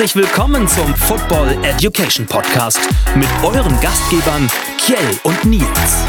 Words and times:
Herzlich 0.00 0.24
willkommen 0.24 0.66
zum 0.66 0.94
Football 0.94 1.62
Education 1.62 2.24
Podcast 2.24 2.80
mit 3.16 3.28
euren 3.44 3.78
Gastgebern 3.82 4.48
Kjell 4.78 5.20
und 5.24 5.44
Nils. 5.44 6.06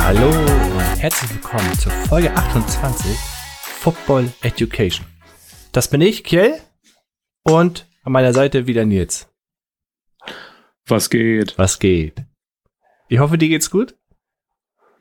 Hallo 0.00 0.28
und 0.30 1.02
herzlich 1.02 1.34
willkommen 1.34 1.70
zur 1.78 1.92
Folge 1.92 2.34
28 2.34 3.14
Football 3.60 4.32
Education. 4.40 5.04
Das 5.72 5.88
bin 5.88 6.00
ich, 6.00 6.24
Kjell, 6.24 6.58
und 7.42 7.86
an 8.04 8.12
meiner 8.12 8.32
Seite 8.32 8.66
wieder 8.66 8.86
Nils. 8.86 9.28
Was 10.86 11.10
geht? 11.10 11.58
Was 11.58 11.78
geht? 11.78 12.24
Ich 13.10 13.18
hoffe, 13.18 13.36
dir 13.36 13.50
geht's 13.50 13.68
gut. 13.68 13.98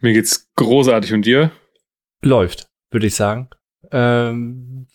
Mir 0.02 0.12
geht's 0.12 0.52
großartig 0.58 1.14
und 1.14 1.26
dir? 1.26 1.52
Läuft, 2.22 2.68
würde 2.92 3.08
ich 3.08 3.16
sagen. 3.16 3.48
Ähm, 3.92 4.88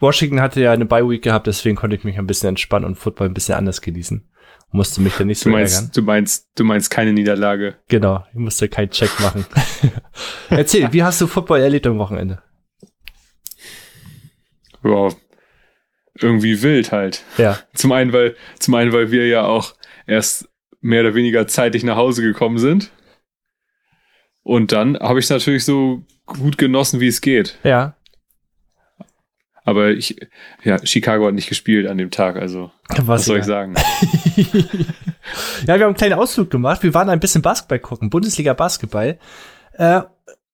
Washington 0.00 0.40
hatte 0.40 0.60
ja 0.60 0.72
eine 0.72 0.86
Bye-Week 0.86 1.22
gehabt, 1.22 1.46
deswegen 1.46 1.76
konnte 1.76 1.96
ich 1.96 2.04
mich 2.04 2.18
ein 2.18 2.26
bisschen 2.26 2.50
entspannen 2.50 2.86
und 2.86 2.96
Football 2.96 3.28
ein 3.28 3.34
bisschen 3.34 3.54
anders 3.54 3.80
genießen. 3.80 4.28
Musste 4.70 5.00
mich 5.00 5.14
dann 5.16 5.28
nicht 5.28 5.38
so 5.38 5.48
du 5.48 5.56
meinst, 5.56 5.76
ärgern. 5.76 5.90
Du 5.94 6.02
meinst, 6.02 6.48
du 6.54 6.64
meinst 6.64 6.90
keine 6.90 7.12
Niederlage. 7.12 7.76
Genau, 7.88 8.24
ich 8.32 8.38
musste 8.38 8.68
keinen 8.68 8.90
Check 8.90 9.18
machen. 9.20 9.46
Erzähl, 10.50 10.92
wie 10.92 11.02
hast 11.02 11.20
du 11.20 11.26
Football 11.26 11.60
erlebt 11.60 11.86
am 11.86 11.98
Wochenende? 11.98 12.42
Ja, 14.84 15.08
irgendwie 16.20 16.62
wild 16.62 16.92
halt. 16.92 17.24
Ja. 17.38 17.58
Zum 17.74 17.92
einen, 17.92 18.12
weil, 18.12 18.36
zum 18.58 18.74
einen, 18.74 18.92
weil 18.92 19.10
wir 19.10 19.26
ja 19.26 19.44
auch 19.44 19.74
erst 20.06 20.48
mehr 20.80 21.00
oder 21.00 21.14
weniger 21.14 21.46
zeitig 21.46 21.82
nach 21.82 21.96
Hause 21.96 22.22
gekommen 22.22 22.58
sind. 22.58 22.90
Und 24.48 24.72
dann 24.72 24.98
habe 24.98 25.18
ich 25.18 25.26
es 25.26 25.30
natürlich 25.30 25.66
so 25.66 26.04
gut 26.24 26.56
genossen, 26.56 27.00
wie 27.00 27.06
es 27.08 27.20
geht. 27.20 27.58
Ja. 27.64 27.96
Aber 29.62 29.90
ich, 29.90 30.18
ja, 30.64 30.78
Chicago 30.86 31.26
hat 31.26 31.34
nicht 31.34 31.50
gespielt 31.50 31.86
an 31.86 31.98
dem 31.98 32.10
Tag, 32.10 32.36
also 32.36 32.70
Was, 32.88 33.06
was 33.06 33.24
soll 33.26 33.36
ja. 33.36 33.40
ich 33.40 33.46
sagen? 33.46 33.74
ja, 35.66 35.66
wir 35.66 35.74
haben 35.74 35.82
einen 35.82 35.94
kleinen 35.96 36.14
Ausflug 36.14 36.48
gemacht. 36.50 36.82
Wir 36.82 36.94
waren 36.94 37.10
ein 37.10 37.20
bisschen 37.20 37.42
Basketball 37.42 37.78
gucken, 37.78 38.08
Bundesliga 38.08 38.54
Basketball. 38.54 39.18
Äh, 39.74 40.00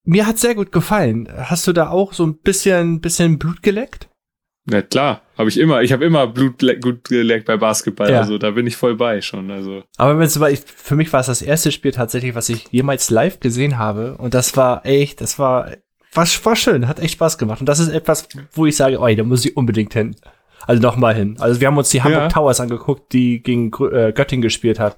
mir 0.02 0.26
hat 0.26 0.38
sehr 0.38 0.56
gut 0.56 0.72
gefallen. 0.72 1.28
Hast 1.32 1.68
du 1.68 1.72
da 1.72 1.90
auch 1.90 2.14
so 2.14 2.26
ein 2.26 2.38
bisschen, 2.38 3.00
bisschen 3.00 3.38
Blut 3.38 3.62
geleckt? 3.62 4.08
Na 4.66 4.80
klar, 4.80 5.20
habe 5.36 5.48
ich 5.50 5.58
immer. 5.60 5.82
Ich 5.82 5.92
habe 5.92 6.04
immer 6.06 6.26
Blut 6.26 6.58
gut 6.82 7.04
geleckt 7.04 7.44
bei 7.46 7.56
Basketball, 7.58 8.10
Ja. 8.10 8.20
also 8.20 8.38
da 8.38 8.52
bin 8.52 8.66
ich 8.66 8.76
voll 8.76 8.94
bei 8.96 9.20
schon. 9.20 9.50
Also 9.50 9.82
Aber 9.98 10.18
wenn 10.18 10.24
es 10.26 10.40
war, 10.40 10.50
ich, 10.50 10.60
für 10.60 10.96
mich 10.96 11.12
war 11.12 11.20
es 11.20 11.26
das 11.26 11.42
erste 11.42 11.70
Spiel 11.70 11.92
tatsächlich, 11.92 12.34
was 12.34 12.48
ich 12.48 12.66
jemals 12.70 13.10
live 13.10 13.40
gesehen 13.40 13.78
habe. 13.78 14.16
Und 14.16 14.32
das 14.32 14.56
war 14.56 14.86
echt, 14.86 15.20
das 15.20 15.38
war, 15.38 15.70
war, 16.14 16.26
war 16.44 16.56
schön, 16.56 16.88
hat 16.88 16.98
echt 16.98 17.14
Spaß 17.14 17.36
gemacht. 17.36 17.60
Und 17.60 17.68
das 17.68 17.78
ist 17.78 17.88
etwas, 17.90 18.26
wo 18.52 18.64
ich 18.64 18.74
sage, 18.76 18.98
oh, 18.98 19.14
da 19.14 19.22
muss 19.22 19.44
ich 19.44 19.54
unbedingt 19.56 19.92
hin. 19.92 20.16
Also 20.66 20.80
nochmal 20.80 21.14
hin. 21.14 21.36
Also 21.40 21.60
wir 21.60 21.66
haben 21.66 21.76
uns 21.76 21.90
die 21.90 22.02
Hamburg 22.02 22.22
Ja. 22.22 22.28
Towers 22.28 22.58
angeguckt, 22.58 23.12
die 23.12 23.42
gegen 23.42 23.66
äh, 23.92 24.12
Göttingen 24.14 24.40
gespielt 24.40 24.78
hat, 24.80 24.96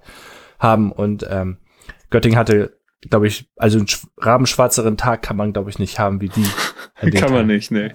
haben. 0.61 0.93
Und 0.93 1.27
ähm, 1.29 1.57
Göttingen 2.11 2.39
hatte, 2.39 2.79
glaube 3.11 3.27
ich, 3.27 3.51
also 3.57 3.79
einen 3.79 3.89
sch- 3.89 4.07
rabenschwarzeren 4.19 4.97
Tag 4.97 5.23
kann 5.23 5.37
man, 5.37 5.53
glaube 5.53 5.71
ich, 5.71 5.81
nicht 5.81 5.99
haben 5.99 6.21
wie 6.21 6.29
die. 6.29 6.45
kann 7.19 7.33
man 7.33 7.41
Tag. 7.41 7.47
nicht, 7.49 7.73
ne. 7.73 7.91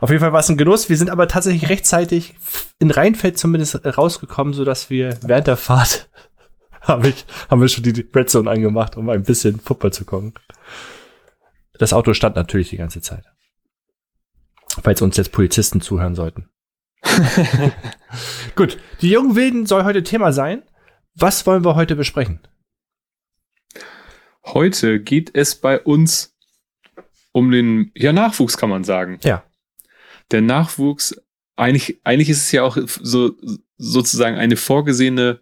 Auf 0.00 0.10
jeden 0.10 0.20
Fall 0.20 0.32
war 0.32 0.40
es 0.40 0.48
ein 0.48 0.56
Genuss. 0.56 0.88
Wir 0.88 0.96
sind 0.96 1.10
aber 1.10 1.26
tatsächlich 1.26 1.68
rechtzeitig 1.68 2.34
in 2.78 2.90
Rheinfeld 2.90 3.38
zumindest 3.38 3.84
rausgekommen, 3.84 4.54
so 4.54 4.64
dass 4.64 4.90
wir 4.90 5.18
während 5.22 5.46
der 5.46 5.56
Fahrt 5.56 6.08
haben, 6.80 7.04
ich, 7.04 7.26
haben 7.50 7.60
wir 7.60 7.68
schon 7.68 7.82
die 7.82 8.06
Red 8.14 8.30
Zone 8.30 8.50
angemacht, 8.50 8.96
um 8.96 9.08
ein 9.08 9.24
bisschen 9.24 9.58
Football 9.60 9.92
zu 9.92 10.04
gucken. 10.04 10.34
Das 11.78 11.92
Auto 11.92 12.14
stand 12.14 12.36
natürlich 12.36 12.70
die 12.70 12.76
ganze 12.76 13.00
Zeit. 13.00 13.24
Falls 14.82 15.02
uns 15.02 15.16
jetzt 15.16 15.32
Polizisten 15.32 15.80
zuhören 15.80 16.14
sollten. 16.14 16.48
Gut, 18.56 18.78
die 19.00 19.10
jungen 19.10 19.34
Wilden 19.34 19.66
soll 19.66 19.84
heute 19.84 20.02
Thema 20.02 20.32
sein. 20.32 20.62
Was 21.14 21.46
wollen 21.46 21.64
wir 21.64 21.74
heute 21.74 21.96
besprechen? 21.96 22.40
Heute 24.44 25.00
geht 25.00 25.34
es 25.34 25.56
bei 25.56 25.80
uns 25.80 26.36
um 27.32 27.50
den 27.50 27.90
ja, 27.94 28.12
Nachwuchs, 28.12 28.56
kann 28.56 28.70
man 28.70 28.84
sagen. 28.84 29.18
Ja. 29.22 29.44
Der 30.30 30.42
Nachwuchs, 30.42 31.20
eigentlich, 31.56 32.00
eigentlich 32.04 32.28
ist 32.28 32.44
es 32.44 32.52
ja 32.52 32.62
auch 32.62 32.78
so, 32.84 33.32
sozusagen 33.76 34.36
eine 34.36 34.56
vorgesehene 34.56 35.40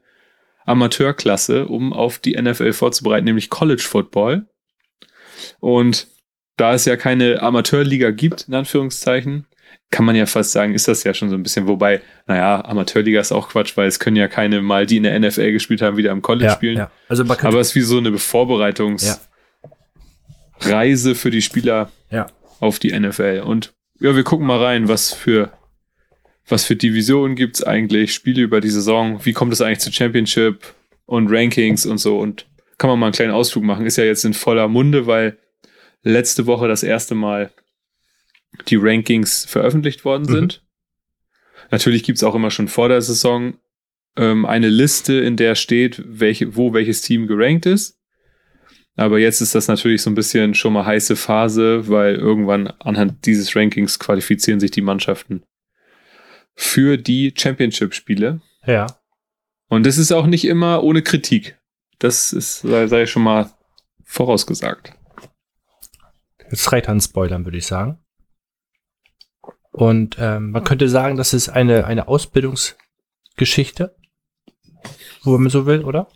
Amateurklasse, 0.65 1.67
um 1.67 1.93
auf 1.93 2.19
die 2.19 2.41
NFL 2.41 2.73
vorzubereiten, 2.73 3.25
nämlich 3.25 3.51
College 3.51 3.83
Football. 3.83 4.47
Und 5.61 6.09
da 6.57 6.75
es 6.75 6.85
ja 6.85 6.97
keine 6.97 7.43
Amateurliga 7.43 8.11
gibt, 8.11 8.49
in 8.49 8.55
Anführungszeichen, 8.55 9.47
kann 9.91 10.05
man 10.05 10.17
ja 10.17 10.27
fast 10.27 10.53
sagen, 10.53 10.75
ist 10.75 10.89
das 10.89 11.05
ja 11.05 11.15
schon 11.15 11.31
so 11.31 11.37
ein 11.37 11.43
bisschen. 11.43 11.69
Wobei, 11.69 12.01
naja, 12.27 12.65
Amateurliga 12.65 13.21
ist 13.21 13.31
auch 13.31 13.51
Quatsch, 13.51 13.77
weil 13.77 13.87
es 13.87 14.01
können 14.01 14.17
ja 14.17 14.27
keine 14.27 14.63
mal, 14.63 14.87
die 14.87 14.97
in 14.97 15.05
der 15.05 15.19
NFL 15.19 15.53
gespielt 15.53 15.83
haben, 15.83 15.97
wieder 15.97 16.11
im 16.11 16.23
College 16.23 16.51
spielen. 16.51 16.79
ja. 16.79 16.91
Also 17.09 17.25
Aber 17.25 17.61
es 17.61 17.69
ist 17.69 17.75
wie 17.77 17.83
so 17.83 17.99
eine 17.99 18.19
Vorbereitungsreise 18.19 19.21
für 21.15 21.31
die 21.31 21.43
Spieler 21.43 21.93
ja. 22.11 22.27
auf 22.59 22.81
die 22.81 22.99
NFL. 22.99 23.43
Und 23.45 23.75
ja, 24.01 24.15
wir 24.15 24.25
gucken 24.25 24.47
mal 24.47 24.63
rein, 24.63 24.89
was 24.89 25.13
für, 25.13 25.53
was 26.49 26.65
für 26.65 26.77
Divisionen 26.77 27.37
gibt's 27.37 27.63
eigentlich, 27.63 28.15
Spiele 28.15 28.43
über 28.43 28.61
die 28.61 28.71
Saison, 28.71 29.25
wie 29.25 29.33
kommt 29.33 29.53
es 29.53 29.61
eigentlich 29.61 29.81
zu 29.81 29.93
Championship 29.93 30.75
und 31.07 31.29
Rankings 31.31 31.87
und 31.87 31.99
so. 31.99 32.19
Und 32.19 32.47
kann 32.79 32.91
man 32.91 32.99
mal 32.99 33.07
einen 33.07 33.15
kleinen 33.15 33.33
Ausflug 33.33 33.65
machen. 33.65 33.87
Ist 33.87 33.97
ja 33.97 34.05
jetzt 34.05 34.25
in 34.25 34.35
voller 34.35 34.69
Munde, 34.69 35.07
weil 35.07 35.39
letzte 36.03 36.47
Woche 36.47 36.69
das 36.69 36.83
erste 36.83 37.15
Mal 37.15 37.51
die 38.69 38.77
Rankings 38.77 39.45
veröffentlicht 39.45 40.05
worden 40.05 40.25
Mhm. 40.25 40.33
sind. 40.33 40.63
Natürlich 41.71 42.03
gibt's 42.05 42.23
auch 42.23 42.35
immer 42.35 42.51
schon 42.51 42.69
vor 42.69 42.89
der 42.89 43.03
Saison 43.03 43.55
ähm, 44.17 44.47
eine 44.47 44.69
Liste, 44.69 45.15
in 45.15 45.37
der 45.37 45.55
steht, 45.55 46.03
welche, 46.07 46.57
wo 46.57 46.73
welches 46.73 47.03
Team 47.03 47.27
gerankt 47.27 47.67
ist. 47.67 47.99
Aber 48.97 49.19
jetzt 49.19 49.43
ist 49.43 49.55
das 49.55 49.69
natürlich 49.69 50.03
so 50.03 50.11
ein 50.11 50.15
bisschen 50.15 50.55
schon 50.55 50.73
mal 50.73 50.87
heiße 50.87 51.17
Phase, 51.17 51.89
weil 51.89 52.15
irgendwann 52.15 52.69
anhand 52.79 53.27
dieses 53.27 53.55
Rankings 53.55 53.99
qualifizieren 53.99 54.59
sich 54.59 54.71
die 54.71 54.81
Mannschaften 54.81 55.43
für 56.55 56.97
die 56.97 57.33
Championship-Spiele. 57.37 58.41
ja. 58.67 58.87
Und 59.69 59.85
das 59.85 59.99
ist 59.99 60.13
auch 60.13 60.27
nicht 60.27 60.45
immer 60.45 60.85
ohne 60.85 61.03
Kritik. 61.03 61.59
Das 61.99 62.33
ist, 62.33 62.61
sei, 62.61 62.87
sei 62.87 63.07
schon 63.07 63.25
mal 63.25 63.51
vorausgesagt. 64.05 64.95
Jetzt 66.51 66.71
reicht 66.73 66.89
an 66.89 67.01
Spoilern, 67.01 67.45
würde 67.45 67.59
ich 67.59 67.67
sagen. 67.67 67.99
Und 69.73 70.17
ähm, 70.21 70.53
man 70.53 70.65
könnte 70.65 70.89
sagen, 70.89 71.17
das 71.17 71.35
ist 71.35 71.49
eine, 71.49 71.85
eine 71.85 72.07
Ausbildungsgeschichte, 72.07 73.97
wo 75.25 75.37
man 75.37 75.51
so 75.51 75.67
will, 75.67 75.85
oder? 75.85 76.09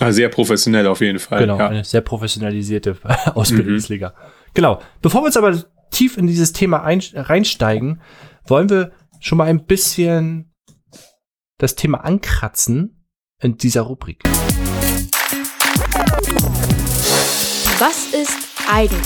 Ah, 0.00 0.12
sehr 0.12 0.28
professionell 0.28 0.86
auf 0.86 1.00
jeden 1.00 1.18
Fall. 1.18 1.40
genau, 1.40 1.58
Ja. 1.58 1.68
eine 1.68 1.84
sehr 1.84 2.00
professionalisierte 2.00 2.96
Ausbildungsliga. 3.34 4.14
Genau. 4.54 4.80
Bevor 5.02 5.22
wir 5.22 5.26
uns 5.26 5.36
aber 5.36 5.62
tief 5.90 6.16
in 6.16 6.26
dieses 6.26 6.52
Thema 6.52 6.82
ein, 6.82 7.02
reinsteigen, 7.14 8.00
wollen 8.46 8.70
wir 8.70 8.92
schon 9.20 9.38
mal 9.38 9.44
ein 9.48 9.66
bisschen 9.66 10.52
das 11.58 11.74
Thema 11.74 11.98
ankratzen 12.04 13.04
in 13.42 13.56
dieser 13.58 13.82
Rubrik. 13.82 14.22
Was 17.78 18.06
ist 18.12 18.36
eigentlich? 18.70 19.00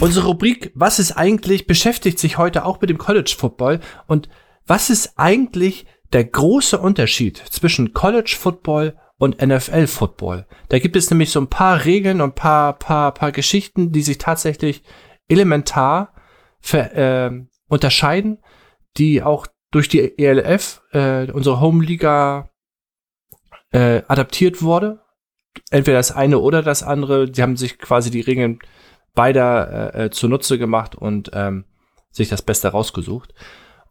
Unsere 0.00 0.26
Rubrik 0.26 0.70
Was 0.74 0.98
ist 0.98 1.12
eigentlich 1.12 1.66
beschäftigt 1.66 2.18
sich 2.18 2.38
heute 2.38 2.64
auch 2.64 2.80
mit 2.80 2.88
dem 2.90 2.98
College 2.98 3.34
Football 3.36 3.80
und 4.06 4.28
was 4.66 4.90
ist 4.90 5.14
eigentlich 5.16 5.86
der 6.12 6.24
große 6.24 6.78
Unterschied 6.78 7.38
zwischen 7.50 7.92
College 7.94 8.36
Football 8.38 8.96
und 9.18 9.42
NFL 9.42 9.86
Football? 9.86 10.46
Da 10.68 10.78
gibt 10.78 10.96
es 10.96 11.10
nämlich 11.10 11.30
so 11.30 11.40
ein 11.40 11.50
paar 11.50 11.84
Regeln 11.84 12.20
und 12.20 12.34
paar, 12.34 12.78
paar, 12.78 13.12
paar 13.12 13.32
Geschichten, 13.32 13.92
die 13.92 14.02
sich 14.02 14.18
tatsächlich 14.18 14.82
elementar 15.28 16.14
ver, 16.60 16.94
äh, 16.96 17.30
unterscheiden, 17.68 18.38
die 18.96 19.22
auch 19.22 19.46
durch 19.70 19.88
die 19.88 20.18
ELF, 20.18 20.82
äh, 20.92 21.30
unsere 21.30 21.60
Home 21.60 21.84
Liga, 21.84 22.50
äh, 23.70 24.02
adaptiert 24.08 24.62
wurde. 24.62 25.00
Entweder 25.70 25.98
das 25.98 26.12
eine 26.12 26.38
oder 26.38 26.62
das 26.62 26.82
andere. 26.82 27.30
Die 27.30 27.42
haben 27.42 27.56
sich 27.56 27.78
quasi 27.78 28.10
die 28.10 28.20
Regeln 28.20 28.60
beider 29.14 29.94
äh, 29.94 30.04
äh, 30.04 30.10
zunutze 30.10 30.58
gemacht 30.58 30.94
und 30.94 31.30
ähm, 31.34 31.64
sich 32.10 32.28
das 32.28 32.42
Beste 32.42 32.68
rausgesucht. 32.68 33.34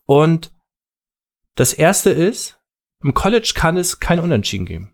Und 0.06 0.52
das 1.56 1.74
erste 1.74 2.10
ist, 2.10 2.60
im 3.04 3.14
College 3.14 3.52
kann 3.56 3.78
es 3.78 4.00
kein 4.00 4.20
Unentschieden 4.20 4.66
geben. 4.66 4.94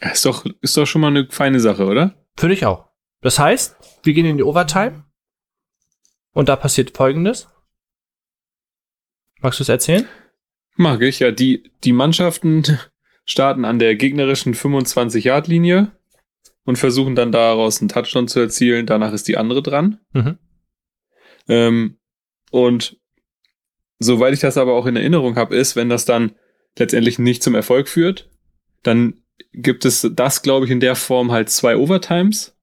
Ist 0.00 0.24
doch, 0.24 0.44
ist 0.60 0.76
doch 0.76 0.86
schon 0.86 1.00
mal 1.00 1.08
eine 1.08 1.28
feine 1.30 1.60
Sache, 1.60 1.86
oder? 1.86 2.14
Finde 2.36 2.54
ich 2.54 2.66
auch. 2.66 2.88
Das 3.20 3.38
heißt, 3.38 3.76
wir 4.04 4.12
gehen 4.12 4.26
in 4.26 4.36
die 4.36 4.44
Overtime 4.44 5.04
und 6.32 6.48
da 6.48 6.56
passiert 6.56 6.96
Folgendes. 6.96 7.48
Magst 9.40 9.58
du 9.58 9.62
es 9.62 9.68
erzählen? 9.68 10.06
Mag 10.76 11.02
ich, 11.02 11.18
ja. 11.18 11.32
Die, 11.32 11.72
die 11.84 11.92
Mannschaften 11.92 12.78
starten 13.24 13.64
an 13.64 13.78
der 13.78 13.96
gegnerischen 13.96 14.54
25-Yard-Linie 14.54 15.92
und 16.64 16.76
versuchen 16.76 17.16
dann 17.16 17.32
daraus 17.32 17.80
einen 17.80 17.88
Touchdown 17.88 18.28
zu 18.28 18.40
erzielen. 18.40 18.86
Danach 18.86 19.12
ist 19.12 19.26
die 19.26 19.36
andere 19.36 19.62
dran. 19.62 20.00
Mhm. 20.12 20.38
Ähm, 21.48 21.98
und 22.50 23.00
soweit 23.98 24.34
ich 24.34 24.40
das 24.40 24.56
aber 24.56 24.74
auch 24.74 24.86
in 24.86 24.96
Erinnerung 24.96 25.36
habe, 25.36 25.56
ist, 25.56 25.76
wenn 25.76 25.88
das 25.88 26.04
dann 26.04 26.36
letztendlich 26.78 27.18
nicht 27.18 27.42
zum 27.42 27.54
Erfolg 27.54 27.88
führt, 27.88 28.30
dann 28.82 29.22
gibt 29.52 29.84
es 29.84 30.08
das, 30.12 30.42
glaube 30.42 30.66
ich, 30.66 30.70
in 30.72 30.80
der 30.80 30.94
Form 30.96 31.32
halt 31.32 31.50
zwei 31.50 31.76
Overtimes. 31.76 32.54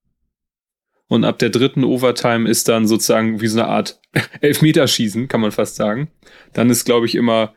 Und 1.07 1.23
ab 1.23 1.37
der 1.39 1.49
dritten 1.49 1.83
Overtime 1.83 2.49
ist 2.49 2.67
dann 2.67 2.87
sozusagen 2.87 3.39
wie 3.41 3.47
so 3.47 3.59
eine 3.59 3.67
Art 3.69 3.99
Elfmeterschießen, 4.41 5.27
kann 5.27 5.41
man 5.41 5.51
fast 5.51 5.75
sagen. 5.75 6.09
Dann 6.53 6.69
ist, 6.69 6.85
glaube 6.85 7.05
ich, 7.05 7.15
immer, 7.15 7.53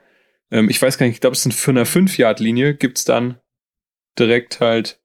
ähm, 0.50 0.68
ich 0.68 0.80
weiß 0.80 0.98
gar 0.98 1.06
nicht, 1.06 1.14
ich 1.16 1.20
glaube, 1.20 1.34
es 1.34 1.42
sind 1.42 1.52
für 1.54 1.70
eine 1.70 1.84
5-Yard-Linie, 1.84 2.74
gibt's 2.74 3.04
dann 3.04 3.38
direkt 4.18 4.60
halt 4.60 5.00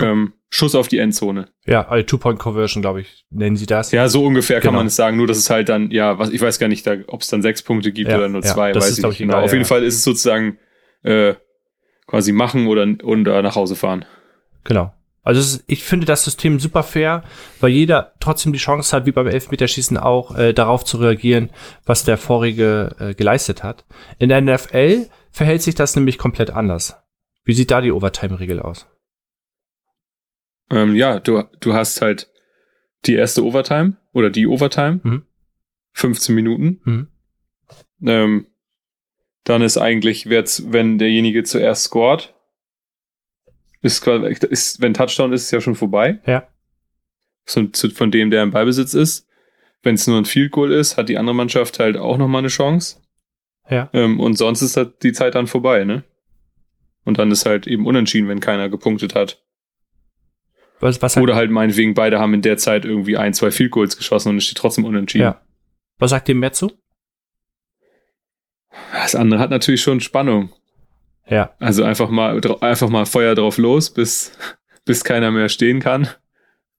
ähm, 0.00 0.32
Schuss 0.48 0.74
auf 0.76 0.86
die 0.88 0.98
Endzone. 0.98 1.48
ja, 1.66 1.86
also 1.88 2.06
Two-Point-Conversion, 2.06 2.80
glaube 2.80 3.00
ich, 3.02 3.26
nennen 3.30 3.56
sie 3.56 3.66
das. 3.66 3.90
Ja, 3.92 4.08
so 4.08 4.24
ungefähr 4.24 4.60
kann 4.60 4.68
Genau. 4.70 4.78
man 4.78 4.86
es 4.86 4.96
sagen. 4.96 5.16
Nur, 5.16 5.26
dass 5.26 5.36
es 5.38 5.50
halt 5.50 5.68
dann, 5.68 5.90
ja, 5.90 6.18
was, 6.18 6.30
ich 6.30 6.40
weiß 6.40 6.58
gar 6.60 6.68
nicht, 6.68 6.86
ob 7.08 7.20
es 7.20 7.28
dann 7.28 7.42
sechs 7.42 7.62
Punkte 7.62 7.90
gibt 7.92 8.08
Ja, 8.08 8.16
oder 8.16 8.28
nur 8.28 8.42
ja, 8.42 8.54
zwei, 8.54 8.74
weiß 8.74 8.88
ist, 8.88 8.98
ich 8.98 9.04
nicht 9.04 9.12
ich, 9.14 9.18
genau. 9.18 9.32
egal, 9.34 9.44
Auf 9.44 9.50
jeden 9.52 9.64
ja. 9.64 9.68
Fall 9.68 9.82
ist 9.84 9.96
es 9.96 10.04
sozusagen 10.04 10.58
äh, 11.02 11.34
quasi 12.14 12.30
machen 12.30 12.68
oder, 12.68 12.86
oder 13.02 13.42
nach 13.42 13.56
Hause 13.56 13.74
fahren. 13.74 14.04
Genau. 14.62 14.94
Also 15.24 15.40
ist, 15.40 15.64
ich 15.66 15.82
finde 15.82 16.06
das 16.06 16.22
System 16.22 16.60
super 16.60 16.84
fair, 16.84 17.24
weil 17.58 17.70
jeder 17.70 18.12
trotzdem 18.20 18.52
die 18.52 18.60
Chance 18.60 18.94
hat, 18.94 19.04
wie 19.04 19.10
beim 19.10 19.26
Elfmeterschießen 19.26 19.96
auch, 19.96 20.36
äh, 20.36 20.52
darauf 20.52 20.84
zu 20.84 20.98
reagieren, 20.98 21.50
was 21.84 22.04
der 22.04 22.16
vorige 22.16 22.94
äh, 23.00 23.14
geleistet 23.14 23.64
hat. 23.64 23.84
In 24.20 24.28
der 24.28 24.40
NFL 24.40 25.08
verhält 25.32 25.62
sich 25.62 25.74
das 25.74 25.96
nämlich 25.96 26.16
komplett 26.16 26.50
anders. 26.50 27.02
Wie 27.42 27.52
sieht 27.52 27.72
da 27.72 27.80
die 27.80 27.90
Overtime-Regel 27.90 28.60
aus? 28.60 28.86
Ähm, 30.70 30.94
ja, 30.94 31.18
du, 31.18 31.42
du 31.58 31.74
hast 31.74 32.00
halt 32.00 32.30
die 33.06 33.14
erste 33.14 33.44
Overtime 33.44 33.96
oder 34.12 34.30
die 34.30 34.46
Overtime, 34.46 35.00
Mhm. 35.02 35.22
15 35.94 36.32
Minuten. 36.32 36.80
Mhm. 36.84 37.08
Ähm, 38.06 38.46
dann 39.44 39.62
ist 39.62 39.76
eigentlich, 39.76 40.26
wird's, 40.26 40.72
wenn 40.72 40.98
derjenige 40.98 41.44
zuerst 41.44 41.84
scored, 41.84 42.34
ist, 43.82 44.06
ist 44.06 44.80
wenn 44.80 44.94
Touchdown 44.94 45.32
ist, 45.32 45.44
ist 45.44 45.50
ja 45.50 45.60
schon 45.60 45.74
vorbei. 45.74 46.18
Ja. 46.26 46.48
Von, 47.44 47.72
dem, 48.10 48.30
der 48.30 48.42
im 48.42 48.50
Ballbesitz 48.50 48.94
ist. 48.94 49.28
Wenn 49.82 49.96
es 49.96 50.06
nur 50.06 50.16
ein 50.16 50.24
Field 50.24 50.50
Goal 50.50 50.72
ist, 50.72 50.96
hat 50.96 51.10
die 51.10 51.18
andere 51.18 51.34
Mannschaft 51.34 51.78
halt 51.78 51.98
auch 51.98 52.16
nochmal 52.16 52.38
eine 52.38 52.48
Chance. 52.48 53.02
Ja. 53.68 53.90
Ähm, 53.92 54.18
und 54.18 54.38
sonst 54.38 54.62
ist 54.62 54.78
halt 54.78 55.02
die 55.02 55.12
Zeit 55.12 55.34
dann 55.34 55.46
vorbei, 55.46 55.84
ne? 55.84 56.04
Und 57.04 57.18
dann 57.18 57.30
ist 57.30 57.44
halt 57.44 57.66
eben 57.66 57.86
unentschieden, 57.86 58.28
wenn 58.28 58.40
keiner 58.40 58.70
gepunktet 58.70 59.14
hat. 59.14 59.42
Was, 60.80 61.02
was, 61.02 61.18
Oder 61.18 61.34
halt 61.34 61.50
meinetwegen, 61.50 61.92
beide 61.92 62.18
haben 62.18 62.32
in 62.32 62.42
der 62.42 62.56
Zeit 62.56 62.86
irgendwie 62.86 63.18
ein, 63.18 63.34
zwei 63.34 63.50
Field 63.50 63.70
Goals 63.70 63.98
geschossen 63.98 64.30
und 64.30 64.38
es 64.38 64.44
steht 64.44 64.58
trotzdem 64.58 64.86
unentschieden. 64.86 65.24
Ja. 65.24 65.40
was 65.98 66.10
sagt 66.10 66.28
dem 66.28 66.40
mehr 66.40 66.52
zu? 66.52 66.72
Das 68.92 69.14
andere 69.14 69.40
hat 69.40 69.50
natürlich 69.50 69.82
schon 69.82 70.00
Spannung. 70.00 70.52
Ja. 71.28 71.54
Also 71.58 71.84
einfach 71.84 72.10
mal, 72.10 72.40
einfach 72.60 72.88
mal 72.88 73.06
Feuer 73.06 73.34
drauf 73.34 73.58
los, 73.58 73.90
bis, 73.90 74.32
bis 74.84 75.04
keiner 75.04 75.30
mehr 75.30 75.48
stehen 75.48 75.80
kann. 75.80 76.08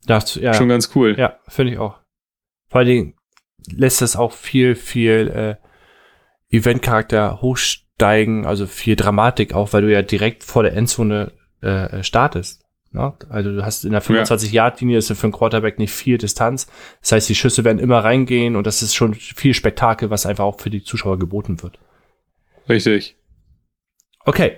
Das, 0.06 0.36
ja. 0.36 0.54
Schon 0.54 0.70
ganz 0.70 0.92
cool. 0.96 1.16
Ja, 1.18 1.40
finde 1.48 1.74
ich 1.74 1.80
auch. 1.80 2.00
Vor 2.70 2.80
allen 2.80 2.88
Dingen 2.88 3.14
lässt 3.68 4.02
es 4.02 4.16
auch 4.16 4.34
viel, 4.34 4.76
viel 4.76 5.58
äh, 6.52 6.56
Eventcharakter 6.56 7.42
hochsteigen, 7.42 8.46
also 8.46 8.68
viel 8.68 8.96
Dramatik 8.96 9.54
auch, 9.54 9.74
weil 9.74 9.82
du 9.82 9.92
ja 9.92 10.02
direkt 10.02 10.44
vor 10.44 10.64
der 10.64 10.74
Endzone 10.74 11.32
äh, 11.62 12.04
startest. 12.04 12.64
Ne? 12.92 13.14
Also 13.30 13.52
du 13.52 13.66
hast 13.66 13.86
in 13.86 13.92
der 13.92 14.02
25-Yard-Linie 14.02 14.98
ist 14.98 15.12
für 15.12 15.24
einen 15.24 15.34
Quarterback 15.34 15.80
nicht 15.80 15.92
viel 15.92 16.18
Distanz. 16.18 16.68
Das 17.02 17.12
heißt, 17.12 17.30
die 17.30 17.36
Schüsse 17.36 17.64
werden 17.64 17.80
immer 17.80 18.04
reingehen 18.04 18.56
und 18.56 18.66
das 18.66 18.82
ist 18.82 18.96
schon 18.96 19.14
viel 19.14 19.54
Spektakel, 19.54 20.10
was 20.10 20.26
einfach 20.26 20.46
auch 20.46 20.60
für 20.60 20.70
die 20.70 20.84
Zuschauer 20.84 21.20
geboten 21.20 21.62
wird. 21.62 21.80
Richtig. 22.70 23.18
Okay. 24.26 24.58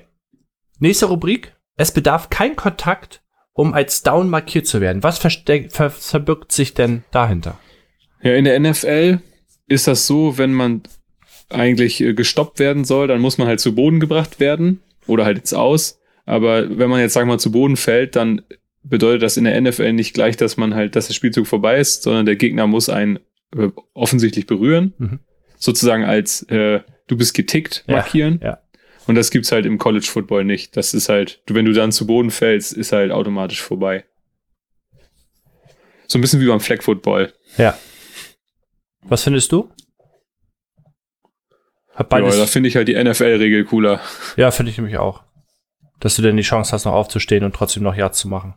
Nächste 0.80 1.08
Rubrik. 1.08 1.56
Es 1.76 1.92
bedarf 1.92 2.30
kein 2.30 2.56
Kontakt, 2.56 3.22
um 3.54 3.74
als 3.74 4.04
Down 4.04 4.30
markiert 4.30 4.68
zu 4.68 4.82
werden. 4.82 5.04
Was 5.04 5.18
ver, 5.20 5.90
verbirgt 5.90 6.52
sich 6.52 6.74
denn 6.74 7.04
dahinter? 7.12 7.60
Ja, 8.22 8.34
in 8.34 8.46
der 8.46 8.60
NFL 8.60 9.20
ist 9.68 9.88
das 9.88 10.08
so, 10.08 10.38
wenn 10.38 10.54
man 10.54 10.84
eigentlich 11.50 12.02
äh, 12.02 12.14
gestoppt 12.14 12.60
werden 12.60 12.84
soll, 12.84 13.08
dann 13.08 13.22
muss 13.22 13.38
man 13.38 13.48
halt 13.48 13.60
zu 13.60 13.76
Boden 13.76 14.00
gebracht 14.00 14.40
werden 14.40 14.82
oder 15.06 15.26
halt 15.26 15.38
jetzt 15.38 15.54
aus. 15.54 16.00
Aber 16.26 16.78
wenn 16.78 16.90
man 16.90 17.00
jetzt, 17.00 17.14
sagen 17.14 17.28
wir 17.28 17.34
mal, 17.34 17.40
zu 17.40 17.52
Boden 17.52 17.78
fällt, 17.78 18.16
dann 18.16 18.42
bedeutet 18.84 19.22
das 19.22 19.38
in 19.38 19.46
der 19.46 19.60
NFL 19.60 19.94
nicht 19.94 20.14
gleich, 20.14 20.38
dass 20.38 20.58
man 20.58 20.76
halt, 20.76 20.96
dass 20.96 21.08
der 21.08 21.14
Spielzug 21.14 21.48
vorbei 21.48 21.78
ist, 21.80 22.04
sondern 22.04 22.26
der 22.26 22.36
Gegner 22.36 22.68
muss 22.68 22.90
einen 22.90 23.20
äh, 23.56 23.70
offensichtlich 23.94 24.46
berühren. 24.46 24.94
Mhm. 24.98 25.20
Sozusagen 25.58 26.04
als 26.04 26.44
äh, 26.44 26.82
du 27.08 27.18
bist 27.18 27.34
getickt 27.34 27.84
Ja, 27.88 27.96
markieren. 27.98 28.40
ja. 28.44 28.60
Und 29.08 29.16
das 29.16 29.32
gibt's 29.32 29.52
halt 29.54 29.66
im 29.66 29.78
College 29.78 30.06
Football 30.06 30.44
nicht. 30.44 30.76
Das 30.76 30.94
ist 30.94 31.08
halt, 31.08 31.42
wenn 31.48 31.64
du 31.66 31.72
dann 31.74 31.92
zu 31.94 32.06
Boden 32.06 32.30
fällst, 32.30 32.74
ist 32.74 32.92
halt 32.92 33.12
automatisch 33.12 33.62
vorbei. 33.62 34.04
So 36.08 36.18
ein 36.18 36.22
bisschen 36.22 36.42
wie 36.42 36.48
beim 36.48 36.60
Flag 36.60 36.82
Football. 36.84 37.34
Ja. 37.58 37.78
Was 39.04 39.24
findest 39.24 39.52
du? 39.54 39.70
Hab 41.94 42.12
Ja, 42.12 42.20
beides. 42.20 42.38
da 42.38 42.46
finde 42.46 42.70
ich 42.70 42.76
halt 42.76 42.88
die 42.90 43.02
NFL-Regel 43.02 43.66
cooler. 43.66 44.02
Ja, 44.36 44.52
finde 44.52 44.72
ich 44.72 44.78
nämlich 44.78 44.98
auch. 44.98 45.24
Dass 46.00 46.16
du 46.16 46.22
denn 46.22 46.38
die 46.38 46.44
Chance 46.44 46.72
hast, 46.74 46.86
noch 46.86 46.94
aufzustehen 46.94 47.44
und 47.44 47.56
trotzdem 47.56 47.84
noch 47.84 47.96
Yards 47.96 48.20
zu 48.20 48.28
machen. 48.28 48.56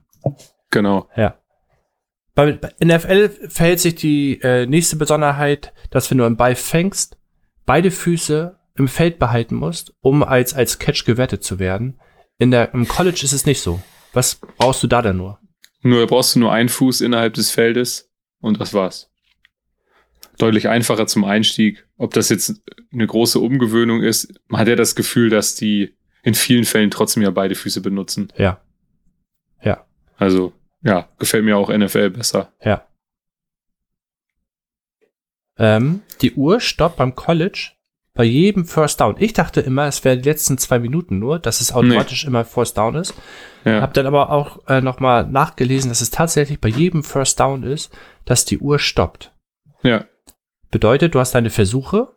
Genau. 0.70 1.08
Ja. 1.16 1.38
Bei, 2.34 2.52
bei 2.52 2.70
NFL 2.84 3.48
verhält 3.48 3.80
sich 3.80 3.94
die 3.94 4.40
äh, 4.42 4.66
nächste 4.66 4.96
Besonderheit, 4.96 5.72
dass 5.90 6.10
wenn 6.10 6.18
du 6.18 6.24
einen 6.24 6.36
Ball 6.36 6.54
fängst, 6.54 7.16
beide 7.66 7.90
Füße 7.90 8.58
im 8.74 8.88
Feld 8.88 9.18
behalten 9.18 9.54
musst, 9.54 9.94
um 10.00 10.22
als, 10.22 10.54
als 10.54 10.78
Catch 10.78 11.04
gewertet 11.04 11.44
zu 11.44 11.58
werden. 11.58 12.00
In 12.38 12.50
der, 12.50 12.72
Im 12.72 12.88
College 12.88 13.20
ist 13.22 13.32
es 13.32 13.46
nicht 13.46 13.60
so. 13.60 13.82
Was 14.12 14.40
brauchst 14.56 14.82
du 14.82 14.86
da 14.86 15.02
denn 15.02 15.16
nur? 15.16 15.38
Nur 15.82 16.06
brauchst 16.06 16.34
du 16.34 16.40
nur 16.40 16.52
einen 16.52 16.68
Fuß 16.68 17.00
innerhalb 17.00 17.34
des 17.34 17.50
Feldes 17.50 18.10
und 18.40 18.60
das 18.60 18.74
war's. 18.74 19.10
Deutlich 20.38 20.68
einfacher 20.68 21.06
zum 21.06 21.24
Einstieg. 21.24 21.86
Ob 21.96 22.14
das 22.14 22.30
jetzt 22.30 22.62
eine 22.92 23.06
große 23.06 23.38
Umgewöhnung 23.38 24.02
ist, 24.02 24.32
man 24.48 24.60
hat 24.60 24.68
ja 24.68 24.76
das 24.76 24.94
Gefühl, 24.94 25.28
dass 25.28 25.54
die 25.54 25.94
in 26.22 26.34
vielen 26.34 26.64
Fällen 26.64 26.90
trotzdem 26.90 27.22
ja 27.22 27.30
beide 27.30 27.54
Füße 27.54 27.80
benutzen. 27.80 28.32
Ja. 28.36 28.60
Ja. 29.62 29.86
Also, 30.16 30.52
ja, 30.82 31.08
gefällt 31.18 31.44
mir 31.44 31.56
auch 31.56 31.68
NFL 31.68 32.10
besser. 32.10 32.52
Ja. 32.64 32.86
Ähm, 35.58 36.02
die 36.20 36.34
Uhr 36.34 36.60
stoppt 36.60 36.96
beim 36.96 37.14
College 37.14 37.72
bei 38.14 38.24
jedem 38.24 38.64
First 38.64 39.00
Down. 39.00 39.16
Ich 39.18 39.32
dachte 39.32 39.60
immer, 39.60 39.86
es 39.86 40.04
wären 40.04 40.20
die 40.20 40.28
letzten 40.28 40.58
zwei 40.58 40.78
Minuten 40.78 41.18
nur, 41.18 41.38
dass 41.38 41.60
es 41.60 41.72
automatisch 41.72 42.24
immer 42.24 42.44
First 42.44 42.76
Down 42.76 42.94
ist. 42.96 43.14
Ja, 43.64 43.80
Hab 43.80 43.94
dann 43.94 44.06
aber 44.06 44.30
auch 44.30 44.66
äh, 44.68 44.80
nochmal 44.80 45.26
nachgelesen, 45.26 45.90
dass 45.90 46.00
es 46.00 46.10
tatsächlich 46.10 46.60
bei 46.60 46.68
jedem 46.68 47.04
First 47.04 47.38
Down 47.40 47.62
ist, 47.62 47.92
dass 48.24 48.44
die 48.44 48.58
Uhr 48.58 48.78
stoppt. 48.78 49.32
ja, 49.82 50.04
Bedeutet, 50.70 51.14
du 51.16 51.18
hast 51.18 51.34
deine 51.34 51.50
Versuche, 51.50 52.14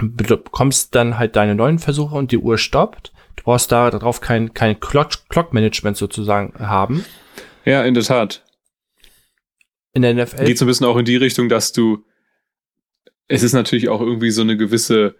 bekommst 0.00 0.94
dann 0.94 1.18
halt 1.18 1.36
deine 1.36 1.54
neuen 1.54 1.78
Versuche 1.78 2.14
und 2.14 2.32
die 2.32 2.38
Uhr 2.38 2.56
stoppt. 2.56 3.12
Du 3.36 3.44
brauchst 3.44 3.70
da 3.70 3.90
darauf 3.90 4.20
kein, 4.20 4.54
kein 4.54 4.80
Clock, 4.80 5.28
Clock 5.28 5.52
Management 5.52 5.96
sozusagen 5.96 6.54
haben. 6.58 7.04
ja, 7.64 7.82
in 7.84 7.94
der 7.94 8.02
Tat. 8.02 8.44
In 9.98 10.02
der 10.02 10.14
NFL. 10.14 10.44
Geht 10.44 10.58
so 10.58 10.64
ein 10.64 10.68
bisschen 10.68 10.86
auch 10.86 10.96
in 10.96 11.04
die 11.04 11.16
Richtung, 11.16 11.48
dass 11.48 11.72
du, 11.72 12.04
es 13.26 13.42
ist 13.42 13.52
natürlich 13.52 13.88
auch 13.88 14.00
irgendwie 14.00 14.30
so 14.30 14.42
eine 14.42 14.56
gewisse, 14.56 15.16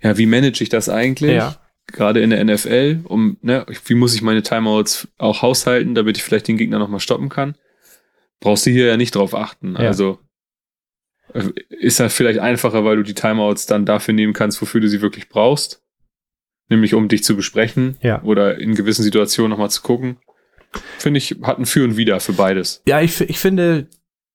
ja, 0.00 0.16
wie 0.16 0.26
manage 0.26 0.62
ich 0.62 0.68
das 0.68 0.88
eigentlich? 0.88 1.32
ja, 1.32 1.56
gerade 1.88 2.20
in 2.20 2.30
der 2.30 2.44
NFL, 2.44 3.00
um, 3.04 3.36
ne, 3.42 3.66
wie 3.86 3.94
muss 3.94 4.14
ich 4.14 4.22
meine 4.22 4.42
Timeouts 4.42 5.08
auch 5.18 5.42
haushalten, 5.42 5.94
damit 5.96 6.16
ich 6.16 6.22
vielleicht 6.22 6.46
den 6.46 6.56
Gegner 6.56 6.78
nochmal 6.78 7.00
stoppen 7.00 7.28
kann, 7.28 7.56
brauchst 8.38 8.66
du 8.66 8.70
hier 8.70 8.86
ja 8.86 8.96
nicht 8.96 9.14
drauf 9.16 9.34
achten. 9.34 9.72
Ja. 9.72 9.88
Also 9.88 10.20
äh, 11.34 11.48
ist 11.70 11.98
ja 11.98 12.08
vielleicht 12.08 12.38
einfacher, 12.38 12.84
weil 12.84 12.96
du 12.96 13.02
die 13.02 13.14
Timeouts 13.14 13.66
dann 13.66 13.84
dafür 13.86 14.14
nehmen 14.14 14.32
kannst, 14.32 14.62
wofür 14.62 14.80
du 14.80 14.88
sie 14.88 15.02
wirklich 15.02 15.28
brauchst. 15.28 15.82
Nämlich 16.68 16.94
um 16.94 17.08
dich 17.08 17.24
zu 17.24 17.34
besprechen 17.34 17.96
Ja. 18.00 18.22
oder 18.22 18.58
in 18.58 18.76
gewissen 18.76 19.02
Situationen 19.02 19.50
nochmal 19.50 19.70
zu 19.70 19.82
gucken. 19.82 20.18
Finde 20.98 21.18
ich, 21.18 21.36
hat 21.42 21.58
ein 21.58 21.66
Für 21.66 21.82
und 21.82 21.96
Wider 21.96 22.20
für 22.20 22.32
beides. 22.34 22.80
Ja, 22.86 23.00
ich, 23.00 23.20
ich 23.20 23.40
finde 23.40 23.88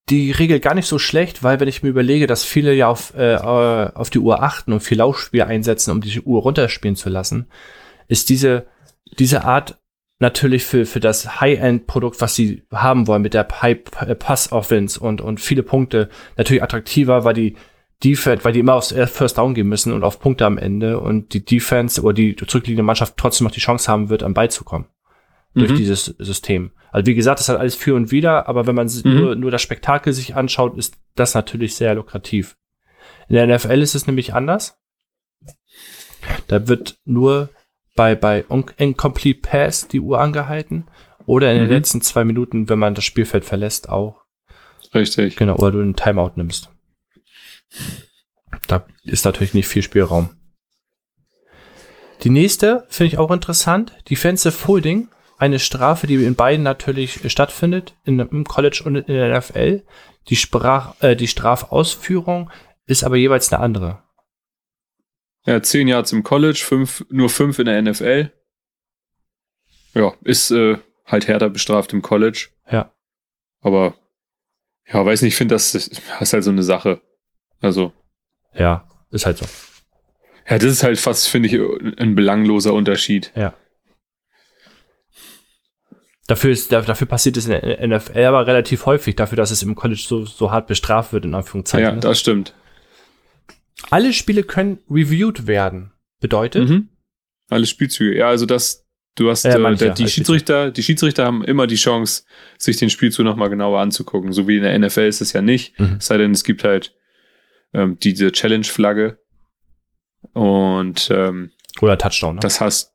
die 0.10 0.32
Regel 0.32 0.60
gar 0.60 0.76
nicht 0.76 0.88
so 0.88 1.00
schlecht, 1.00 1.44
weil 1.44 1.60
wenn 1.60 1.68
ich 1.68 1.82
mir 1.82 1.90
überlege, 1.90 2.28
dass 2.28 2.44
viele 2.44 2.74
ja 2.74 2.88
auf, 2.88 3.14
äh, 3.16 3.34
äh, 3.34 3.92
auf 3.94 4.10
die 4.10 4.20
Uhr 4.20 4.44
achten 4.44 4.72
und 4.72 4.82
viel 4.82 5.00
Laufspiel 5.00 5.42
einsetzen, 5.42 5.92
um 5.92 6.02
die 6.02 6.22
Uhr 6.22 6.42
runterspielen 6.42 6.96
zu 6.96 7.10
lassen, 7.10 7.48
ist 8.08 8.30
diese, 8.30 8.68
diese 9.18 9.44
Art 9.44 9.80
natürlich 10.20 10.64
für, 10.64 10.86
für 10.86 11.00
das 11.00 11.42
High-End-Produkt, 11.42 12.22
was 12.22 12.36
sie 12.36 12.64
haben 12.72 13.08
wollen 13.08 13.24
mit 13.24 13.34
der 13.34 13.48
High-Pass-Offense 13.62 15.00
und, 15.00 15.22
und 15.22 15.40
viele 15.42 15.64
Punkte 15.64 16.10
natürlich 16.38 16.64
attraktiver, 16.64 17.26
weil 17.26 17.34
die 17.34 17.56
Defense, 18.04 18.44
weil 18.46 18.54
die 18.54 18.60
immer 18.60 18.76
aufs 18.76 18.94
First 18.94 19.38
Down 19.38 19.56
gehen 19.56 19.68
müssen 19.68 19.92
und 19.92 20.04
auf 20.04 20.20
Punkte 20.20 20.46
am 20.46 20.58
Ende 20.58 21.00
und 21.00 21.34
die 21.34 21.44
Defense 21.44 22.02
oder 22.02 22.14
die 22.14 22.36
zurückliegende 22.36 22.84
Mannschaft 22.84 23.16
trotzdem 23.18 23.46
noch 23.46 23.54
die 23.54 23.60
Chance 23.60 23.92
haben 23.92 24.10
wird, 24.10 24.22
am 24.22 24.34
Ball 24.34 24.52
zu 24.52 24.64
kommen 24.64 24.86
durch 25.56 25.72
Mhm. 25.72 25.78
dieses 25.78 26.06
System. 26.20 26.72
Also 26.96 27.08
wie 27.08 27.16
gesagt, 27.16 27.42
das 27.42 27.50
hat 27.50 27.60
alles 27.60 27.76
für 27.76 27.94
und 27.94 28.12
wider, 28.12 28.48
aber 28.48 28.68
wenn 28.68 28.76
man 28.76 28.88
Mhm. 28.88 29.02
nur, 29.14 29.36
nur 29.36 29.52
das 29.52 29.62
Spektakel 29.62 30.14
sich 30.14 30.34
anschaut, 30.36 30.78
ist 30.78 30.96
das 31.16 31.34
natürlich 31.34 31.76
sehr 31.76 31.94
lukrativ. 31.94 32.56
In 33.28 33.36
der 33.36 33.44
NFL 33.48 33.82
ist 33.82 33.96
es 33.96 34.08
nämlich 34.08 34.34
anders. 34.34 34.80
Da 36.48 36.70
wird 36.70 36.98
nur 37.04 37.50
bei, 37.98 38.16
bei 38.16 38.46
Incomplete 38.78 39.42
Pass 39.42 39.90
die 39.90 40.00
Uhr 40.00 40.22
angehalten 40.22 40.88
oder 41.26 41.52
in 41.52 41.58
den 41.58 41.68
Mhm. 41.68 41.74
letzten 41.74 42.02
zwei 42.02 42.24
Minuten, 42.24 42.70
wenn 42.70 42.80
man 42.80 42.96
das 42.96 43.04
Spielfeld 43.04 43.44
verlässt, 43.44 43.90
auch. 43.90 44.24
Richtig. 44.94 45.36
Genau, 45.36 45.58
oder 45.58 45.72
du 45.72 45.82
einen 45.82 45.98
Timeout 45.98 46.32
nimmst. 46.36 46.70
Da 48.68 48.86
ist 49.04 49.26
natürlich 49.26 49.54
nicht 49.54 49.68
viel 49.68 49.82
Spielraum. 49.84 50.30
Die 52.24 52.30
nächste 52.30 52.86
finde 52.88 53.08
ich 53.08 53.18
auch 53.18 53.32
interessant. 53.32 53.92
Defensive 54.10 54.66
Holding. 54.66 55.10
Eine 55.38 55.60
Strafe, 55.60 56.08
die 56.08 56.16
in 56.16 56.36
beiden 56.36 56.64
natürlich 56.64 57.20
stattfindet, 57.32 57.96
in, 58.06 58.20
im 58.20 58.46
College 58.46 58.84
und 58.86 58.96
in 58.96 59.06
der 59.06 59.38
NFL. 59.38 59.84
Die, 60.30 60.36
Sprach, 60.36 60.96
äh, 61.02 61.16
die 61.16 61.28
Strafausführung 61.28 62.50
ist 62.86 63.04
aber 63.04 63.18
jeweils 63.18 63.52
eine 63.52 63.62
andere. 63.62 64.04
Ja, 65.46 65.62
zehn 65.62 65.88
Yards 65.88 66.12
im 66.12 66.24
College, 66.24 66.62
fünf, 66.66 67.06
nur 67.10 67.30
fünf 67.30 67.60
in 67.60 67.66
der 67.66 67.82
NFL. 67.82 68.32
Ja, 69.94 70.14
ist 70.24 70.52
äh, 70.52 70.78
halt 71.06 71.28
härter 71.28 71.50
bestraft 71.50 71.94
im 71.94 72.02
College. 72.02 72.48
Ja. 72.72 72.92
Aber 73.62 73.96
ja, 74.88 75.06
weiß 75.06 75.22
nicht, 75.22 75.34
ich 75.34 75.38
finde, 75.38 75.56
das 75.56 75.74
ist 75.74 76.02
halt 76.34 76.44
so 76.44 76.52
eine 76.52 76.64
Sache. 76.64 77.02
Also, 77.62 77.94
Ja, 78.54 78.88
ist 79.12 79.26
halt 79.26 79.38
so. 79.38 79.46
ja, 80.50 80.58
das 80.58 80.72
ist 80.72 80.84
halt 80.84 81.00
fast, 81.00 81.28
finde 81.28 81.50
ich, 81.50 82.00
ein 82.00 82.16
belangloser 82.16 82.74
Unterschied. 82.74 83.32
Ja. 83.36 83.54
Dafür, 86.28 86.52
ist, 86.52 86.72
da- 86.72 86.82
dafür 86.82 87.08
passiert 87.08 87.38
es 87.38 87.46
in 87.46 87.52
der 87.52 87.88
NFL 87.88 88.24
aber 88.24 88.48
relativ 88.48 88.86
häufig, 88.88 89.16
dafür, 89.16 89.36
dass 89.36 89.52
es 89.52 89.62
im 89.62 89.76
College 89.76 90.04
so, 90.08 90.26
so 90.26 90.50
hart 90.52 90.68
bestraft 90.68 91.14
wird, 91.14 91.24
in 91.26 91.36
Anführungszeichen. 91.36 91.86
Ja, 91.86 91.92
ne? 91.94 92.00
das 92.00 92.20
stimmt. 92.20 92.54
Alle 93.92 94.12
Spiele 94.14 94.44
können 94.44 94.80
reviewed 94.90 95.46
werden. 95.48 95.92
Bedeutet, 96.20 96.68
Mhm. 96.70 96.90
Alle 97.50 97.68
Spielzüge. 97.68 98.18
Ja, 98.18 98.30
also 98.30 98.48
das, 98.48 98.88
du 99.14 99.30
hast, 99.30 99.44
Ja, 99.46 99.56
äh, 99.56 99.76
der, 99.76 99.94
die 99.94 100.08
Schiedsrichter, 100.08 100.72
die 100.72 100.82
Schiedsrichter 100.82 101.26
haben 101.26 101.44
immer 101.44 101.68
die 101.68 101.76
Chance, 101.76 102.24
sich 102.58 102.78
den 102.78 102.90
Spielzug 102.90 103.24
nochmal 103.24 103.52
genauer 103.52 103.80
anzugucken. 103.82 104.32
So 104.34 104.48
wie 104.48 104.58
in 104.58 104.64
der 104.64 104.78
NFL 104.80 105.02
ist 105.02 105.22
es 105.22 105.32
ja 105.34 105.44
nicht. 105.44 105.80
Mhm. 105.80 105.98
Es 106.00 106.08
sei 106.08 106.18
denn, 106.18 106.32
es 106.32 106.44
gibt 106.44 106.64
halt 106.64 106.96
ähm, 107.76 108.00
diese 108.02 108.32
Challenge-Flagge. 108.32 109.20
Und 110.34 111.10
ähm, 111.12 111.52
oder 111.82 111.98
Touchdown. 112.00 112.36
Ne? 112.36 112.40
das 112.42 112.62
hast, 112.62 112.94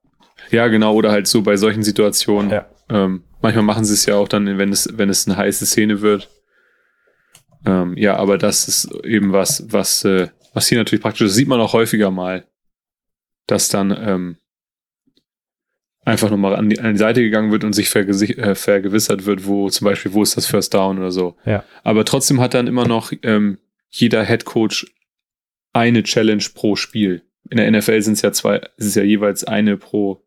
ja 0.50 0.66
genau, 0.68 0.94
oder 0.94 1.12
halt 1.12 1.26
so 1.28 1.42
bei 1.42 1.56
solchen 1.56 1.82
Situationen. 1.84 2.50
Ja. 2.50 2.68
Ähm, 2.90 3.24
manchmal 3.40 3.64
machen 3.64 3.84
sie 3.84 3.94
es 3.94 4.06
ja 4.06 4.16
auch 4.16 4.28
dann, 4.28 4.58
wenn 4.58 4.72
es, 4.72 4.88
wenn 4.96 5.08
es 5.08 5.26
eine 5.26 5.36
heiße 5.36 5.66
Szene 5.66 6.00
wird. 6.00 6.28
Ähm, 7.64 7.96
ja, 7.96 8.16
aber 8.16 8.38
das 8.38 8.68
ist 8.68 8.92
eben 9.04 9.32
was, 9.32 9.64
was, 9.72 10.04
äh, 10.04 10.28
was 10.54 10.68
hier 10.68 10.78
natürlich 10.78 11.02
praktisch, 11.02 11.26
das 11.26 11.34
sieht 11.34 11.48
man 11.48 11.60
auch 11.60 11.72
häufiger 11.72 12.10
mal, 12.10 12.46
dass 13.46 13.68
dann 13.68 13.90
ähm, 13.90 14.36
einfach 16.04 16.30
nochmal 16.30 16.56
an 16.56 16.70
die, 16.70 16.80
an 16.80 16.92
die 16.94 16.98
Seite 16.98 17.20
gegangen 17.20 17.52
wird 17.52 17.64
und 17.64 17.72
sich 17.74 17.94
äh, 17.94 18.54
vergewissert 18.54 19.26
wird, 19.26 19.46
wo 19.46 19.68
zum 19.68 19.84
Beispiel, 19.84 20.12
wo 20.12 20.22
ist 20.22 20.36
das 20.36 20.46
First 20.46 20.74
Down 20.74 20.98
oder 20.98 21.12
so. 21.12 21.36
Ja. 21.44 21.64
Aber 21.84 22.04
trotzdem 22.04 22.40
hat 22.40 22.54
dann 22.54 22.66
immer 22.66 22.86
noch 22.86 23.12
ähm, 23.22 23.58
jeder 23.90 24.24
Head 24.24 24.44
Coach 24.44 24.86
eine 25.72 26.02
Challenge 26.02 26.44
pro 26.54 26.76
Spiel. 26.76 27.22
In 27.50 27.58
der 27.58 27.70
NFL 27.70 28.00
sind 28.02 28.14
es 28.14 28.22
ja 28.22 28.32
zwei, 28.32 28.60
es 28.76 28.86
ist 28.86 28.96
ja 28.96 29.02
jeweils 29.02 29.44
eine 29.44 29.76
pro, 29.76 30.24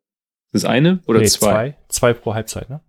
ist 0.53 0.63
es 0.63 0.65
eine 0.65 1.01
oder 1.05 1.19
Nee, 1.19 1.25
zwei? 1.27 1.47
zwei? 1.47 1.77
Zwei 1.89 2.13
pro 2.13 2.33
Halbzeit, 2.33 2.69
ne? 2.69 2.81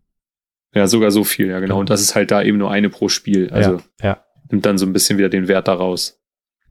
Ja, 0.74 0.86
sogar 0.86 1.10
so 1.10 1.24
viel, 1.24 1.48
ja, 1.48 1.60
genau. 1.60 1.78
Und 1.78 1.90
das 1.90 2.00
ist 2.00 2.14
halt 2.14 2.30
da 2.30 2.42
eben 2.42 2.58
nur 2.58 2.70
eine 2.70 2.90
pro 2.90 3.08
Spiel. 3.08 3.50
Also 3.50 3.80
ja, 4.00 4.24
nimmt 4.50 4.66
dann 4.66 4.78
so 4.78 4.86
ein 4.86 4.92
bisschen 4.92 5.18
wieder 5.18 5.28
den 5.28 5.48
Wert 5.48 5.68
daraus. 5.68 6.20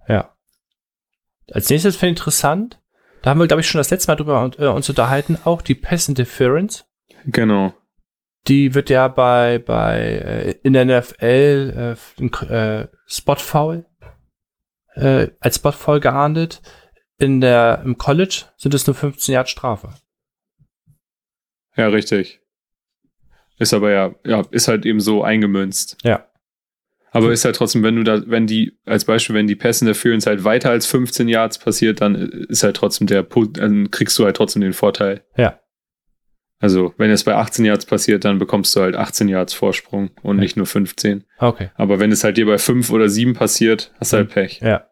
ja. 0.07 0.29
Als 1.51 1.69
nächstes 1.69 1.97
finde 1.97 2.13
ich 2.13 2.17
interessant, 2.19 2.81
da 3.21 3.29
haben 3.29 3.39
wir, 3.39 3.47
glaube 3.47 3.61
ich, 3.61 3.67
schon 3.67 3.79
das 3.79 3.89
letzte 3.89 4.09
Mal 4.09 4.15
drüber 4.15 4.51
äh, 4.57 4.67
uns 4.67 4.87
unterhalten, 4.89 5.37
auch 5.43 5.61
die 5.61 5.75
Pass 5.75 6.07
Interference. 6.07 6.85
Genau. 7.25 7.73
Die 8.47 8.73
wird 8.73 8.89
ja 8.89 9.09
bei, 9.09 9.59
bei 9.59 9.99
äh, 9.99 10.55
in 10.63 10.73
der 10.73 10.85
NFL 10.85 11.97
äh, 12.19 12.53
äh, 12.53 12.87
Spotfoul 13.07 13.85
äh, 14.95 15.27
als 15.39 15.57
Spotfoul 15.57 15.99
geahndet. 15.99 16.61
In 17.17 17.41
der, 17.41 17.81
Im 17.85 17.97
College 17.97 18.45
sind 18.57 18.73
es 18.73 18.87
nur 18.87 18.95
15 18.95 19.33
Jahre 19.33 19.47
Strafe. 19.47 19.93
Ja, 21.75 21.87
richtig. 21.87 22.39
Ist 23.59 23.73
aber 23.73 23.91
ja, 23.91 24.15
ja, 24.25 24.41
ist 24.51 24.67
halt 24.67 24.85
eben 24.85 24.99
so 24.99 25.23
eingemünzt. 25.23 25.97
Ja. 26.03 26.27
Aber 27.11 27.31
ist 27.31 27.45
halt 27.45 27.55
trotzdem, 27.55 27.83
wenn 27.83 27.95
du 27.95 28.03
da, 28.03 28.23
wenn 28.25 28.47
die, 28.47 28.79
als 28.85 29.05
Beispiel, 29.05 29.35
wenn 29.35 29.45
die 29.45 29.55
Pass 29.55 29.81
Interference 29.81 30.25
halt 30.25 30.43
weiter 30.43 30.71
als 30.71 30.87
15 30.87 31.27
Yards 31.27 31.59
passiert, 31.59 32.01
dann 32.01 32.15
ist 32.15 32.63
halt 32.63 32.75
trotzdem 32.75 33.05
der 33.05 33.21
dann 33.23 33.91
kriegst 33.91 34.17
du 34.17 34.25
halt 34.25 34.35
trotzdem 34.35 34.63
den 34.63 34.73
Vorteil. 34.73 35.23
Ja. 35.37 35.59
Also, 36.59 36.93
wenn 36.97 37.11
es 37.11 37.23
bei 37.23 37.35
18 37.35 37.65
Yards 37.65 37.85
passiert, 37.85 38.25
dann 38.25 38.39
bekommst 38.39 38.75
du 38.75 38.81
halt 38.81 38.95
18 38.95 39.27
Yards 39.27 39.53
Vorsprung 39.53 40.09
und 40.23 40.37
Ja. 40.37 40.41
nicht 40.41 40.57
nur 40.57 40.65
15. 40.65 41.23
Okay. 41.37 41.69
Aber 41.75 41.99
wenn 41.99 42.11
es 42.11 42.23
halt 42.23 42.37
dir 42.37 42.45
bei 42.47 42.57
5 42.57 42.89
oder 42.89 43.09
7 43.09 43.33
passiert, 43.35 43.91
hast 43.99 44.13
du 44.13 44.17
halt 44.17 44.29
Pech. 44.29 44.61
Ja. 44.61 44.87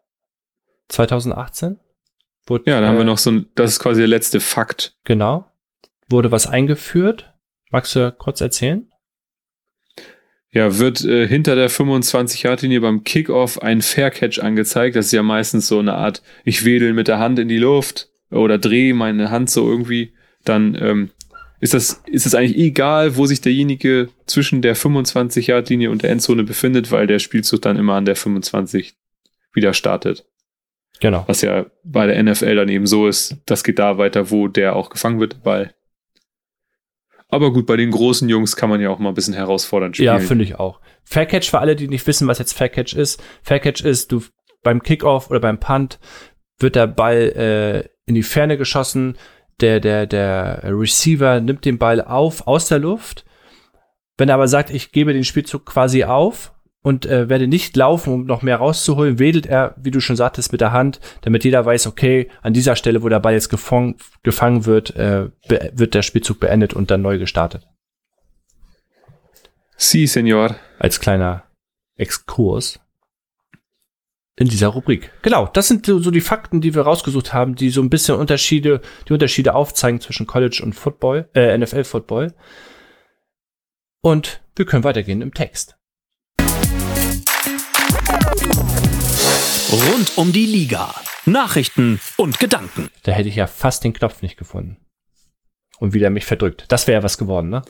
2018? 0.88 1.78
Wurde, 2.46 2.70
Ja, 2.70 2.80
da 2.80 2.88
haben 2.88 2.96
äh, 2.96 2.98
wir 2.98 3.04
noch 3.04 3.18
so 3.18 3.30
ein, 3.30 3.46
das 3.54 3.72
ist 3.72 3.78
quasi 3.80 4.00
der 4.00 4.08
letzte 4.08 4.38
Fakt. 4.40 4.96
Genau. 5.04 5.46
Wurde 6.08 6.30
was 6.30 6.46
eingeführt. 6.46 7.32
Magst 7.70 7.96
du 7.96 8.12
kurz 8.12 8.40
erzählen? 8.40 8.92
Ja, 10.50 10.78
wird 10.78 11.02
äh, 11.04 11.26
hinter 11.26 11.56
der 11.56 11.70
25-Yard-Linie 11.70 12.82
beim 12.82 13.04
Kickoff 13.04 13.62
ein 13.62 13.80
Fair-Catch 13.80 14.40
angezeigt. 14.40 14.96
Das 14.96 15.06
ist 15.06 15.12
ja 15.12 15.22
meistens 15.22 15.66
so 15.66 15.78
eine 15.78 15.94
Art, 15.94 16.22
ich 16.44 16.66
wedel 16.66 16.92
mit 16.92 17.08
der 17.08 17.18
Hand 17.18 17.38
in 17.38 17.48
die 17.48 17.58
Luft 17.58 18.10
oder 18.30 18.58
drehe 18.58 18.92
meine 18.92 19.30
Hand 19.30 19.48
so 19.48 19.66
irgendwie. 19.66 20.12
Dann 20.44 20.76
ähm, 20.78 21.10
ist 21.60 21.72
das, 21.72 22.02
ist 22.06 22.26
es 22.26 22.34
eigentlich 22.34 22.58
egal, 22.58 23.16
wo 23.16 23.24
sich 23.24 23.40
derjenige 23.40 24.10
zwischen 24.26 24.60
der 24.60 24.76
25-Yard-Linie 24.76 25.90
und 25.90 26.02
der 26.02 26.10
Endzone 26.10 26.44
befindet, 26.44 26.90
weil 26.90 27.06
der 27.06 27.18
Spielzug 27.18 27.62
dann 27.62 27.78
immer 27.78 27.94
an 27.94 28.04
der 28.04 28.16
25 28.16 28.94
wieder 29.54 29.72
startet. 29.72 30.26
Genau. 31.00 31.24
Was 31.26 31.40
ja 31.40 31.66
bei 31.82 32.06
der 32.06 32.22
NFL 32.22 32.56
dann 32.56 32.68
eben 32.68 32.86
so 32.86 33.08
ist, 33.08 33.36
das 33.46 33.64
geht 33.64 33.78
da 33.78 33.96
weiter, 33.96 34.30
wo 34.30 34.48
der 34.48 34.76
auch 34.76 34.90
gefangen 34.90 35.18
wird, 35.18 35.42
Ball. 35.42 35.72
Aber 37.32 37.50
gut, 37.50 37.64
bei 37.64 37.78
den 37.78 37.90
großen 37.90 38.28
Jungs 38.28 38.56
kann 38.56 38.68
man 38.68 38.82
ja 38.82 38.90
auch 38.90 38.98
mal 38.98 39.08
ein 39.08 39.14
bisschen 39.14 39.32
herausfordernd 39.32 39.96
spielen. 39.96 40.06
Ja, 40.06 40.18
finde 40.20 40.44
ich 40.44 40.56
auch. 40.58 40.80
Faircatch 41.02 41.48
für 41.48 41.60
alle, 41.60 41.74
die 41.74 41.88
nicht 41.88 42.06
wissen, 42.06 42.28
was 42.28 42.38
jetzt 42.38 42.52
Faircatch 42.52 42.92
ist. 42.92 43.22
Faircatch 43.42 43.82
ist, 43.82 44.12
du 44.12 44.22
beim 44.62 44.82
Kickoff 44.82 45.30
oder 45.30 45.40
beim 45.40 45.58
Punt 45.58 45.98
wird 46.58 46.76
der 46.76 46.86
Ball 46.86 47.16
äh, 47.16 47.88
in 48.04 48.14
die 48.14 48.22
Ferne 48.22 48.58
geschossen. 48.58 49.16
Der, 49.62 49.80
der, 49.80 50.06
der 50.06 50.60
Receiver 50.64 51.40
nimmt 51.40 51.64
den 51.64 51.78
Ball 51.78 52.02
auf 52.02 52.46
aus 52.46 52.68
der 52.68 52.80
Luft. 52.80 53.24
Wenn 54.18 54.28
er 54.28 54.34
aber 54.34 54.46
sagt, 54.46 54.68
ich 54.68 54.92
gebe 54.92 55.14
den 55.14 55.24
Spielzug 55.24 55.64
quasi 55.64 56.04
auf 56.04 56.52
und 56.82 57.06
äh, 57.06 57.28
werde 57.28 57.46
nicht 57.46 57.76
laufen, 57.76 58.12
um 58.12 58.26
noch 58.26 58.42
mehr 58.42 58.56
rauszuholen, 58.56 59.18
wedelt 59.18 59.46
er, 59.46 59.74
wie 59.76 59.90
du 59.90 60.00
schon 60.00 60.16
sagtest, 60.16 60.52
mit 60.52 60.60
der 60.60 60.72
Hand, 60.72 61.00
damit 61.22 61.44
jeder 61.44 61.64
weiß, 61.64 61.86
okay, 61.86 62.28
an 62.42 62.52
dieser 62.52 62.76
Stelle, 62.76 63.02
wo 63.02 63.08
der 63.08 63.20
Ball 63.20 63.34
jetzt 63.34 63.48
gefangen, 63.48 63.96
gefangen 64.22 64.66
wird, 64.66 64.94
äh, 64.96 65.30
wird 65.48 65.94
der 65.94 66.02
Spielzug 66.02 66.40
beendet 66.40 66.74
und 66.74 66.90
dann 66.90 67.02
neu 67.02 67.18
gestartet. 67.18 67.66
Sie, 69.76 70.06
Senor. 70.06 70.56
als 70.78 71.00
kleiner 71.00 71.44
Exkurs 71.96 72.80
in 74.36 74.48
dieser 74.48 74.68
Rubrik. 74.68 75.12
Genau, 75.22 75.46
das 75.52 75.68
sind 75.68 75.86
so 75.86 75.98
so 75.98 76.10
die 76.10 76.20
Fakten, 76.20 76.60
die 76.60 76.74
wir 76.74 76.82
rausgesucht 76.82 77.32
haben, 77.32 77.54
die 77.54 77.70
so 77.70 77.82
ein 77.82 77.90
bisschen 77.90 78.16
Unterschiede, 78.16 78.80
die 79.08 79.12
Unterschiede 79.12 79.54
aufzeigen 79.54 80.00
zwischen 80.00 80.26
College 80.26 80.62
und 80.64 80.74
Football, 80.74 81.28
äh, 81.34 81.56
NFL 81.56 81.84
Football. 81.84 82.34
Und 84.00 84.42
wir 84.56 84.66
können 84.66 84.84
weitergehen 84.84 85.22
im 85.22 85.34
Text. 85.34 85.76
Rund 89.72 90.12
um 90.16 90.32
die 90.34 90.44
Liga. 90.44 90.94
Nachrichten 91.24 91.98
und 92.18 92.38
Gedanken. 92.38 92.90
Da 93.04 93.12
hätte 93.12 93.30
ich 93.30 93.36
ja 93.36 93.46
fast 93.46 93.84
den 93.84 93.94
Knopf 93.94 94.20
nicht 94.20 94.36
gefunden. 94.36 94.76
Und 95.78 95.94
wieder 95.94 96.10
mich 96.10 96.26
verdrückt. 96.26 96.66
Das 96.68 96.86
wäre 96.86 96.98
ja 96.98 97.02
was 97.02 97.16
geworden, 97.16 97.48
ne? 97.48 97.62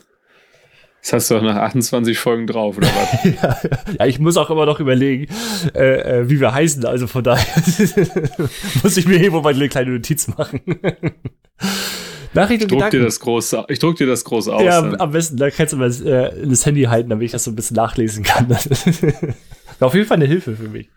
Das 1.01 1.13
hast 1.13 1.31
du 1.31 1.35
doch 1.35 1.43
nach 1.43 1.55
28 1.55 2.17
Folgen 2.17 2.45
drauf, 2.45 2.75
oder 2.77 2.87
was? 2.87 3.23
ja, 3.41 3.57
ja, 3.99 4.05
ich 4.05 4.19
muss 4.19 4.35
auch 4.35 4.49
immer 4.49 4.65
noch 4.65 4.81
überlegen, 4.81 5.33
äh, 5.73 6.19
äh, 6.19 6.29
wie 6.29 6.41
wir 6.41 6.53
heißen. 6.53 6.85
Also 6.85 7.07
von 7.07 7.23
daher 7.23 7.45
muss 8.83 8.97
ich 8.97 9.07
mir 9.07 9.17
hier 9.17 9.31
wohl 9.31 9.41
mal 9.41 9.53
eine 9.53 9.69
kleine 9.69 9.91
Notiz 9.91 10.27
machen. 10.27 10.59
Nachrichten 12.33 12.65
Ich 12.65 12.71
und 12.73 12.81
druck 12.81 12.91
dir 12.91 12.99
Gedanken. 12.99 13.05
das 13.05 13.19
groß, 13.21 13.55
ich 13.69 13.79
druck 13.79 13.95
dir 13.95 14.07
das 14.07 14.25
groß 14.25 14.49
aus. 14.49 14.63
Ja, 14.63 14.81
dann. 14.81 14.99
am 14.99 15.11
besten, 15.11 15.37
da 15.37 15.49
kannst 15.51 15.71
du 15.71 15.77
mal 15.77 15.89
äh, 15.89 16.41
in 16.41 16.49
das 16.49 16.65
Handy 16.65 16.83
halten, 16.83 17.09
damit 17.09 17.27
ich 17.27 17.31
das 17.31 17.45
so 17.45 17.51
ein 17.51 17.55
bisschen 17.55 17.75
nachlesen 17.75 18.23
kann. 18.25 18.49
War 18.49 19.87
auf 19.87 19.93
jeden 19.93 20.05
Fall 20.05 20.17
eine 20.17 20.25
Hilfe 20.25 20.53
für 20.57 20.67
mich. 20.67 20.89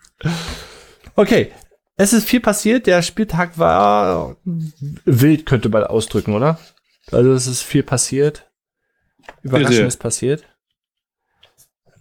Okay, 1.17 1.51
es 1.97 2.13
ist 2.13 2.29
viel 2.29 2.41
passiert. 2.41 2.87
Der 2.87 3.03
Spieltag 3.03 3.59
war 3.59 4.37
wild, 4.45 5.47
könnte 5.47 5.69
man 5.69 5.85
ausdrücken, 5.85 6.35
oder? 6.35 6.59
Also 7.11 7.33
es 7.33 7.47
ist 7.47 7.63
viel 7.63 7.83
passiert. 7.83 8.51
Überraschendes 9.43 9.97
passiert. 9.97 10.45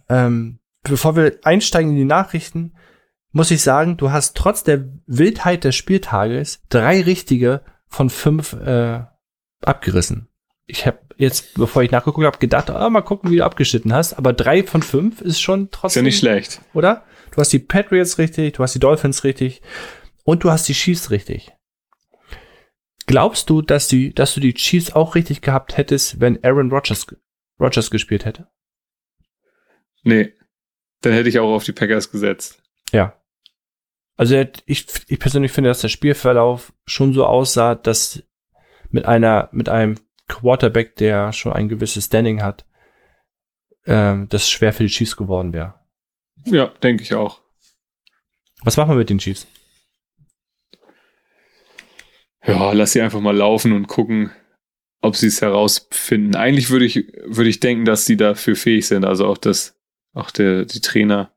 Ähm, 0.08 0.58
bevor 0.82 1.16
wir 1.16 1.38
einsteigen 1.42 1.92
in 1.92 1.96
die 1.96 2.04
Nachrichten, 2.04 2.74
muss 3.32 3.50
ich 3.50 3.62
sagen, 3.62 3.96
du 3.96 4.12
hast 4.12 4.36
trotz 4.36 4.62
der 4.62 4.84
Wildheit 5.06 5.64
des 5.64 5.74
Spieltages 5.74 6.60
drei 6.68 7.02
richtige 7.02 7.62
von 7.88 8.10
fünf 8.10 8.52
äh, 8.52 9.04
abgerissen. 9.62 10.28
Ich 10.66 10.86
habe 10.86 10.98
jetzt, 11.16 11.54
bevor 11.54 11.82
ich 11.82 11.90
nachgeguckt 11.90 12.26
habe, 12.26 12.38
gedacht, 12.38 12.70
ah, 12.70 12.90
mal 12.90 13.02
gucken, 13.02 13.30
wie 13.30 13.36
du 13.36 13.44
abgeschnitten 13.44 13.92
hast. 13.92 14.14
Aber 14.14 14.32
drei 14.32 14.62
von 14.62 14.82
fünf 14.82 15.20
ist 15.20 15.40
schon 15.40 15.64
Ist 15.64 15.74
ja 15.74 15.78
trotzdem, 15.80 16.04
nicht 16.04 16.18
schlecht. 16.18 16.60
oder? 16.74 17.04
Du 17.36 17.42
hast 17.42 17.52
die 17.52 17.58
Patriots 17.58 18.16
richtig, 18.16 18.54
du 18.54 18.62
hast 18.62 18.74
die 18.74 18.78
Dolphins 18.78 19.22
richtig 19.22 19.60
und 20.24 20.42
du 20.42 20.50
hast 20.50 20.66
die 20.68 20.72
Chiefs 20.72 21.10
richtig. 21.10 21.52
Glaubst 23.06 23.50
du, 23.50 23.60
dass, 23.60 23.88
die, 23.88 24.14
dass 24.14 24.32
du 24.32 24.40
die 24.40 24.54
Chiefs 24.54 24.92
auch 24.92 25.14
richtig 25.14 25.42
gehabt 25.42 25.76
hättest, 25.76 26.18
wenn 26.18 26.42
Aaron 26.42 26.70
Rodgers, 26.70 27.06
Rodgers 27.60 27.90
gespielt 27.90 28.24
hätte? 28.24 28.48
Nee. 30.02 30.32
Dann 31.02 31.12
hätte 31.12 31.28
ich 31.28 31.38
auch 31.38 31.54
auf 31.54 31.64
die 31.64 31.72
Packers 31.72 32.10
gesetzt. 32.10 32.62
Ja. 32.90 33.20
Also 34.16 34.34
ich, 34.64 34.86
ich 35.06 35.18
persönlich 35.18 35.52
finde, 35.52 35.68
dass 35.68 35.82
der 35.82 35.88
Spielverlauf 35.88 36.72
schon 36.86 37.12
so 37.12 37.26
aussah, 37.26 37.74
dass 37.74 38.22
mit 38.88 39.04
einer, 39.04 39.50
mit 39.52 39.68
einem 39.68 39.96
Quarterback, 40.26 40.96
der 40.96 41.34
schon 41.34 41.52
ein 41.52 41.68
gewisses 41.68 42.06
Standing 42.06 42.42
hat, 42.42 42.64
ähm, 43.84 44.26
das 44.30 44.48
schwer 44.48 44.72
für 44.72 44.84
die 44.84 44.88
Chiefs 44.88 45.18
geworden 45.18 45.52
wäre. 45.52 45.85
Ja, 46.46 46.66
denke 46.82 47.02
ich 47.02 47.14
auch. 47.14 47.40
Was 48.62 48.76
machen 48.76 48.90
wir 48.90 48.96
mit 48.96 49.10
den 49.10 49.18
Chiefs? 49.18 49.46
Ja, 52.46 52.72
lass 52.72 52.92
sie 52.92 53.00
einfach 53.02 53.20
mal 53.20 53.36
laufen 53.36 53.72
und 53.72 53.88
gucken, 53.88 54.30
ob 55.00 55.16
sie 55.16 55.26
es 55.26 55.42
herausfinden. 55.42 56.36
Eigentlich 56.36 56.70
würde 56.70 56.84
ich, 56.84 57.12
würde 57.24 57.50
ich 57.50 57.60
denken, 57.60 57.84
dass 57.84 58.06
sie 58.06 58.16
dafür 58.16 58.54
fähig 58.56 58.86
sind. 58.86 59.04
Also 59.04 59.26
auch 59.26 59.38
das, 59.38 59.76
auch 60.14 60.30
der, 60.30 60.64
die 60.64 60.80
Trainer, 60.80 61.32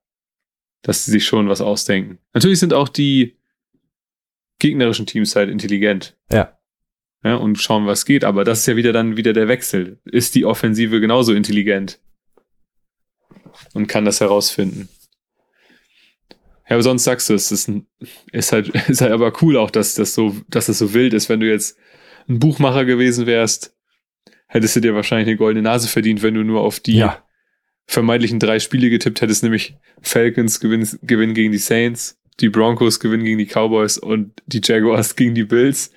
dass 0.84 1.06
sie 1.06 1.12
sich 1.12 1.26
schon 1.26 1.50
was 1.50 1.62
ausdenken. 1.62 2.20
Natürlich 2.34 2.60
sind 2.60 2.74
auch 2.74 2.90
die 2.90 3.38
gegnerischen 4.60 5.08
Teams 5.08 5.36
halt 5.36 5.50
intelligent. 5.50 6.16
Ja. 6.32 6.58
Ja, 7.24 7.36
und 7.36 7.58
schauen, 7.58 7.86
was 7.86 8.06
geht. 8.06 8.24
Aber 8.24 8.44
das 8.44 8.60
ist 8.60 8.68
ja 8.68 8.76
wieder 8.76 8.94
dann 8.94 9.18
wieder 9.18 9.34
der 9.34 9.48
Wechsel. 9.48 10.00
Ist 10.06 10.36
die 10.36 10.46
Offensive 10.46 11.02
genauso 11.02 11.34
intelligent? 11.34 12.00
Und 13.74 13.88
kann 13.88 14.06
das 14.06 14.22
herausfinden. 14.22 14.90
Ja, 16.70 16.76
aber 16.76 16.84
sonst 16.84 17.04
sagst 17.04 17.30
du, 17.30 17.34
es 17.34 17.52
ist, 17.52 17.72
ist 18.32 18.52
halt, 18.52 18.70
ist 18.90 19.02
halt 19.02 19.12
aber 19.12 19.34
cool 19.42 19.58
auch, 19.58 19.72
dass 19.72 19.96
das 19.96 20.14
so, 20.14 20.36
dass 20.50 20.68
das 20.68 20.78
so 20.80 20.94
wild 20.94 21.14
ist. 21.14 21.28
Wenn 21.30 21.40
du 21.40 21.50
jetzt 21.50 21.78
ein 22.28 22.40
Buchmacher 22.40 22.86
gewesen 22.86 23.26
wärst, 23.26 23.76
hättest 24.48 24.76
du 24.76 24.80
dir 24.82 24.94
wahrscheinlich 24.96 25.28
eine 25.28 25.38
goldene 25.38 25.64
Nase 25.64 25.88
verdient, 25.88 26.22
wenn 26.22 26.36
du 26.36 26.44
nur 26.44 26.62
auf 26.62 26.80
die 26.80 26.98
vermeintlichen 27.88 28.40
drei 28.40 28.60
Spiele 28.60 28.90
getippt 28.92 29.22
hättest, 29.22 29.42
nämlich 29.44 29.76
Falcons 30.02 30.60
gewinnen, 30.60 30.88
gewinnen 31.02 31.34
gegen 31.34 31.52
die 31.52 31.58
Saints, 31.58 32.20
die 32.40 32.50
Broncos 32.50 33.00
gewinnen 33.00 33.24
gegen 33.26 33.40
die 33.40 33.48
Cowboys 33.48 33.98
und 33.98 34.34
die 34.46 34.62
Jaguars 34.64 35.16
gegen 35.16 35.34
die 35.34 35.44
Bills. 35.44 35.92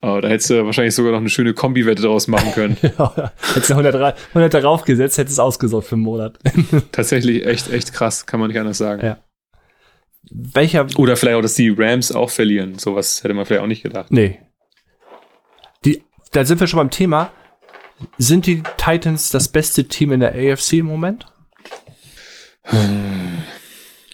Aber 0.00 0.20
da 0.22 0.28
hättest 0.28 0.50
du 0.50 0.64
wahrscheinlich 0.66 0.96
sogar 0.96 1.12
noch 1.12 1.20
eine 1.20 1.28
schöne 1.30 1.54
Kombi-Wette 1.54 2.02
draus 2.02 2.26
machen 2.26 2.50
können. 2.52 2.76
Ja, 2.82 3.32
hättest 3.54 3.70
du 3.70 3.74
100, 3.74 3.94
ra- 3.94 4.14
100 4.30 4.52
darauf 4.54 4.82
gesetzt, 4.84 5.16
hättest 5.18 5.38
du 5.38 5.42
es 5.42 5.46
ausgesucht 5.46 5.86
für 5.86 5.94
einen 5.94 6.02
Monat. 6.02 6.40
Tatsächlich 6.92 7.46
echt, 7.46 7.72
echt 7.72 7.92
krass, 7.92 8.26
kann 8.26 8.40
man 8.40 8.48
nicht 8.50 8.58
anders 8.58 8.78
sagen. 8.78 9.06
Ja. 9.06 9.18
Welcher, 10.34 10.86
Oder 10.96 11.16
vielleicht 11.16 11.36
auch, 11.36 11.42
dass 11.42 11.54
die 11.54 11.68
Rams 11.76 12.10
auch 12.12 12.30
verlieren. 12.30 12.78
Sowas 12.78 13.22
hätte 13.22 13.34
man 13.34 13.44
vielleicht 13.44 13.62
auch 13.62 13.66
nicht 13.66 13.82
gedacht. 13.82 14.10
nee. 14.10 14.40
Die, 15.84 16.02
da 16.30 16.44
sind 16.44 16.60
wir 16.60 16.66
schon 16.68 16.78
beim 16.78 16.90
Thema. 16.90 17.32
Sind 18.18 18.46
die 18.46 18.62
Titans 18.76 19.30
das 19.30 19.48
beste 19.48 19.88
Team 19.88 20.12
in 20.12 20.20
der 20.20 20.32
AFC 20.34 20.74
im 20.74 20.86
Moment? 20.86 21.26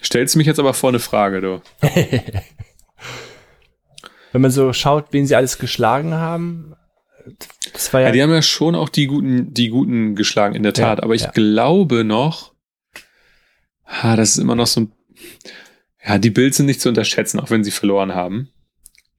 Stellst 0.03 0.35
mich 0.35 0.47
jetzt 0.47 0.59
aber 0.59 0.73
vor 0.73 0.89
eine 0.89 0.99
Frage, 0.99 1.41
du. 1.41 1.61
Wenn 4.31 4.41
man 4.41 4.51
so 4.51 4.73
schaut, 4.73 5.07
wen 5.11 5.25
sie 5.25 5.35
alles 5.35 5.57
geschlagen 5.57 6.13
haben, 6.13 6.75
das 7.73 7.91
war 7.93 8.01
ja, 8.01 8.07
Ja, 8.07 8.13
die 8.13 8.21
haben 8.23 8.31
ja 8.31 8.41
schon 8.41 8.75
auch 8.75 8.89
die 8.89 9.07
guten, 9.07 9.53
die 9.53 9.69
guten 9.69 10.15
geschlagen, 10.15 10.55
in 10.55 10.63
der 10.63 10.73
Ja, 10.73 10.95
Tat. 10.95 11.03
aber 11.03 11.13
ich 11.15 11.21
ja. 11.23 11.31
glaube 11.31 12.03
noch, 12.03 12.53
ah, 13.85 14.15
das 14.15 14.29
ist 14.31 14.37
immer 14.37 14.55
noch 14.55 14.67
so 14.67 14.81
ein, 14.81 14.91
ja, 16.05 16.17
die 16.17 16.29
Bills 16.29 16.57
sind 16.57 16.65
nicht 16.65 16.81
zu 16.81 16.89
unterschätzen, 16.89 17.39
auch 17.39 17.49
wenn 17.49 17.63
sie 17.63 17.71
verloren 17.71 18.15
haben. 18.15 18.49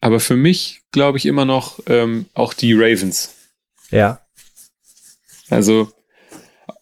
Aber 0.01 0.21
für 0.21 0.37
mich 0.37 0.83
glaube 0.93 1.19
ich 1.19 1.27
immer 1.27 1.45
noch 1.45 1.81
ähm, 1.87 2.27
auch 2.35 2.55
die 2.55 2.73
Ravens. 2.73 3.35
ja, 3.91 4.21
Also 5.51 5.93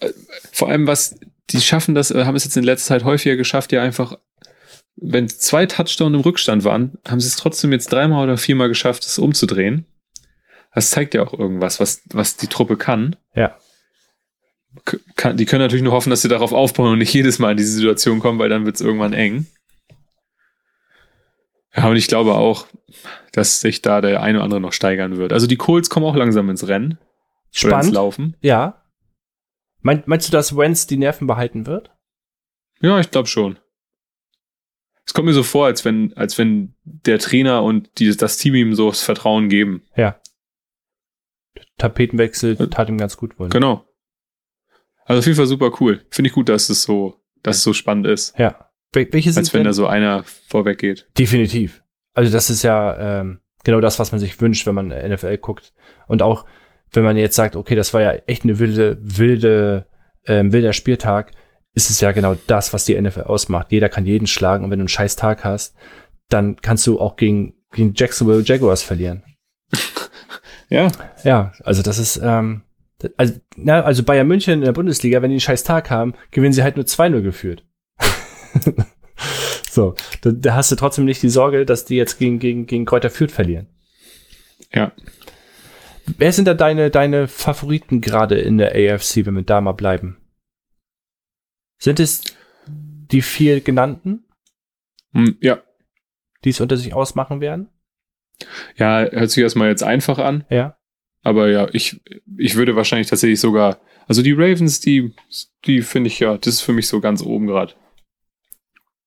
äh, 0.01 0.13
vor 0.53 0.69
allem 0.69 0.87
was, 0.87 1.19
die 1.51 1.61
schaffen 1.61 1.95
das, 1.95 2.11
äh, 2.11 2.25
haben 2.25 2.37
es 2.37 2.45
jetzt 2.45 2.57
in 2.57 2.65
letzter 2.65 2.89
Zeit 2.89 3.05
häufiger 3.05 3.37
geschafft, 3.37 3.73
ja 3.73 3.83
einfach, 3.83 4.19
wenn 4.97 5.29
zwei 5.29 5.67
Touchdown 5.67 6.15
im 6.15 6.21
Rückstand 6.21 6.65
waren, 6.65 6.99
haben 7.09 7.21
sie 7.21 7.29
es 7.29 7.37
trotzdem 7.37 7.73
jetzt 7.73 7.93
dreimal 7.93 8.25
oder 8.25 8.37
viermal 8.37 8.69
geschafft, 8.69 9.05
es 9.05 9.19
umzudrehen. 9.19 9.87
Das 10.75 10.91
zeigt 10.91 11.15
ja 11.15 11.25
auch 11.25 11.33
irgendwas, 11.33 11.81
was, 11.81 12.03
was 12.11 12.37
die 12.37 12.47
Truppe 12.47 12.77
kann. 12.77 13.17
ja. 13.35 13.57
Kann, 15.17 15.37
die 15.37 15.45
können 15.47 15.63
natürlich 15.63 15.83
nur 15.83 15.95
hoffen, 15.95 16.11
dass 16.11 16.23
sie 16.23 16.29
darauf 16.29 16.53
aufbauen 16.53 16.93
und 16.93 16.99
nicht 16.99 17.13
jedes 17.13 17.39
Mal 17.41 17.53
in 17.53 17.57
diese 17.57 17.73
Situation 17.73 18.21
kommen, 18.21 18.39
weil 18.39 18.51
dann 18.51 18.65
wird 18.65 18.77
es 18.77 18.81
irgendwann 18.81 19.13
eng. 19.13 19.47
Ja, 21.79 21.88
und 21.88 21.97
ich 21.97 22.09
glaube 22.09 22.35
auch, 22.35 22.67
dass 23.31 23.61
sich 23.61 23.83
da 23.83 24.01
der 24.01 24.21
eine 24.21 24.38
oder 24.38 24.45
andere 24.45 24.61
noch 24.61 24.73
steigern 24.73 25.17
wird. 25.17 25.33
Also 25.33 25.47
die 25.47 25.57
Colts 25.57 25.91
kommen 25.91 26.05
auch 26.07 26.17
langsam 26.17 26.51
ins 26.51 26.67
Rennen. 26.67 26.95
Oder 26.95 26.99
ins 27.47 27.59
Spannend. 27.61 27.95
Laufen. 27.95 28.37
Ja. 28.41 28.83
Mein, 29.81 30.03
meinst 30.07 30.27
du, 30.27 30.33
dass 30.33 30.57
Wentz 30.57 30.88
die 30.88 30.97
Nerven 30.97 31.29
behalten 31.29 31.67
wird? 31.67 31.93
Ja, 32.81 32.99
ich 32.99 33.12
glaube 33.12 33.29
schon. 33.29 33.61
Es 35.07 35.14
kommt 35.14 35.27
mir 35.27 35.33
so 35.33 35.45
vor, 35.45 35.67
als 35.67 35.85
wenn, 35.85 36.12
als 36.17 36.37
wenn 36.37 36.75
der 36.83 37.21
Trainer 37.21 37.62
und 37.62 37.97
die, 38.01 38.14
das 38.14 38.38
Team 38.38 38.57
ihm 38.57 38.75
so 38.75 38.88
das 38.88 39.03
Vertrauen 39.03 39.49
geben. 39.49 39.85
Ja. 39.95 40.21
Tapetenwechsel 41.79 42.61
Äh, 42.61 42.69
tat 42.71 42.88
ihm 42.88 42.99
ganz 42.99 43.17
gut 43.17 43.38
wohl. 43.38 43.51
Genau. 43.51 43.87
Also 45.05 45.21
auf 45.21 45.27
jeden 45.27 45.37
Fall 45.37 45.47
super 45.47 45.71
cool. 45.81 46.05
Finde 46.11 46.29
ich 46.29 46.35
gut, 46.35 46.49
dass 46.49 46.71
es 46.71 46.83
so, 46.83 47.25
dass 47.45 47.59
es 47.59 47.62
so 47.62 47.73
spannend 47.73 48.09
ist. 48.09 48.37
Ja. 48.37 48.67
Wel- 48.94 49.12
Welche 49.12 49.33
sind 49.33 49.40
Als 49.42 49.55
wenn 49.55 49.64
da 49.64 49.72
so 49.72 49.87
einer 49.87 50.24
vorweg 50.24 50.79
geht. 50.79 51.09
Definitiv. 51.18 51.83
Also 52.14 52.33
das 52.33 52.51
ist 52.51 52.62
ja 52.62 53.20
ähm, 53.20 53.40
genau 53.64 53.81
das, 53.81 53.98
was 53.98 54.12
man 54.12 54.18
sich 54.20 54.40
wünscht, 54.40 54.66
wenn 54.66 54.74
man 54.74 54.88
NFL 54.88 55.37
guckt. 55.38 55.72
Und 56.07 56.22
auch, 56.22 56.46
wenn 56.92 57.05
man 57.05 57.16
jetzt 57.16 57.37
sagt, 57.37 57.55
okay, 57.57 57.74
das 57.74 57.92
war 57.94 58.01
ja 58.01 58.12
echt 58.27 58.44
eine 58.44 58.59
wilde, 58.59 58.98
wilde, 59.01 59.87
ähm, 60.27 60.53
wilder 60.53 60.72
Spieltag, 60.72 61.33
ist 61.74 61.90
es 61.90 62.01
ja 62.01 62.12
genau 62.12 62.37
das, 62.46 62.72
was 62.72 62.85
die 62.87 63.01
NFL 63.01 63.22
ausmacht. 63.22 63.70
Jeder 63.70 63.88
kann 63.88 64.07
jeden 64.07 64.27
schlagen 64.27 64.64
und 64.64 64.70
wenn 64.70 64.79
du 64.79 64.83
einen 64.85 64.88
scheiß 64.88 65.16
Tag 65.16 65.44
hast, 65.44 65.77
dann 66.29 66.57
kannst 66.57 66.87
du 66.87 66.98
auch 66.98 67.16
gegen, 67.16 67.55
gegen 67.72 67.92
Jacksonville 67.94 68.42
Jaguars 68.44 68.83
verlieren. 68.83 69.22
Ja, 70.70 70.90
Ja, 71.24 71.53
also 71.64 71.83
das 71.83 71.98
ist, 71.98 72.20
ähm, 72.22 72.61
also, 73.16 73.35
na, 73.57 73.81
also 73.83 74.03
Bayern 74.03 74.29
München 74.29 74.53
in 74.55 74.61
der 74.61 74.72
Bundesliga, 74.72 75.22
wenn 75.22 75.31
die 75.31 75.35
einen 75.37 75.40
scheiß 75.40 75.64
Tag 75.64 75.88
haben, 75.90 76.12
gewinnen 76.31 76.53
sie 76.53 76.62
halt 76.62 76.77
nur 76.77 76.85
2-0 76.85 77.22
geführt. 77.22 77.64
so, 79.71 79.95
da, 80.23 80.31
da 80.33 80.55
hast 80.55 80.71
du 80.73 80.77
trotzdem 80.77 81.05
nicht 81.05 81.23
die 81.23 81.29
Sorge, 81.29 81.65
dass 81.67 81.85
die 81.85 81.97
jetzt 81.97 82.19
gegen, 82.19 82.39
gegen, 82.39 82.67
gegen 82.67 82.85
Kräuter 82.85 83.11
Fürth 83.11 83.33
verlieren. 83.33 83.67
ja. 84.73 84.93
Wer 86.17 86.33
sind 86.33 86.47
da 86.49 86.55
deine, 86.55 86.89
deine 86.91 87.29
Favoriten 87.29 88.01
gerade 88.01 88.39
in 88.39 88.57
der 88.57 88.71
AFC, 88.75 89.27
wenn 89.27 89.35
wir 89.35 89.43
da 89.43 89.61
mal 89.61 89.73
bleiben? 89.73 90.17
Sind 91.79 92.01
es 92.01 92.23
die 92.67 93.21
vier 93.21 93.61
genannten, 93.61 94.25
Hm, 95.13 95.37
Ja. 95.43 95.63
die 96.45 96.49
es 96.49 96.61
unter 96.63 96.79
sich 96.79 96.95
ausmachen 96.95 97.43
werden? 97.43 97.69
Ja, 98.77 99.05
hört 99.11 99.31
sich 99.31 99.43
erstmal 99.43 99.69
jetzt 99.69 99.83
einfach 99.83 100.17
an. 100.19 100.45
Ja. 100.49 100.79
Aber 101.25 101.51
ja, 101.51 101.69
ich, 101.75 102.01
ich 102.39 102.55
würde 102.57 102.75
wahrscheinlich 102.75 103.09
tatsächlich 103.09 103.41
sogar, 103.41 103.79
also 104.07 104.23
die 104.23 104.33
Ravens, 104.33 104.81
die, 104.81 105.15
die 105.67 105.83
finde 105.83 106.09
ich 106.09 106.21
ja, 106.21 106.39
das 106.39 106.55
ist 106.55 106.61
für 106.63 106.73
mich 106.73 106.89
so 106.89 107.01
ganz 107.03 107.23
oben 107.23 107.47
gerade. 107.49 107.75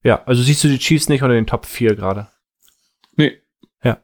Ja, 0.03 0.23
also 0.23 0.41
siehst 0.41 0.63
du 0.63 0.67
die 0.67 0.79
Chiefs 0.79 1.09
nicht 1.09 1.21
unter 1.21 1.35
den 1.35 1.47
Top 1.47 1.65
4 1.65 1.95
gerade? 1.95 2.29
Nee. 3.15 3.41
Ja. 3.83 4.01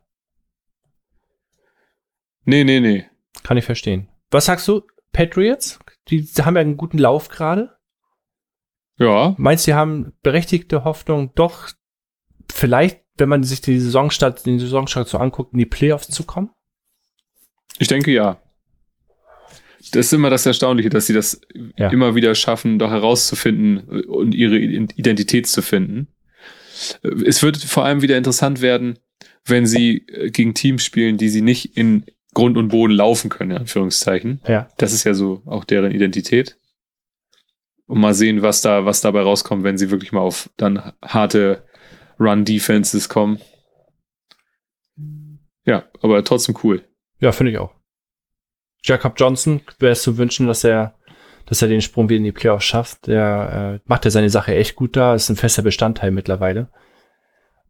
Nee, 2.46 2.64
nee, 2.64 2.80
nee. 2.80 3.06
Kann 3.44 3.58
ich 3.58 3.66
verstehen. 3.66 4.10
Was 4.30 4.46
sagst 4.46 4.68
du? 4.68 4.84
Patriots? 5.12 5.80
Die 6.10 6.24
haben 6.40 6.56
ja 6.56 6.62
einen 6.62 6.78
guten 6.78 6.98
Lauf 6.98 7.30
gerade. 7.30 7.78
Ja, 9.00 9.36
Meinst 9.38 9.66
du, 9.68 9.72
die 9.72 9.76
haben 9.76 10.14
berechtigte 10.24 10.84
Hoffnung, 10.84 11.32
doch 11.36 11.70
vielleicht, 12.52 13.04
wenn 13.18 13.30
man 13.30 13.44
sich 13.44 13.62
die 13.62 13.80
Saisonstart, 13.80 14.46
den 14.46 14.60
Saisonstart 14.60 15.08
so 15.08 15.20
anguckt, 15.20 15.54
in 15.54 15.60
die 15.60 15.66
Playoffs 15.66 16.08
zu 16.08 16.24
kommen? 16.24 16.50
ich 17.80 17.88
denke 17.88 18.12
ja. 18.12 18.42
Das 19.92 20.08
ist 20.08 20.14
immer 20.14 20.30
das 20.30 20.46
Erstaunliche, 20.46 20.90
dass 20.90 21.06
sie 21.08 21.14
das 21.14 21.40
Ja. 21.78 21.90
immer 21.90 22.16
wieder 22.16 22.36
schaffen, 22.36 22.80
doch 22.80 22.90
herauszufinden 22.92 23.80
und 24.06 24.34
ihre 24.36 24.58
Identität 24.58 25.48
zu 25.48 25.62
finden. 25.62 26.08
Es 27.26 27.42
wird 27.44 27.58
vor 27.58 27.86
allem 27.86 28.02
wieder 28.02 28.18
interessant 28.18 28.62
werden, 28.62 29.00
wenn 29.46 29.66
sie 29.66 30.06
äh, 30.08 30.30
gegen 30.30 30.54
Teams 30.54 30.84
spielen, 30.84 31.18
die 31.18 31.30
sie 31.30 31.42
nicht 31.42 31.78
in 31.78 32.06
Grund 32.34 32.58
und 32.58 32.68
Boden 32.68 32.94
laufen 32.94 33.30
können, 33.30 33.52
in 33.52 33.58
Anführungszeichen. 33.58 34.42
Ja. 34.48 34.70
Das 34.78 34.94
ist 34.94 35.04
ja 35.06 35.14
so 35.14 35.42
auch 35.46 35.64
deren 35.64 35.92
Identität. 35.92 36.58
Und 37.88 38.00
mal 38.00 38.14
sehen, 38.14 38.42
was 38.42 38.62
da, 38.62 38.86
was 38.86 39.02
dabei 39.02 39.22
rauskommt, 39.22 39.64
wenn 39.64 39.78
sie 39.78 39.90
wirklich 39.90 40.12
mal 40.12 40.20
auf 40.20 40.50
dann 40.58 40.92
harte 41.02 41.64
Run-Defenses 42.20 43.10
kommen. 43.10 43.40
Ja, 45.66 45.86
aber 46.02 46.24
trotzdem 46.24 46.56
cool. 46.64 46.84
Ja, 47.20 47.32
finde 47.32 47.52
ich 47.54 47.58
auch. 47.58 47.74
Jacob 48.84 49.14
Johnson 49.18 49.62
wäre 49.80 49.94
es 49.94 50.02
zu 50.02 50.18
wünschen, 50.18 50.48
dass 50.48 50.64
er, 50.64 50.96
dass 51.46 51.62
er 51.62 51.68
den 51.68 51.82
Sprung 51.82 52.10
wieder 52.10 52.18
in 52.18 52.24
die 52.24 52.32
Playoffs 52.32 52.66
schafft. 52.66 53.08
Der 53.08 53.80
äh, 53.84 53.90
macht 53.90 54.06
ja 54.06 54.12
seine 54.12 54.30
Sache 54.30 54.56
echt 54.56 54.76
gut 54.76 54.96
da, 54.96 55.16
ist 55.16 55.30
ein 55.30 55.36
fester 55.36 55.62
Bestandteil 55.62 56.12
mittlerweile. 56.12 56.70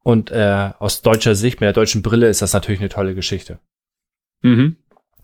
Und 0.04 0.32
äh, 0.32 0.72
aus 0.80 1.02
deutscher 1.02 1.36
Sicht, 1.36 1.60
mit 1.60 1.66
der 1.66 1.74
deutschen 1.74 2.02
Brille, 2.02 2.30
ist 2.30 2.42
das 2.42 2.54
natürlich 2.54 2.80
eine 2.80 2.90
tolle 2.90 3.14
Geschichte. 3.14 3.60
Mhm. 4.42 4.78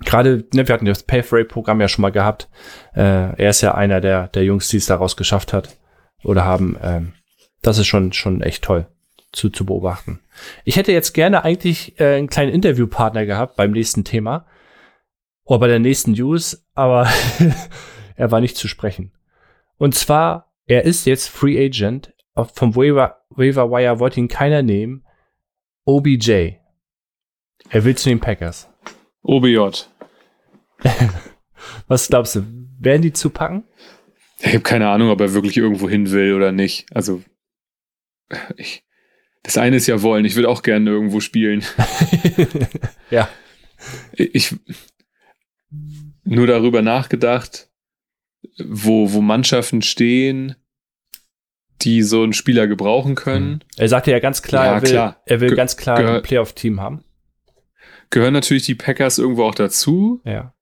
Gerade, 0.04 0.46
ne, 0.54 0.68
wir 0.68 0.74
hatten 0.74 0.86
das 0.86 1.04
Pathway-Programm 1.04 1.80
ja 1.80 1.88
schon 1.88 2.02
mal 2.02 2.12
gehabt. 2.12 2.50
Äh, 2.94 3.02
er 3.42 3.50
ist 3.50 3.62
ja 3.62 3.76
einer 3.76 4.02
der, 4.02 4.28
der 4.28 4.44
Jungs, 4.44 4.68
die 4.68 4.78
es 4.78 4.86
daraus 4.86 5.16
geschafft 5.16 5.54
hat 5.54 5.78
oder 6.24 6.44
haben. 6.44 6.78
Ähm, 6.82 7.14
das 7.62 7.78
ist 7.78 7.88
schon, 7.88 8.12
schon 8.12 8.42
echt 8.42 8.64
toll 8.64 8.88
zu, 9.32 9.50
zu 9.50 9.66
beobachten. 9.66 10.20
Ich 10.66 10.76
hätte 10.76 10.92
jetzt 10.92 11.14
gerne 11.14 11.44
eigentlich 11.44 12.00
äh, 12.00 12.18
einen 12.18 12.28
kleinen 12.28 12.52
Interviewpartner 12.52 13.26
gehabt 13.26 13.56
beim 13.56 13.72
nächsten 13.72 14.04
Thema 14.04 14.46
oder 15.46 15.60
bei 15.60 15.68
der 15.68 15.80
nächsten 15.80 16.12
News, 16.12 16.66
aber 16.74 17.08
er 18.16 18.32
war 18.32 18.42
nicht 18.42 18.58
zu 18.58 18.68
sprechen. 18.68 19.12
Und 19.78 19.96
zwar, 19.96 20.54
er 20.66 20.86
ist 20.86 21.06
jetzt 21.06 21.28
Free 21.28 21.64
Agent. 21.64 22.14
Vom 22.54 22.76
Waiver, 22.76 23.24
Waiver 23.30 23.70
Wire 23.70 24.00
wollte 24.00 24.20
ihn 24.20 24.28
keiner 24.28 24.64
nehmen. 24.64 25.06
OBJ. 25.86 26.54
Er 27.70 27.84
will 27.84 27.96
zu 27.96 28.10
den 28.10 28.20
Packers. 28.20 28.70
OBJ. 29.22 29.86
Was 31.88 32.08
glaubst 32.08 32.36
du? 32.36 32.44
Werden 32.80 33.02
die 33.02 33.14
zupacken? 33.14 33.64
Ich 34.40 34.54
habe 34.54 34.62
keine 34.62 34.90
Ahnung, 34.90 35.10
ob 35.10 35.22
er 35.22 35.34
wirklich 35.34 35.58
irgendwo 35.58 35.90
hin 35.90 36.12
will 36.12 36.34
oder 36.34 36.52
nicht. 36.52 36.86
Also, 36.94 37.24
ich, 38.58 38.84
das 39.44 39.58
eine 39.58 39.78
ist 39.78 39.88
ja 39.88 40.02
wollen. 40.02 40.26
Ich 40.26 40.36
würde 40.36 40.50
auch 40.50 40.64
gerne 40.64 40.90
irgendwo 40.90 41.20
spielen. 41.20 41.64
ja. 43.10 43.30
Ich 44.14 44.56
nur 46.24 46.48
darüber 46.48 46.82
nachgedacht, 46.82 47.70
wo, 48.64 49.12
wo 49.14 49.22
Mannschaften 49.22 49.82
stehen, 49.82 50.56
die 51.82 52.02
so 52.04 52.24
einen 52.24 52.34
Spieler 52.34 52.68
gebrauchen 52.68 53.16
können. 53.16 53.64
Er 53.78 53.90
sagte 53.90 54.12
ja 54.12 54.20
ganz 54.20 54.42
klar, 54.42 54.66
Ja, 54.66 54.74
er 54.76 54.82
will, 54.82 54.90
klar. 54.90 55.22
Er 55.26 55.42
will 55.42 55.50
Ge- 55.50 55.58
ganz 55.58 55.76
klar 55.78 55.98
ein 55.98 56.22
Playoff-Team 56.22 56.80
haben. 56.80 57.04
Gehören 58.10 58.34
natürlich 58.34 58.64
die 58.64 58.76
Packers 58.76 59.18
irgendwo 59.18 59.44
auch 59.44 59.56
dazu. 59.56 60.22
Ja. 60.24 60.54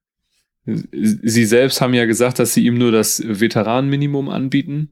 Sie 0.66 1.46
selbst 1.46 1.82
haben 1.82 1.94
ja 1.94 2.06
gesagt, 2.06 2.40
dass 2.40 2.54
sie 2.54 2.66
ihm 2.66 2.78
nur 2.78 2.92
das 2.92 3.22
Veteranenminimum 3.26 4.30
anbieten. 4.30 4.92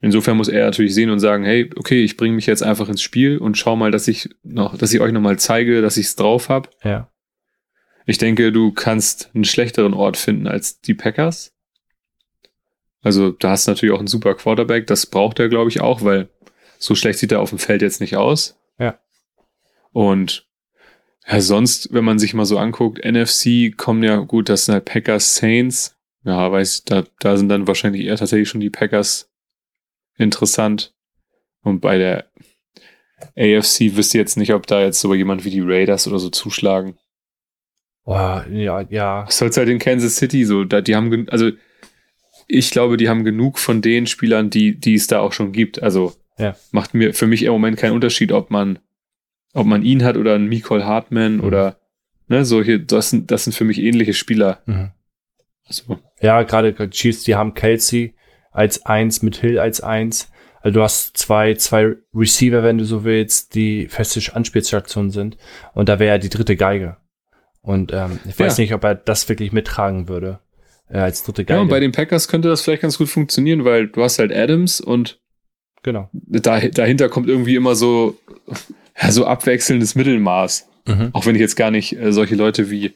Insofern 0.00 0.36
muss 0.36 0.48
er 0.48 0.64
natürlich 0.64 0.94
sehen 0.94 1.10
und 1.10 1.18
sagen, 1.18 1.44
hey, 1.44 1.70
okay, 1.76 2.02
ich 2.04 2.16
bringe 2.16 2.34
mich 2.36 2.46
jetzt 2.46 2.62
einfach 2.62 2.88
ins 2.88 3.02
Spiel 3.02 3.38
und 3.38 3.58
schau 3.58 3.76
mal, 3.76 3.90
dass 3.90 4.08
ich 4.08 4.28
noch, 4.42 4.76
dass 4.78 4.92
ich 4.94 5.00
euch 5.00 5.12
nochmal 5.12 5.38
zeige, 5.38 5.82
dass 5.82 5.96
ich 5.96 6.06
es 6.06 6.16
drauf 6.16 6.48
habe. 6.48 6.68
Ja. 6.84 7.10
Ich 8.08 8.16
denke, 8.16 8.52
du 8.52 8.72
kannst 8.72 9.28
einen 9.34 9.44
schlechteren 9.44 9.92
Ort 9.92 10.16
finden 10.16 10.46
als 10.46 10.80
die 10.80 10.94
Packers. 10.94 11.52
Also 13.02 13.32
da 13.32 13.50
hast 13.50 13.66
du 13.66 13.72
natürlich 13.72 13.94
auch 13.94 13.98
einen 13.98 14.08
super 14.08 14.34
Quarterback. 14.34 14.86
Das 14.86 15.04
braucht 15.04 15.38
er, 15.38 15.50
glaube 15.50 15.68
ich, 15.68 15.82
auch, 15.82 16.02
weil 16.02 16.30
so 16.78 16.94
schlecht 16.94 17.18
sieht 17.18 17.32
er 17.32 17.40
auf 17.40 17.50
dem 17.50 17.58
Feld 17.58 17.82
jetzt 17.82 18.00
nicht 18.00 18.16
aus. 18.16 18.58
Ja. 18.78 18.98
Und 19.92 20.48
ja, 21.26 21.42
sonst, 21.42 21.92
wenn 21.92 22.02
man 22.02 22.18
sich 22.18 22.32
mal 22.32 22.46
so 22.46 22.56
anguckt, 22.56 23.04
NFC 23.04 23.76
kommen 23.76 24.02
ja 24.02 24.16
gut, 24.16 24.48
das 24.48 24.64
sind 24.64 24.72
halt 24.72 24.86
Packers, 24.86 25.34
Saints. 25.34 25.94
Ja, 26.24 26.50
weiß, 26.50 26.84
da, 26.84 27.04
da 27.20 27.36
sind 27.36 27.50
dann 27.50 27.66
wahrscheinlich 27.66 28.06
eher 28.06 28.16
tatsächlich 28.16 28.48
schon 28.48 28.62
die 28.62 28.70
Packers 28.70 29.30
interessant. 30.16 30.94
Und 31.60 31.80
bei 31.80 31.98
der 31.98 32.30
AFC 33.36 33.96
wisst 33.96 34.14
ihr 34.14 34.20
jetzt 34.22 34.38
nicht, 34.38 34.54
ob 34.54 34.66
da 34.66 34.80
jetzt 34.80 35.00
so 35.00 35.12
jemand 35.12 35.44
wie 35.44 35.50
die 35.50 35.60
Raiders 35.60 36.08
oder 36.08 36.18
so 36.18 36.30
zuschlagen. 36.30 36.96
Boah, 38.08 38.46
ja, 38.50 38.80
ja. 38.88 39.26
Was 39.26 39.36
soll's 39.36 39.58
halt 39.58 39.68
in 39.68 39.78
Kansas 39.78 40.16
City 40.16 40.46
so? 40.46 40.64
Da, 40.64 40.80
die 40.80 40.96
haben, 40.96 41.28
also 41.28 41.50
ich 42.46 42.70
glaube, 42.70 42.96
die 42.96 43.10
haben 43.10 43.22
genug 43.22 43.58
von 43.58 43.82
den 43.82 44.06
Spielern, 44.06 44.48
die, 44.48 44.80
die 44.80 44.94
es 44.94 45.08
da 45.08 45.20
auch 45.20 45.34
schon 45.34 45.52
gibt. 45.52 45.82
Also 45.82 46.14
Ja. 46.38 46.56
macht 46.70 46.94
mir 46.94 47.12
für 47.12 47.26
mich 47.26 47.42
im 47.42 47.52
Moment 47.52 47.76
keinen 47.76 47.92
Unterschied, 47.92 48.32
ob 48.32 48.50
man, 48.50 48.78
ob 49.52 49.66
man 49.66 49.82
ihn 49.82 50.04
hat 50.04 50.16
oder 50.16 50.36
einen 50.36 50.48
Nicole 50.48 50.86
Hartman 50.86 51.36
Mhm. 51.36 51.44
oder 51.44 51.76
ne, 52.28 52.46
solche, 52.46 52.80
das 52.80 53.10
sind, 53.10 53.30
das 53.30 53.44
sind 53.44 53.52
für 53.52 53.64
mich 53.64 53.78
ähnliche 53.78 54.14
Spieler. 54.14 54.62
Mhm. 54.64 54.92
Also, 55.66 55.98
Ja, 56.22 56.42
gerade 56.44 56.74
Chiefs, 56.88 57.24
die 57.24 57.34
haben 57.34 57.52
Kelsey 57.52 58.14
als 58.52 58.86
eins 58.86 59.20
mit 59.20 59.36
Hill 59.36 59.58
als 59.58 59.82
eins. 59.82 60.32
Also 60.62 60.76
du 60.78 60.82
hast 60.82 61.14
zwei, 61.18 61.52
zwei 61.56 61.94
Receiver, 62.14 62.62
wenn 62.62 62.78
du 62.78 62.84
so 62.86 63.04
willst, 63.04 63.54
die 63.54 63.86
feste 63.88 64.34
Anspielstationen 64.34 65.10
sind. 65.10 65.36
Und 65.74 65.90
da 65.90 65.98
wäre 65.98 66.14
ja 66.14 66.18
die 66.18 66.30
dritte 66.30 66.56
Geige. 66.56 66.96
Und 67.62 67.92
ähm, 67.92 68.18
ich 68.28 68.38
weiß 68.38 68.56
Ja. 68.56 68.62
nicht, 68.62 68.74
ob 68.74 68.84
er 68.84 68.94
das 68.94 69.28
wirklich 69.28 69.52
mittragen 69.52 70.08
würde. 70.08 70.40
Äh, 70.90 70.98
als 70.98 71.22
dritte 71.22 71.44
Geige. 71.44 71.56
ja, 71.58 71.62
und 71.62 71.68
bei 71.68 71.80
den 71.80 71.92
Packers 71.92 72.28
könnte 72.28 72.48
das 72.48 72.62
vielleicht 72.62 72.82
ganz 72.82 72.96
gut 72.96 73.08
funktionieren, 73.08 73.64
weil 73.64 73.88
du 73.88 74.02
hast 74.02 74.18
halt 74.18 74.32
Adams 74.32 74.80
und 74.80 75.20
genau. 75.82 76.08
da, 76.12 76.60
dahinter 76.60 77.08
kommt 77.10 77.28
irgendwie 77.28 77.56
immer 77.56 77.74
so, 77.74 78.16
ja, 79.00 79.10
so 79.12 79.26
abwechselndes 79.26 79.94
Mittelmaß. 79.94 80.66
Mhm. 80.86 81.10
Auch 81.12 81.26
wenn 81.26 81.34
ich 81.34 81.42
jetzt 81.42 81.56
gar 81.56 81.70
nicht 81.70 81.98
äh, 81.98 82.12
solche 82.12 82.36
Leute 82.36 82.70
wie, 82.70 82.94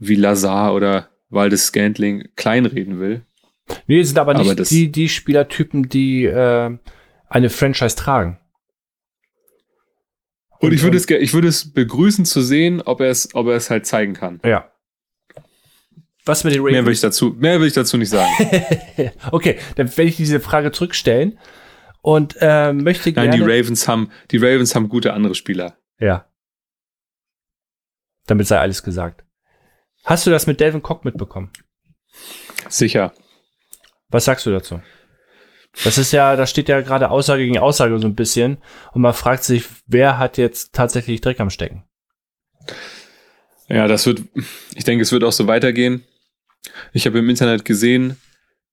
wie 0.00 0.16
Lazar 0.16 0.74
oder 0.74 1.08
Waldes 1.30 1.66
Scantling 1.66 2.28
kleinreden 2.34 2.98
will. 2.98 3.22
Nee, 3.86 4.02
sind 4.02 4.18
aber 4.18 4.34
nicht 4.34 4.50
Aber 4.50 4.62
die, 4.64 4.90
die 4.90 5.08
Spielertypen, 5.08 5.88
die 5.88 6.24
äh, 6.24 6.76
eine 7.28 7.50
Franchise 7.50 7.94
tragen. 7.94 8.38
Und 10.60 10.72
ich 10.72 10.80
Und- 10.80 10.86
würde 10.88 10.96
es, 10.96 11.06
ge- 11.06 11.18
ich 11.18 11.32
würde 11.34 11.48
es 11.48 11.72
begrüßen 11.72 12.24
zu 12.24 12.42
sehen, 12.42 12.82
ob 12.82 13.00
er 13.00 13.10
es, 13.10 13.34
ob 13.34 13.46
er 13.46 13.54
es 13.56 13.70
halt 13.70 13.86
zeigen 13.86 14.14
kann. 14.14 14.40
Ja. 14.44 14.70
Was 16.24 16.44
mit 16.44 16.54
den 16.54 16.62
Mehr 16.62 16.72
will 16.72 16.80
Ravens? 16.80 16.98
ich 16.98 17.00
dazu, 17.00 17.34
mehr 17.38 17.60
will 17.60 17.68
ich 17.68 17.72
dazu 17.74 17.96
nicht 17.96 18.10
sagen. 18.10 18.30
okay, 19.32 19.58
dann 19.76 19.88
werde 19.88 20.10
ich 20.10 20.16
diese 20.16 20.40
Frage 20.40 20.72
zurückstellen 20.72 21.38
und 22.02 22.36
äh, 22.40 22.72
möchte 22.74 23.10
Nein, 23.12 23.30
gerne. 23.30 23.36
die 23.36 23.42
Ravens 23.50 23.88
haben, 23.88 24.10
die 24.30 24.36
Ravens 24.36 24.74
haben 24.74 24.88
gute 24.90 25.14
andere 25.14 25.34
Spieler. 25.34 25.78
Ja. 25.98 26.26
Damit 28.26 28.46
sei 28.46 28.58
alles 28.58 28.82
gesagt. 28.82 29.24
Hast 30.04 30.26
du 30.26 30.30
das 30.30 30.46
mit 30.46 30.60
Delvin 30.60 30.82
Cock 30.82 31.04
mitbekommen? 31.04 31.50
Sicher. 32.68 33.14
Was 34.10 34.26
sagst 34.26 34.44
du 34.44 34.50
dazu? 34.50 34.82
Das 35.84 35.98
ist 35.98 36.12
ja, 36.12 36.34
da 36.34 36.46
steht 36.46 36.68
ja 36.68 36.80
gerade 36.80 37.10
Aussage 37.10 37.44
gegen 37.44 37.58
Aussage 37.58 37.98
so 37.98 38.06
ein 38.06 38.14
bisschen 38.14 38.58
und 38.92 39.02
man 39.02 39.14
fragt 39.14 39.44
sich, 39.44 39.64
wer 39.86 40.18
hat 40.18 40.38
jetzt 40.38 40.74
tatsächlich 40.74 41.20
Dreck 41.20 41.40
am 41.40 41.50
Stecken? 41.50 41.84
Ja, 43.68 43.86
das 43.86 44.06
wird, 44.06 44.22
ich 44.74 44.84
denke, 44.84 45.02
es 45.02 45.12
wird 45.12 45.24
auch 45.24 45.32
so 45.32 45.46
weitergehen. 45.46 46.04
Ich 46.92 47.06
habe 47.06 47.18
im 47.18 47.28
Internet 47.28 47.64
gesehen, 47.64 48.16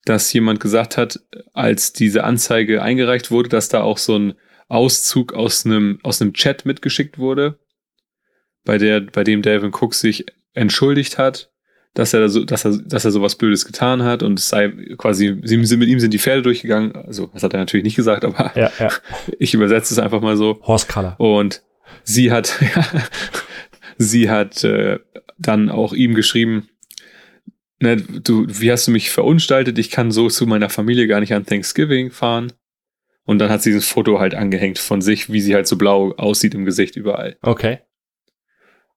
dass 0.06 0.32
jemand 0.34 0.60
gesagt 0.60 0.98
hat, 0.98 1.20
als 1.54 1.94
diese 1.94 2.24
Anzeige 2.24 2.82
eingereicht 2.82 3.32
wurde, 3.32 3.50
dass 3.50 3.70
da 3.70 3.82
auch 3.82 3.98
so 3.98 4.18
ein 4.18 4.34
Auszug 4.68 5.34
aus 5.34 5.66
einem, 5.66 6.00
aus 6.04 6.22
einem 6.22 6.34
Chat 6.34 6.66
mitgeschickt 6.66 7.18
wurde, 7.18 7.60
bei 8.64 8.78
der, 8.78 9.02
bei 9.02 9.24
dem 9.24 9.42
Delvin 9.42 9.74
Cook 9.74 9.94
sich 9.94 10.26
entschuldigt 10.54 11.18
hat, 11.18 11.52
dass 11.96 12.14
er, 12.14 12.20
da 12.20 12.30
so, 12.30 12.44
dass 12.44 12.66
er, 12.66 12.78
dass 12.78 13.06
er 13.06 13.12
sowas 13.12 13.36
Blödes 13.36 13.66
getan 13.66 14.04
hat 14.04 14.22
und 14.22 14.38
es 14.38 14.50
sei 14.50 14.70
quasi, 14.98 15.40
sie 15.44 15.64
sind, 15.64 15.80
mit 15.80 15.90
ihm 15.90 16.00
sind 16.00 16.14
die 16.14 16.20
Pferde 16.20 16.42
durchgegangen. 16.42 16.94
Also, 16.96 17.32
das 17.34 17.42
hat 17.42 17.54
er 17.54 17.60
natürlich 17.60 17.86
nicht 17.86 17.96
gesagt, 17.96 18.26
aber 18.26 18.52
Ja, 18.56 18.72
ja. 18.78 18.90
ich 19.40 19.54
übersetze 19.54 19.94
es 19.94 20.00
einfach 20.00 20.22
mal 20.22 20.36
so. 20.36 20.60
Horse 20.62 20.88
Color. 20.88 21.20
Und 21.20 21.64
sie 22.04 22.32
hat, 22.32 22.54
sie 23.98 24.30
hat 24.30 24.64
äh, 24.66 25.00
dann 25.38 25.70
auch 25.70 25.94
ihm 25.94 26.16
geschrieben, 26.16 26.68
ne, 27.80 27.96
du, 27.96 28.46
wie 28.48 28.72
hast 28.72 28.88
du 28.88 28.92
mich 28.92 29.10
verunstaltet? 29.10 29.80
Ich 29.80 29.90
kann 29.90 30.12
so 30.12 30.28
zu 30.28 30.46
meiner 30.46 30.70
Familie 30.70 31.08
gar 31.08 31.22
nicht 31.22 31.34
an 31.34 31.46
Thanksgiving 31.46 32.12
fahren. 32.12 32.52
Und 33.24 33.40
dann 33.40 33.50
hat 33.50 33.64
sie 33.64 33.70
dieses 33.70 33.88
Foto 33.88 34.20
halt 34.20 34.36
angehängt 34.36 34.80
von 34.80 35.02
sich, 35.02 35.32
wie 35.32 35.42
sie 35.42 35.56
halt 35.56 35.66
so 35.66 35.78
blau 35.78 36.14
aussieht 36.18 36.54
im 36.54 36.66
Gesicht 36.66 36.98
überall. 36.98 37.38
Okay. 37.42 37.80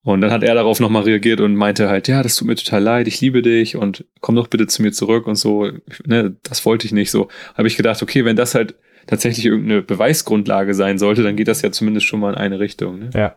Und 0.04 0.20
dann 0.20 0.30
hat 0.30 0.42
er 0.42 0.54
darauf 0.54 0.80
nochmal 0.80 1.02
reagiert 1.02 1.40
und 1.40 1.56
meinte 1.56 1.88
halt, 1.88 2.08
ja, 2.08 2.22
das 2.22 2.36
tut 2.36 2.46
mir 2.46 2.54
total 2.54 2.82
leid, 2.82 3.08
ich 3.08 3.20
liebe 3.20 3.42
dich 3.42 3.76
und 3.76 4.04
komm 4.20 4.36
doch 4.36 4.46
bitte 4.46 4.66
zu 4.66 4.80
mir 4.82 4.92
zurück 4.92 5.26
und 5.26 5.34
so. 5.34 5.70
Ne, 6.06 6.36
das 6.44 6.64
wollte 6.64 6.86
ich 6.86 6.92
nicht 6.92 7.10
so. 7.10 7.28
Habe 7.54 7.68
ich 7.68 7.76
gedacht, 7.76 8.02
okay, 8.02 8.24
wenn 8.24 8.36
das 8.36 8.54
halt 8.54 8.76
tatsächlich 9.06 9.46
irgendeine 9.46 9.82
Beweisgrundlage 9.82 10.74
sein 10.74 10.98
sollte, 10.98 11.22
dann 11.22 11.36
geht 11.36 11.48
das 11.48 11.62
ja 11.62 11.72
zumindest 11.72 12.06
schon 12.06 12.20
mal 12.20 12.32
in 12.32 12.38
eine 12.38 12.60
Richtung. 12.60 12.98
Ne? 13.00 13.10
Ja. 13.14 13.36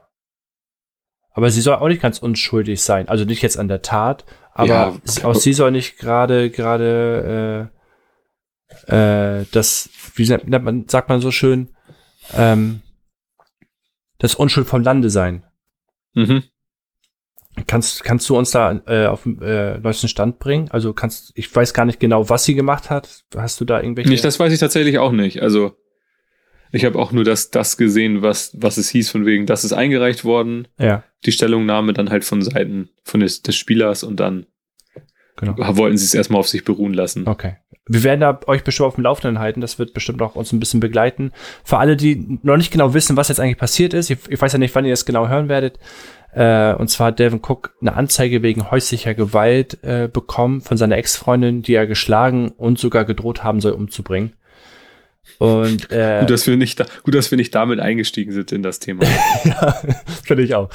Aber 1.33 1.49
sie 1.49 1.61
soll 1.61 1.75
auch 1.75 1.87
nicht 1.87 2.01
ganz 2.01 2.19
unschuldig 2.19 2.81
sein. 2.81 3.07
Also 3.07 3.25
nicht 3.25 3.41
jetzt 3.41 3.57
an 3.57 3.67
der 3.67 3.81
Tat, 3.81 4.25
aber 4.53 4.67
Ja, 4.67 4.97
auch 5.23 5.35
sie 5.35 5.53
soll 5.53 5.71
nicht 5.71 5.97
gerade, 5.97 6.49
gerade, 6.49 7.69
äh, 8.87 9.41
äh, 9.41 9.45
das, 9.51 9.89
wie 10.15 10.27
nennt 10.27 10.63
man, 10.63 10.87
sagt 10.87 11.09
man 11.09 11.21
so 11.21 11.31
schön, 11.31 11.69
ähm, 12.35 12.81
das 14.19 14.35
Unschuld 14.35 14.67
vom 14.67 14.83
Lande 14.83 15.09
sein. 15.09 15.43
Mhm. 16.13 16.43
Kannst, 17.67 18.03
kannst 18.03 18.29
du 18.29 18.37
uns 18.37 18.51
da 18.51 18.81
äh, 18.87 19.05
auf 19.05 19.23
den 19.23 19.41
äh, 19.41 19.77
neuesten 19.79 20.07
Stand 20.07 20.39
bringen? 20.39 20.69
Also 20.71 20.93
kannst, 20.93 21.31
ich 21.35 21.53
weiß 21.53 21.73
gar 21.73 21.85
nicht 21.85 21.99
genau, 21.99 22.29
was 22.29 22.45
sie 22.45 22.55
gemacht 22.55 22.89
hat. 22.89 23.23
Hast 23.35 23.59
du 23.61 23.65
da 23.65 23.81
irgendwelche? 23.81 24.09
Nicht, 24.09 24.23
das 24.23 24.39
weiß 24.39 24.53
ich 24.53 24.59
tatsächlich 24.59 24.97
auch 24.99 25.11
nicht. 25.11 25.41
Also 25.41 25.75
ich 26.71 26.85
habe 26.85 26.97
auch 26.97 27.11
nur 27.11 27.23
das, 27.23 27.51
das 27.51 27.77
gesehen, 27.77 28.21
was, 28.21 28.55
was 28.57 28.77
es 28.77 28.89
hieß, 28.89 29.11
von 29.11 29.25
wegen, 29.25 29.45
das 29.45 29.63
ist 29.63 29.73
eingereicht 29.73 30.23
worden. 30.23 30.67
ja, 30.79 31.03
Die 31.25 31.31
Stellungnahme 31.31 31.93
dann 31.93 32.09
halt 32.09 32.23
von 32.23 32.41
Seiten 32.41 32.89
von 33.03 33.19
des, 33.19 33.41
des 33.41 33.55
Spielers 33.55 34.03
und 34.03 34.19
dann 34.19 34.45
genau. 35.41 35.77
wollten 35.77 35.97
sie 35.97 36.05
es 36.05 36.13
erstmal 36.13 36.39
auf 36.39 36.47
sich 36.47 36.63
beruhen 36.63 36.93
lassen. 36.93 37.27
Okay. 37.27 37.55
Wir 37.87 38.03
werden 38.03 38.21
da 38.21 38.39
euch 38.47 38.63
bestimmt 38.63 38.87
auf 38.87 38.95
dem 38.95 39.03
Laufenden 39.03 39.39
halten. 39.39 39.59
Das 39.59 39.79
wird 39.79 39.93
bestimmt 39.93 40.21
auch 40.21 40.35
uns 40.35 40.51
ein 40.53 40.59
bisschen 40.59 40.79
begleiten. 40.79 41.31
Für 41.63 41.77
alle, 41.77 41.97
die 41.97 42.39
noch 42.43 42.57
nicht 42.57 42.71
genau 42.71 42.93
wissen, 42.93 43.17
was 43.17 43.29
jetzt 43.29 43.39
eigentlich 43.39 43.57
passiert 43.57 43.93
ist, 43.93 44.09
ich, 44.09 44.19
ich 44.29 44.41
weiß 44.41 44.53
ja 44.53 44.59
nicht, 44.59 44.73
wann 44.75 44.85
ihr 44.85 44.91
das 44.91 45.05
genau 45.05 45.27
hören 45.27 45.49
werdet. 45.49 45.79
Äh, 46.33 46.73
und 46.75 46.89
zwar 46.89 47.07
hat 47.07 47.19
Devin 47.19 47.41
Cook 47.41 47.75
eine 47.81 47.93
Anzeige 47.93 48.41
wegen 48.41 48.71
häuslicher 48.71 49.13
Gewalt 49.13 49.83
äh, 49.83 50.07
bekommen 50.07 50.61
von 50.61 50.77
seiner 50.77 50.97
Ex-Freundin, 50.97 51.61
die 51.61 51.73
er 51.73 51.87
geschlagen 51.87 52.49
und 52.49 52.79
sogar 52.79 53.03
gedroht 53.03 53.43
haben 53.43 53.59
soll, 53.59 53.73
umzubringen. 53.73 54.33
Und 55.39 55.91
äh, 55.91 56.19
Gut, 56.21 56.29
dass 56.29 56.47
wir 56.47 56.57
nicht, 56.57 56.79
da, 56.79 56.85
gut, 57.03 57.15
dass 57.15 57.31
wir 57.31 57.37
nicht 57.37 57.53
damit 57.53 57.79
eingestiegen 57.79 58.31
sind 58.31 58.51
in 58.51 58.63
das 58.63 58.79
Thema. 58.79 59.03
ja, 59.43 59.81
finde 60.23 60.43
ich 60.43 60.55
auch. 60.55 60.69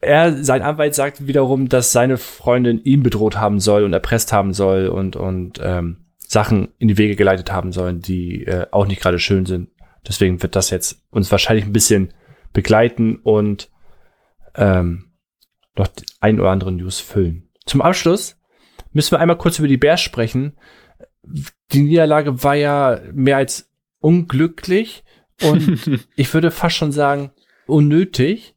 Er, 0.00 0.44
sein 0.44 0.62
Anwalt 0.62 0.94
sagt 0.94 1.26
wiederum, 1.26 1.68
dass 1.68 1.92
seine 1.92 2.16
Freundin 2.16 2.82
ihn 2.82 3.02
bedroht 3.02 3.36
haben 3.36 3.60
soll 3.60 3.84
und 3.84 3.92
erpresst 3.92 4.32
haben 4.32 4.52
soll 4.52 4.88
und, 4.88 5.16
und 5.16 5.60
ähm, 5.62 6.06
Sachen 6.18 6.68
in 6.78 6.88
die 6.88 6.98
Wege 6.98 7.16
geleitet 7.16 7.52
haben 7.52 7.72
sollen, 7.72 8.00
die 8.00 8.44
äh, 8.46 8.66
auch 8.70 8.86
nicht 8.86 9.00
gerade 9.00 9.18
schön 9.18 9.46
sind. 9.46 9.70
Deswegen 10.06 10.42
wird 10.42 10.56
das 10.56 10.70
jetzt 10.70 11.02
uns 11.10 11.30
wahrscheinlich 11.30 11.64
ein 11.64 11.72
bisschen 11.72 12.12
begleiten 12.52 13.16
und 13.16 13.70
ähm, 14.54 15.12
noch 15.76 15.88
die 15.88 16.04
ein 16.20 16.40
oder 16.40 16.50
andere 16.50 16.72
News 16.72 17.00
füllen. 17.00 17.48
Zum 17.66 17.82
Abschluss 17.82 18.36
müssen 18.92 19.12
wir 19.12 19.20
einmal 19.20 19.38
kurz 19.38 19.58
über 19.58 19.68
die 19.68 19.76
Bears 19.76 20.00
sprechen. 20.00 20.56
Die 21.72 21.82
Niederlage 21.82 22.42
war 22.42 22.54
ja 22.54 23.00
mehr 23.12 23.36
als 23.36 23.70
unglücklich 24.00 25.04
und 25.42 26.06
ich 26.16 26.32
würde 26.32 26.50
fast 26.50 26.76
schon 26.76 26.92
sagen, 26.92 27.30
unnötig 27.66 28.55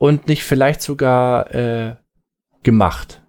und 0.00 0.28
nicht 0.28 0.44
vielleicht 0.44 0.80
sogar 0.80 1.54
äh, 1.54 1.96
gemacht. 2.62 3.22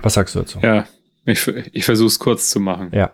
Was 0.00 0.14
sagst 0.14 0.34
du 0.34 0.38
dazu? 0.38 0.60
ja, 0.62 0.86
ich, 1.24 1.46
ich 1.48 1.84
versuche 1.84 2.06
es 2.06 2.18
kurz 2.20 2.48
zu 2.48 2.60
machen. 2.60 2.90
Ja. 2.94 3.12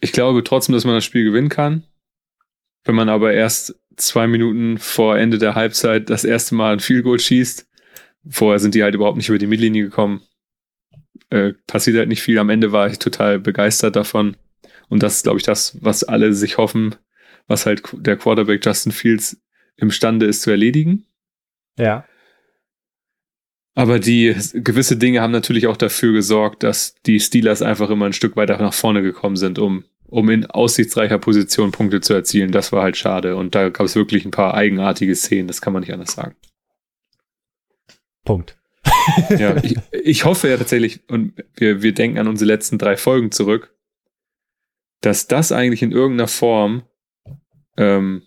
Ich 0.00 0.12
glaube 0.12 0.44
trotzdem, 0.44 0.74
dass 0.74 0.84
man 0.84 0.94
das 0.94 1.06
Spiel 1.06 1.24
gewinnen 1.24 1.48
kann. 1.48 1.84
Wenn 2.84 2.94
man 2.94 3.08
aber 3.08 3.32
erst 3.32 3.80
zwei 3.96 4.26
Minuten 4.26 4.76
vor 4.76 5.18
Ende 5.18 5.38
der 5.38 5.54
Halbzeit 5.54 6.10
das 6.10 6.24
erste 6.24 6.54
Mal 6.54 6.74
ein 6.74 6.80
Field 6.80 7.02
Goal 7.02 7.18
schießt, 7.18 7.66
vorher 8.28 8.58
sind 8.58 8.74
die 8.74 8.82
halt 8.82 8.94
überhaupt 8.94 9.16
nicht 9.16 9.30
über 9.30 9.38
die 9.38 9.46
Mittellinie 9.46 9.84
gekommen, 9.84 10.20
äh, 11.30 11.54
passiert 11.66 11.96
halt 11.96 12.08
nicht 12.08 12.22
viel. 12.22 12.38
Am 12.38 12.50
Ende 12.50 12.72
war 12.72 12.88
ich 12.88 12.98
total 12.98 13.38
begeistert 13.38 13.96
davon. 13.96 14.36
Und 14.90 15.02
das 15.02 15.16
ist, 15.16 15.22
glaube 15.22 15.38
ich, 15.38 15.44
das, 15.44 15.82
was 15.82 16.04
alle 16.04 16.34
sich 16.34 16.58
hoffen, 16.58 16.94
was 17.48 17.66
halt 17.66 17.82
der 17.92 18.16
Quarterback 18.16 18.64
Justin 18.64 18.92
Fields 18.92 19.40
imstande 19.76 20.26
ist 20.26 20.42
zu 20.42 20.50
erledigen. 20.50 21.06
Ja. 21.78 22.04
Aber 23.74 23.98
die 23.98 24.34
gewisse 24.54 24.96
Dinge 24.96 25.20
haben 25.20 25.30
natürlich 25.30 25.66
auch 25.66 25.76
dafür 25.76 26.12
gesorgt, 26.12 26.62
dass 26.62 26.94
die 27.06 27.20
Steelers 27.20 27.62
einfach 27.62 27.90
immer 27.90 28.06
ein 28.06 28.12
Stück 28.12 28.36
weiter 28.36 28.58
nach 28.58 28.74
vorne 28.74 29.02
gekommen 29.02 29.36
sind, 29.36 29.58
um, 29.58 29.84
um 30.06 30.28
in 30.30 30.46
aussichtsreicher 30.46 31.18
Position 31.18 31.70
Punkte 31.70 32.00
zu 32.00 32.12
erzielen. 32.12 32.50
Das 32.50 32.72
war 32.72 32.82
halt 32.82 32.96
schade. 32.96 33.36
Und 33.36 33.54
da 33.54 33.68
gab 33.68 33.86
es 33.86 33.94
wirklich 33.94 34.24
ein 34.24 34.32
paar 34.32 34.54
eigenartige 34.54 35.14
Szenen, 35.14 35.46
das 35.46 35.60
kann 35.60 35.72
man 35.72 35.82
nicht 35.82 35.92
anders 35.92 36.12
sagen. 36.12 36.34
Punkt. 38.24 38.58
Ja, 39.30 39.56
ich, 39.62 39.76
ich 39.92 40.24
hoffe 40.24 40.48
ja 40.48 40.56
tatsächlich, 40.56 41.00
und 41.08 41.34
wir, 41.54 41.80
wir 41.80 41.94
denken 41.94 42.18
an 42.18 42.26
unsere 42.26 42.48
letzten 42.48 42.78
drei 42.78 42.96
Folgen 42.96 43.30
zurück, 43.30 43.74
dass 45.00 45.28
das 45.28 45.52
eigentlich 45.52 45.82
in 45.82 45.92
irgendeiner 45.92 46.28
Form 46.28 46.82
ähm, 47.78 48.22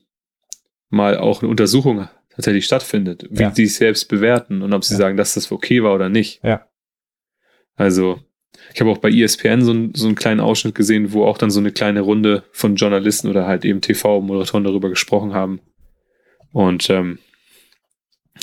mal 0.89 1.17
auch 1.17 1.41
eine 1.41 1.49
Untersuchung 1.51 2.07
tatsächlich 2.33 2.65
stattfindet, 2.65 3.27
wie 3.29 3.43
Ja. 3.43 3.53
sie 3.53 3.67
sich 3.67 3.75
selbst 3.77 4.05
bewerten 4.07 4.61
und 4.63 4.73
ob 4.73 4.83
sie 4.83 4.93
Ja. 4.95 4.99
sagen, 4.99 5.17
dass 5.17 5.33
das 5.35 5.51
okay 5.51 5.83
war 5.83 5.93
oder 5.93 6.09
nicht. 6.09 6.41
Ja. 6.43 6.67
Also, 7.75 8.19
ich 8.73 8.79
habe 8.81 8.89
auch 8.89 8.97
bei 8.99 9.09
ESPN 9.09 9.63
so, 9.63 9.71
einen- 9.71 9.93
so 9.95 10.07
einen 10.07 10.15
kleinen 10.15 10.39
Ausschnitt 10.39 10.75
gesehen, 10.75 11.13
wo 11.13 11.25
auch 11.25 11.37
dann 11.37 11.51
so 11.51 11.59
eine 11.59 11.71
kleine 11.71 12.01
Runde 12.01 12.43
von 12.51 12.75
Journalisten 12.75 13.27
oder 13.29 13.45
halt 13.47 13.65
eben 13.65 13.81
TV-Moderatoren 13.81 14.63
darüber 14.63 14.89
gesprochen 14.89 15.33
haben 15.33 15.61
und 16.51 16.89
ähm, 16.89 17.19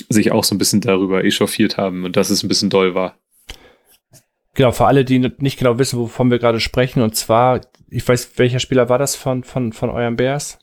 sich 0.09 0.31
auch 0.31 0.43
so 0.43 0.55
ein 0.55 0.57
bisschen 0.57 0.81
darüber 0.81 1.23
echauffiert 1.23 1.77
haben 1.77 2.03
und 2.05 2.15
dass 2.15 2.29
es 2.29 2.43
ein 2.43 2.47
bisschen 2.47 2.69
doll 2.69 2.95
war. 2.95 3.17
Genau, 4.55 4.71
für 4.71 4.85
alle, 4.87 5.05
die 5.05 5.19
nicht 5.19 5.57
genau 5.59 5.77
wissen, 5.79 5.99
wovon 5.99 6.31
wir 6.31 6.39
gerade 6.39 6.59
sprechen, 6.59 7.01
und 7.01 7.15
zwar, 7.15 7.61
ich 7.89 8.07
weiß, 8.07 8.37
welcher 8.37 8.59
Spieler 8.59 8.89
war 8.89 8.97
das 8.97 9.15
von, 9.15 9.43
von, 9.43 9.73
von 9.73 9.89
euren 9.89 10.15
Bears? 10.15 10.59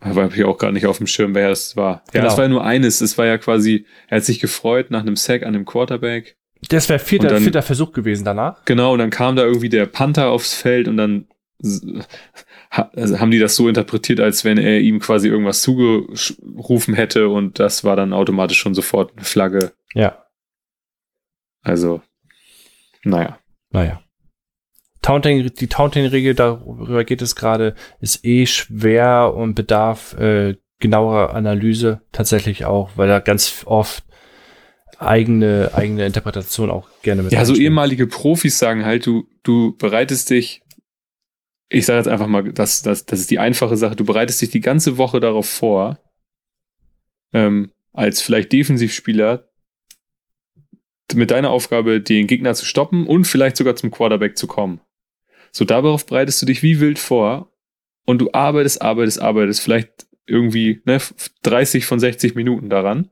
Aber 0.00 0.22
habe 0.24 0.34
ich 0.36 0.44
auch 0.44 0.58
gar 0.58 0.70
nicht 0.72 0.86
auf 0.86 0.98
dem 0.98 1.06
Schirm, 1.08 1.34
wer 1.34 1.50
es 1.50 1.76
war. 1.76 2.02
Ja, 2.12 2.20
Genau. 2.20 2.26
es 2.28 2.36
war 2.36 2.44
ja 2.44 2.48
nur 2.48 2.64
eines. 2.64 3.00
Es 3.00 3.18
war 3.18 3.26
ja 3.26 3.36
quasi, 3.38 3.84
er 4.08 4.18
hat 4.18 4.24
sich 4.24 4.38
gefreut 4.40 4.90
nach 4.90 5.00
einem 5.00 5.16
Sack 5.16 5.42
an 5.42 5.52
dem 5.54 5.64
Quarterback. 5.64 6.36
Das 6.68 6.88
wäre 6.88 6.98
vierter, 6.98 7.28
dann- 7.28 7.42
vierter 7.42 7.62
Versuch 7.62 7.92
gewesen 7.92 8.24
danach. 8.24 8.64
Genau, 8.64 8.92
und 8.92 8.98
dann 9.00 9.10
kam 9.10 9.34
da 9.36 9.42
irgendwie 9.44 9.68
der 9.68 9.86
Panther 9.86 10.30
aufs 10.30 10.54
Feld 10.54 10.86
und 10.88 10.96
dann 10.96 11.26
also 12.70 13.18
haben 13.18 13.30
die 13.32 13.38
das 13.40 13.56
so 13.56 13.68
interpretiert, 13.68 14.20
als 14.20 14.44
wenn 14.44 14.58
er 14.58 14.78
ihm 14.80 15.00
quasi 15.00 15.26
irgendwas 15.28 15.62
zugerufen 15.62 16.94
hätte 16.94 17.28
und 17.28 17.58
das 17.58 17.82
war 17.82 17.96
dann 17.96 18.12
automatisch 18.12 18.58
schon 18.58 18.74
sofort 18.74 19.12
eine 19.16 19.24
Flagge. 19.24 19.72
Ja. 19.94 20.24
Also, 21.62 22.02
naja. 23.02 23.38
Naja. 23.70 24.00
Taunting, 25.02 25.52
die 25.54 25.66
Taunting-Regel, 25.68 26.34
darüber 26.34 27.04
geht 27.04 27.22
es 27.22 27.36
gerade, 27.36 27.74
ist 28.00 28.24
eh 28.24 28.46
schwer 28.46 29.34
und 29.34 29.54
bedarf 29.54 30.14
äh, 30.18 30.56
genauerer 30.80 31.34
Analyse 31.34 32.02
tatsächlich 32.12 32.64
auch, 32.64 32.90
weil 32.96 33.08
da 33.08 33.20
ganz 33.20 33.62
oft 33.66 34.04
eigene, 34.98 35.70
eigene 35.74 36.06
Interpretation 36.06 36.70
auch 36.70 36.88
gerne 37.02 37.22
mit 37.22 37.32
Ja, 37.32 37.44
so 37.44 37.54
ehemalige 37.54 38.06
Profis 38.06 38.58
sagen 38.58 38.84
halt, 38.84 39.06
du, 39.06 39.28
du 39.42 39.76
bereitest 39.76 40.30
dich, 40.30 40.62
ich 41.68 41.86
sage 41.86 41.98
jetzt 41.98 42.08
einfach 42.08 42.26
mal, 42.26 42.52
das, 42.52 42.82
das, 42.82 43.06
das 43.06 43.20
ist 43.20 43.30
die 43.30 43.38
einfache 43.38 43.76
Sache, 43.76 43.96
du 43.96 44.04
bereitest 44.04 44.42
dich 44.42 44.50
die 44.50 44.60
ganze 44.60 44.98
Woche 44.98 45.20
darauf 45.20 45.48
vor, 45.48 45.98
ähm, 47.32 47.72
als 47.92 48.20
vielleicht 48.20 48.52
Defensivspieler 48.52 49.48
mit 51.14 51.30
deiner 51.30 51.50
Aufgabe, 51.50 52.00
den 52.00 52.26
Gegner 52.26 52.54
zu 52.54 52.64
stoppen 52.64 53.06
und 53.06 53.24
vielleicht 53.24 53.56
sogar 53.56 53.76
zum 53.76 53.90
Quarterback 53.90 54.36
zu 54.36 54.46
kommen. 54.46 54.80
So, 55.52 55.64
darauf 55.64 56.06
bereitest 56.06 56.40
du 56.42 56.46
dich 56.46 56.62
wie 56.62 56.80
wild 56.80 56.98
vor 56.98 57.52
und 58.04 58.18
du 58.18 58.30
arbeitest, 58.32 58.82
arbeitest, 58.82 59.20
arbeitest, 59.20 59.60
vielleicht 59.60 60.06
irgendwie 60.26 60.82
ne, 60.84 60.98
30 61.42 61.86
von 61.86 61.98
60 62.00 62.34
Minuten 62.34 62.68
daran. 62.68 63.10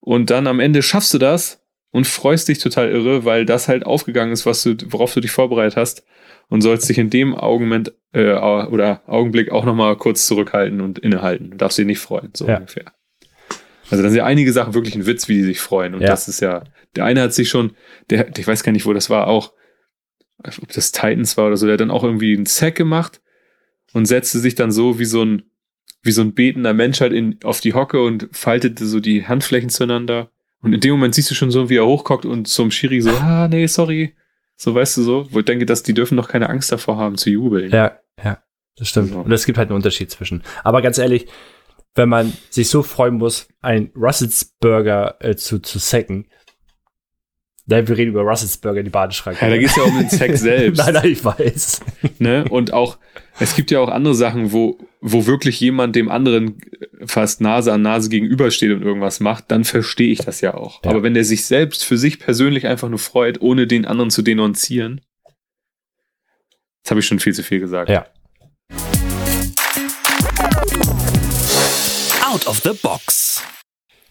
Und 0.00 0.30
dann 0.30 0.46
am 0.46 0.60
Ende 0.60 0.82
schaffst 0.82 1.14
du 1.14 1.18
das 1.18 1.62
und 1.90 2.06
freust 2.06 2.48
dich 2.48 2.58
total 2.58 2.90
irre, 2.90 3.24
weil 3.24 3.44
das 3.44 3.68
halt 3.68 3.86
aufgegangen 3.86 4.32
ist, 4.32 4.46
was 4.46 4.62
du, 4.62 4.76
worauf 4.86 5.14
du 5.14 5.20
dich 5.20 5.30
vorbereitet 5.30 5.76
hast 5.76 6.04
und 6.48 6.60
sollst 6.62 6.88
dich 6.88 6.98
in 6.98 7.10
dem 7.10 7.34
Augenblick 7.34 7.94
äh, 8.12 8.32
oder 8.34 9.02
Augenblick 9.06 9.50
auch 9.52 9.64
nochmal 9.64 9.96
kurz 9.96 10.26
zurückhalten 10.26 10.80
und 10.80 10.98
innehalten. 10.98 11.50
Du 11.52 11.56
darfst 11.56 11.78
dich 11.78 11.86
nicht 11.86 12.00
freuen, 12.00 12.30
so 12.34 12.46
Ja. 12.48 12.56
ungefähr. 12.56 12.92
Also 13.90 14.02
dann 14.02 14.10
sind 14.10 14.18
ja 14.18 14.24
einige 14.24 14.52
Sachen 14.52 14.74
wirklich 14.74 14.94
ein 14.94 15.06
Witz, 15.06 15.28
wie 15.28 15.34
die 15.34 15.42
sich 15.44 15.60
freuen. 15.60 15.94
Und 15.94 16.00
Ja. 16.00 16.08
das 16.08 16.26
ist 16.28 16.40
ja, 16.40 16.64
der 16.96 17.04
eine 17.04 17.22
hat 17.22 17.34
sich 17.34 17.48
schon, 17.48 17.76
der, 18.10 18.36
ich 18.36 18.46
weiß 18.46 18.62
gar 18.62 18.72
nicht, 18.72 18.86
wo 18.86 18.92
das 18.92 19.10
war, 19.10 19.28
auch, 19.28 19.52
ob 20.44 20.72
das 20.72 20.92
Titans 20.92 21.36
war 21.36 21.46
oder 21.46 21.56
so, 21.56 21.66
der 21.66 21.74
hat 21.74 21.80
dann 21.80 21.90
auch 21.90 22.04
irgendwie 22.04 22.34
einen 22.34 22.46
Sack 22.46 22.74
gemacht 22.74 23.20
und 23.92 24.06
setzte 24.06 24.38
sich 24.38 24.54
dann 24.54 24.72
so 24.72 24.98
wie 24.98 25.04
so 25.04 25.24
ein, 25.24 25.42
wie 26.02 26.12
so 26.12 26.22
ein 26.22 26.34
betender 26.34 26.74
Mensch 26.74 27.00
halt 27.00 27.12
in, 27.12 27.38
auf 27.44 27.60
die 27.60 27.74
Hocke 27.74 28.02
und 28.02 28.28
faltete 28.32 28.86
so 28.86 29.00
die 29.00 29.26
Handflächen 29.26 29.70
zueinander. 29.70 30.30
Und 30.60 30.72
in 30.72 30.80
dem 30.80 30.92
Moment 30.92 31.14
siehst 31.14 31.30
du 31.30 31.34
schon 31.34 31.50
so, 31.50 31.68
wie 31.68 31.76
er 31.76 31.86
hochguckt 31.86 32.24
und 32.24 32.48
zum 32.48 32.70
Schiri 32.70 33.00
so, 33.00 33.10
ah, 33.10 33.48
nee, 33.48 33.66
sorry. 33.66 34.14
So, 34.56 34.74
weißt 34.74 34.96
du 34.98 35.02
so, 35.02 35.26
wo 35.30 35.40
ich 35.40 35.44
denke, 35.44 35.66
dass 35.66 35.82
die 35.82 35.94
dürfen 35.94 36.16
doch 36.16 36.28
keine 36.28 36.48
Angst 36.48 36.70
davor 36.70 36.96
haben 36.96 37.16
zu 37.16 37.30
jubeln. 37.30 37.70
Ja, 37.70 37.98
ja, 38.22 38.42
das 38.76 38.88
stimmt. 38.88 39.10
So. 39.10 39.20
Und 39.20 39.32
es 39.32 39.44
gibt 39.44 39.58
halt 39.58 39.68
einen 39.68 39.76
Unterschied 39.76 40.10
zwischen. 40.10 40.42
Aber 40.62 40.82
ganz 40.82 40.98
ehrlich, 40.98 41.26
wenn 41.94 42.08
man 42.08 42.32
sich 42.50 42.68
so 42.68 42.82
freuen 42.82 43.14
muss, 43.14 43.48
ein 43.60 43.90
Russell's 43.96 44.56
Burger 44.60 45.16
äh, 45.20 45.36
zu, 45.36 45.58
zu 45.58 45.78
sacken, 45.78 46.28
Nein, 47.66 47.86
wir 47.86 47.96
reden 47.96 48.10
über 48.10 48.22
Russell's 48.22 48.56
Burger, 48.56 48.82
die 48.82 48.90
Badeschranke. 48.90 49.44
Ja, 49.44 49.50
da 49.50 49.56
geht's 49.56 49.76
ja 49.76 49.84
um 49.84 49.96
den 49.96 50.08
Sack 50.08 50.36
selbst. 50.36 50.78
nein, 50.78 50.94
nein, 50.94 51.12
ich 51.12 51.24
weiß. 51.24 51.80
ne? 52.18 52.44
Und 52.50 52.72
auch, 52.72 52.98
es 53.38 53.54
gibt 53.54 53.70
ja 53.70 53.78
auch 53.78 53.88
andere 53.88 54.14
Sachen, 54.16 54.52
wo, 54.52 54.78
wo 55.00 55.26
wirklich 55.26 55.60
jemand 55.60 55.94
dem 55.94 56.10
anderen 56.10 56.58
fast 57.06 57.40
Nase 57.40 57.72
an 57.72 57.82
Nase 57.82 58.08
gegenübersteht 58.08 58.72
und 58.72 58.82
irgendwas 58.82 59.20
macht, 59.20 59.50
dann 59.50 59.64
verstehe 59.64 60.12
ich 60.12 60.18
das 60.18 60.40
ja 60.40 60.54
auch. 60.54 60.82
Ja. 60.84 60.90
Aber 60.90 61.02
wenn 61.04 61.14
der 61.14 61.24
sich 61.24 61.44
selbst 61.44 61.84
für 61.84 61.96
sich 61.96 62.18
persönlich 62.18 62.66
einfach 62.66 62.88
nur 62.88 62.98
freut, 62.98 63.40
ohne 63.40 63.66
den 63.68 63.84
anderen 63.84 64.10
zu 64.10 64.22
denunzieren, 64.22 65.00
das 66.82 66.90
habe 66.90 67.00
ich 67.00 67.06
schon 67.06 67.20
viel 67.20 67.32
zu 67.34 67.44
viel 67.44 67.60
gesagt. 67.60 67.88
Ja. 67.88 68.06
out 72.32 72.46
of 72.46 72.60
the 72.60 72.72
box. 72.82 73.42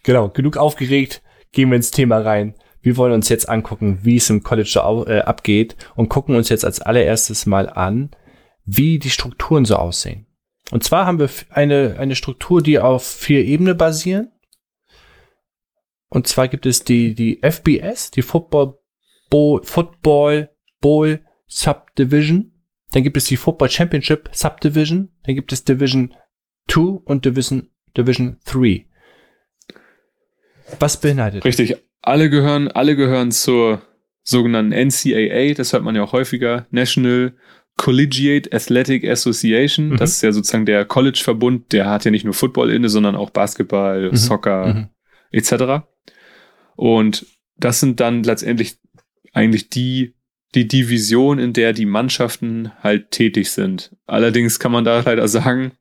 Genau, 0.04 0.30
genug 0.30 0.56
aufgeregt, 0.56 1.22
gehen 1.52 1.70
wir 1.70 1.76
ins 1.76 1.92
Thema 1.92 2.20
rein. 2.20 2.54
Wir 2.82 2.98
wollen 2.98 3.14
uns 3.14 3.30
jetzt 3.30 3.48
angucken, 3.48 4.00
wie 4.02 4.18
es 4.18 4.30
im 4.30 4.44
College 4.44 4.70
so 4.70 5.06
äh, 5.08 5.20
abgeht 5.20 5.76
und 5.96 6.10
gucken 6.10 6.36
uns 6.36 6.50
jetzt 6.50 6.66
als 6.66 6.82
allererstes 6.82 7.46
mal 7.46 7.70
an, 7.70 8.12
wie 8.66 9.00
die 9.00 9.10
Strukturen 9.10 9.66
so 9.66 9.76
aussehen. 9.76 10.26
Und 10.72 10.84
zwar 10.84 11.06
haben 11.06 11.20
wir 11.20 11.30
eine, 11.50 11.98
eine 12.00 12.16
Struktur, 12.16 12.62
die 12.62 12.80
auf 12.80 13.06
vier 13.06 13.44
Ebenen 13.46 13.78
basieren. 13.78 14.32
Und 16.10 16.28
zwar 16.28 16.48
gibt 16.48 16.66
es 16.66 16.84
die, 16.84 17.14
die 17.14 17.42
FBS, 17.42 18.12
die 18.12 18.22
Football 18.22 18.80
Bowl, 19.30 19.64
Football 19.64 20.50
Bowl 20.80 21.24
Subdivision. 21.48 22.52
Dann 22.92 23.04
gibt 23.04 23.18
es 23.18 23.26
die 23.26 23.38
Football 23.38 23.70
Championship 23.70 24.30
Subdivision. 24.34 25.10
Dann 25.24 25.36
gibt 25.36 25.54
es 25.54 25.64
Division 25.64 26.14
2 26.70 26.82
und 27.04 27.26
Division, 27.26 27.70
Division 27.96 28.40
3. 28.46 28.86
Was 30.80 31.00
beinhaltet? 31.00 31.46
Richtig. 31.46 31.78
Alle 32.02 32.30
gehören, 32.30 32.68
alle 32.70 32.96
gehören 32.96 33.32
zur 33.32 33.82
sogenannten 34.24 34.72
NCAA. 34.72 35.54
Das 35.54 35.74
hört 35.74 35.84
man 35.84 35.96
ja 35.96 36.04
auch 36.04 36.14
häufiger. 36.14 36.66
National 36.72 37.34
Collegiate 37.78 38.52
Athletic 38.54 39.08
Association. 39.08 39.90
Mhm. 39.90 39.98
Das 39.98 40.12
ist 40.12 40.22
ja 40.24 40.32
sozusagen 40.32 40.66
der 40.66 40.86
College-Verbund. 40.86 41.72
Der 41.72 41.90
hat 41.90 42.06
ja 42.06 42.12
nicht 42.12 42.26
nur 42.26 42.34
Football 42.34 42.72
inne, 42.72 42.90
sondern 42.90 43.16
auch 43.16 43.30
Basketball, 43.30 44.12
Mhm. 44.12 44.16
Soccer, 44.16 44.74
Mhm. 44.74 44.88
etc. 45.32 45.84
Und 46.76 47.26
das 47.58 47.80
sind 47.80 48.00
dann 48.00 48.24
letztendlich 48.24 48.78
eigentlich 49.34 49.70
die, 49.70 50.16
die 50.56 50.68
Division, 50.68 51.40
in 51.40 51.54
der 51.54 51.74
die 51.74 51.86
Mannschaften 51.86 52.72
halt 52.82 53.12
tätig 53.12 53.52
sind. 53.52 53.96
Allerdings 54.06 54.60
kann 54.60 54.72
man 54.72 54.84
da 54.84 55.00
leider 55.02 55.28
sagen, 55.28 55.72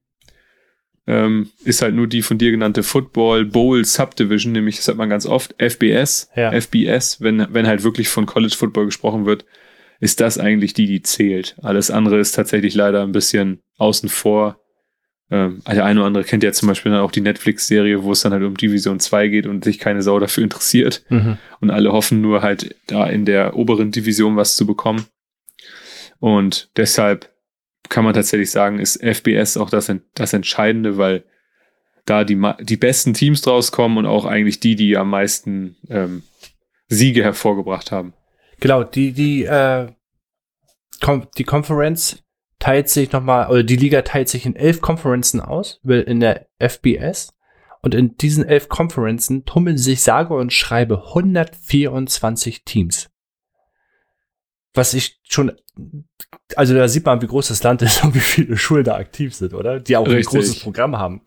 ähm, 1.06 1.50
ist 1.64 1.82
halt 1.82 1.94
nur 1.94 2.06
die 2.06 2.22
von 2.22 2.38
dir 2.38 2.50
genannte 2.50 2.82
Football 2.82 3.44
Bowl 3.46 3.84
Subdivision, 3.84 4.52
nämlich 4.52 4.76
das 4.76 4.88
hat 4.88 4.96
man 4.96 5.08
ganz 5.08 5.26
oft, 5.26 5.54
FBS, 5.58 6.30
Ja. 6.36 6.52
FBS, 6.52 7.20
wenn, 7.20 7.46
wenn 7.50 7.66
halt 7.66 7.82
wirklich 7.82 8.08
von 8.08 8.26
College 8.26 8.54
Football 8.56 8.86
gesprochen 8.86 9.26
wird, 9.26 9.44
ist 10.00 10.20
das 10.20 10.38
eigentlich 10.38 10.72
die, 10.72 10.86
die 10.86 11.02
zählt. 11.02 11.56
Alles 11.62 11.90
andere 11.90 12.18
ist 12.18 12.32
tatsächlich 12.32 12.74
leider 12.74 13.02
ein 13.02 13.12
bisschen 13.12 13.60
außen 13.76 14.08
vor. 14.08 14.60
Ähm, 15.30 15.62
der 15.66 15.84
eine 15.84 16.00
oder 16.00 16.06
andere 16.06 16.24
kennt 16.24 16.42
ja 16.42 16.52
zum 16.52 16.68
Beispiel 16.68 16.90
dann 16.90 17.02
auch 17.02 17.12
die 17.12 17.20
Netflix-Serie, 17.20 18.02
wo 18.02 18.12
es 18.12 18.22
dann 18.22 18.32
halt 18.32 18.42
um 18.42 18.56
Division 18.56 18.98
2 18.98 19.28
geht 19.28 19.46
und 19.46 19.62
sich 19.64 19.78
keine 19.78 20.02
Sau 20.02 20.18
dafür 20.18 20.42
interessiert. 20.42 21.04
Mhm. 21.08 21.38
Und 21.60 21.70
alle 21.70 21.92
hoffen 21.92 22.20
nur 22.20 22.42
halt 22.42 22.74
da 22.86 23.06
in 23.06 23.24
der 23.26 23.56
oberen 23.56 23.90
Division 23.90 24.36
was 24.36 24.56
zu 24.56 24.66
bekommen. 24.66 25.06
Und 26.18 26.70
deshalb 26.76 27.30
kann 27.90 28.04
man 28.04 28.14
tatsächlich 28.14 28.50
sagen, 28.50 28.78
ist 28.78 29.02
FBS 29.02 29.58
auch 29.58 29.68
das, 29.68 29.92
das 30.14 30.32
Entscheidende, 30.32 30.96
weil 30.96 31.24
da 32.06 32.24
die, 32.24 32.40
die 32.60 32.76
besten 32.76 33.12
Teams 33.12 33.42
draus 33.42 33.72
kommen 33.72 33.98
und 33.98 34.06
auch 34.06 34.24
eigentlich 34.24 34.60
die, 34.60 34.76
die 34.76 34.96
am 34.96 35.10
meisten 35.10 35.76
ähm, 35.90 36.22
Siege 36.88 37.22
hervorgebracht 37.22 37.92
haben. 37.92 38.14
Genau, 38.60 38.84
die, 38.84 39.12
die, 39.12 39.44
äh, 39.44 39.88
die 41.36 41.44
Conference 41.44 42.22
teilt 42.58 42.88
sich 42.88 43.12
nochmal, 43.12 43.50
oder 43.50 43.64
die 43.64 43.76
Liga 43.76 44.02
teilt 44.02 44.28
sich 44.28 44.46
in 44.46 44.56
elf 44.56 44.80
Conferenzen 44.80 45.40
aus, 45.40 45.80
in 45.84 46.20
der 46.20 46.46
FBS. 46.58 47.34
Und 47.82 47.94
in 47.94 48.16
diesen 48.18 48.44
elf 48.44 48.68
Conferenzen 48.68 49.46
tummeln 49.46 49.78
sich 49.78 50.02
sage 50.02 50.34
und 50.34 50.52
schreibe 50.52 51.08
124 51.08 52.64
Teams. 52.64 53.09
Was 54.74 54.94
ich 54.94 55.20
schon, 55.28 55.52
also 56.54 56.74
da 56.74 56.86
sieht 56.88 57.04
man, 57.04 57.20
wie 57.22 57.26
groß 57.26 57.48
das 57.48 57.62
Land 57.62 57.82
ist 57.82 58.04
und 58.04 58.14
wie 58.14 58.20
viele 58.20 58.56
Schulen 58.56 58.84
da 58.84 58.96
aktiv 58.96 59.34
sind, 59.34 59.54
oder? 59.54 59.80
Die 59.80 59.96
auch 59.96 60.06
ein 60.06 60.12
Richtig. 60.12 60.38
großes 60.38 60.60
Programm 60.60 60.96
haben. 60.96 61.22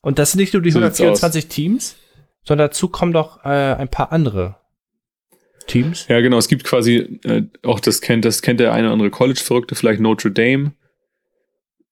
Und 0.00 0.18
das 0.18 0.32
sind 0.32 0.40
nicht 0.40 0.52
nur 0.52 0.62
die 0.62 0.70
So 0.70 0.80
sieht's 0.80 1.00
124 1.00 1.46
Teams, 1.46 1.96
sondern 2.44 2.68
dazu 2.68 2.88
kommen 2.88 3.12
doch 3.12 3.42
äh, 3.44 3.48
ein 3.48 3.88
paar 3.88 4.12
andere 4.12 4.56
Teams. 5.66 6.06
Ja, 6.08 6.20
genau. 6.20 6.38
Es 6.38 6.48
gibt 6.48 6.64
quasi, 6.64 7.20
äh, 7.24 7.44
auch 7.62 7.80
das 7.80 8.00
kennt, 8.00 8.24
das 8.24 8.42
kennt 8.42 8.60
der 8.60 8.72
eine 8.72 8.88
oder 8.88 8.92
andere 8.92 9.10
College-Verrückte, 9.10 9.74
vielleicht 9.74 10.00
Notre 10.00 10.30
Dame. 10.30 10.72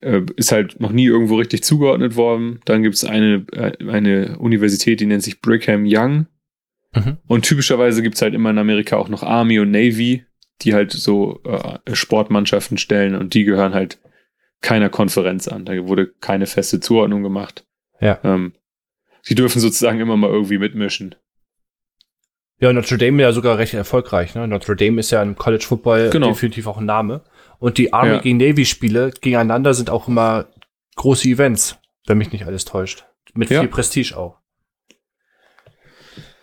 Äh, 0.01 0.21
ist 0.35 0.51
halt 0.51 0.79
noch 0.79 0.91
nie 0.91 1.05
irgendwo 1.05 1.37
richtig 1.37 1.63
zugeordnet 1.63 2.15
worden. 2.15 2.59
Dann 2.65 2.83
gibt 2.83 2.95
es 2.95 3.03
eine, 3.03 3.45
äh, 3.51 3.71
eine 3.89 4.37
Universität, 4.37 4.99
die 4.99 5.05
nennt 5.05 5.23
sich 5.23 5.41
Brigham 5.41 5.85
Young. 5.87 6.27
Mhm. 6.95 7.17
Und 7.27 7.43
typischerweise 7.45 8.01
gibt 8.03 8.15
es 8.15 8.21
halt 8.21 8.33
immer 8.33 8.49
in 8.51 8.57
Amerika 8.57 8.97
auch 8.97 9.09
noch 9.09 9.23
Army 9.23 9.59
und 9.59 9.71
Navy, 9.71 10.25
die 10.61 10.73
halt 10.73 10.91
so 10.91 11.41
äh, 11.43 11.95
Sportmannschaften 11.95 12.77
stellen 12.77 13.15
und 13.15 13.33
die 13.33 13.43
gehören 13.43 13.73
halt 13.73 13.99
keiner 14.61 14.89
Konferenz 14.89 15.47
an. 15.47 15.65
Da 15.65 15.73
wurde 15.87 16.07
keine 16.21 16.45
feste 16.45 16.79
Zuordnung 16.79 17.23
gemacht. 17.23 17.65
Ja. 17.99 18.19
Ähm, 18.23 18.53
die 19.27 19.35
dürfen 19.35 19.59
sozusagen 19.59 19.99
immer 19.99 20.17
mal 20.17 20.29
irgendwie 20.29 20.57
mitmischen. 20.57 21.15
Ja, 22.59 22.71
Notre 22.71 22.97
Dame 22.97 23.21
ja 23.21 23.31
sogar 23.33 23.57
recht 23.57 23.73
erfolgreich. 23.73 24.35
Ne? 24.35 24.47
Notre 24.47 24.75
Dame 24.75 24.99
ist 24.99 25.11
ja 25.11 25.21
im 25.21 25.35
College 25.35 25.65
Football 25.65 26.09
Genau. 26.11 26.27
definitiv 26.29 26.67
auch 26.67 26.77
ein 26.77 26.85
Name. 26.85 27.23
Und 27.59 27.77
die 27.77 27.91
Army 27.91 28.11
Ja. 28.15 28.19
gegen 28.21 28.37
Navy 28.37 28.65
Spiele 28.65 29.11
gegeneinander 29.21 29.73
sind 29.73 29.89
auch 29.89 30.07
immer 30.07 30.47
große 30.95 31.27
Events, 31.27 31.77
wenn 32.05 32.17
mich 32.17 32.31
nicht 32.31 32.45
alles 32.45 32.63
täuscht. 32.65 33.05
Mit 33.33 33.49
Ja. 33.49 33.61
viel 33.61 33.69
Prestige 33.69 34.15
auch. 34.17 34.37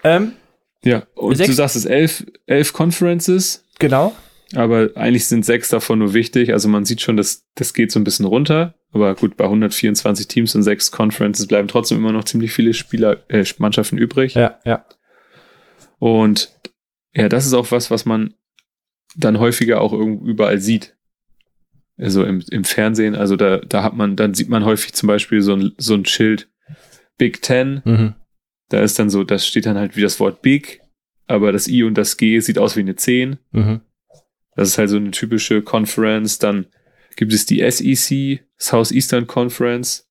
Ähm, 0.03 0.33
Ja, 0.85 1.07
und 1.15 1.37
Sechs- 1.37 1.49
du 1.51 1.55
sagst 1.55 1.77
es, 1.77 1.85
elf, 1.85 2.25
elf 2.47 2.73
Conferences. 2.73 3.65
genau. 3.79 4.15
Aber 4.57 4.91
eigentlich 4.97 5.27
sind 5.27 5.45
sechs 5.45 5.69
davon 5.69 6.01
nur 6.01 6.13
wichtig. 6.13 6.53
Also 6.53 6.69
man 6.69 6.85
sieht 6.85 7.01
schon, 7.01 7.17
dass 7.17 7.45
das 7.55 7.73
geht 7.73 7.93
so 7.93 8.01
ein 8.01 8.05
bisschen 8.05 8.27
runter. 8.27 8.75
Aber 8.91 9.15
gut, 9.15 9.37
bei 9.37 9.45
124 9.45 10.27
Teams 10.27 10.57
und 10.57 10.65
sechs 10.65 10.91
Conferences 10.91 11.47
bleiben 11.47 11.69
trotzdem 11.69 11.99
immer 11.99 12.11
noch 12.11 12.25
ziemlich 12.25 12.51
viele 12.53 12.75
Spieler, 12.75 13.19
äh, 13.29 13.45
Mannschaften 13.59 13.97
übrig. 13.97 14.35
Ja, 14.35 14.59
ja. 14.65 14.85
Und 16.01 16.51
ja, 17.15 17.29
das 17.29 17.47
ist 17.47 17.53
auch 17.55 17.71
was, 17.71 17.93
was 17.93 18.05
man 18.07 18.35
dann 19.17 19.39
häufiger 19.39 19.81
auch 19.81 19.93
irgendwo 19.93 20.27
überall 20.27 20.59
sieht. 20.59 20.97
Also 21.97 22.25
im, 22.25 22.43
im 22.51 22.65
Fernsehen, 22.65 23.15
also 23.15 23.37
da, 23.37 23.59
da 23.59 23.83
hat 23.85 23.95
man, 23.95 24.17
dann 24.17 24.35
sieht 24.35 24.49
man 24.49 24.65
häufig 24.65 24.95
zum 24.95 25.07
Beispiel 25.07 25.43
so 25.43 25.55
ein, 25.55 25.73
so 25.77 25.95
ein 25.95 26.07
Schild 26.07 26.49
Big 27.19 27.43
Ten. 27.43 27.83
Mhm. 27.85 28.15
Da 28.71 28.81
ist 28.81 28.99
dann 28.99 29.11
so, 29.11 29.25
das 29.25 29.47
steht 29.47 29.67
dann 29.67 29.77
halt 29.77 29.97
wie 29.97 30.03
das 30.03 30.19
Wort 30.19 30.43
Big, 30.43 30.81
aber 31.27 31.53
das 31.53 31.69
I 31.69 31.83
und 31.83 31.95
das 31.95 32.17
G 32.17 32.41
sieht 32.41 32.59
aus 32.59 32.77
wie 32.77 32.81
eine 32.81 32.97
10. 32.97 33.39
Mhm. 33.53 33.81
Das 34.57 34.69
ist 34.69 34.79
halt 34.79 34.91
so 34.91 34.97
eine 34.97 35.11
typische 35.11 35.63
Conference. 35.63 36.39
Dann 36.39 36.67
gibt 37.17 37.33
es 37.33 37.47
die 37.47 37.69
SEC, 37.69 38.45
Southeastern 38.57 39.27
Conference. 39.27 40.09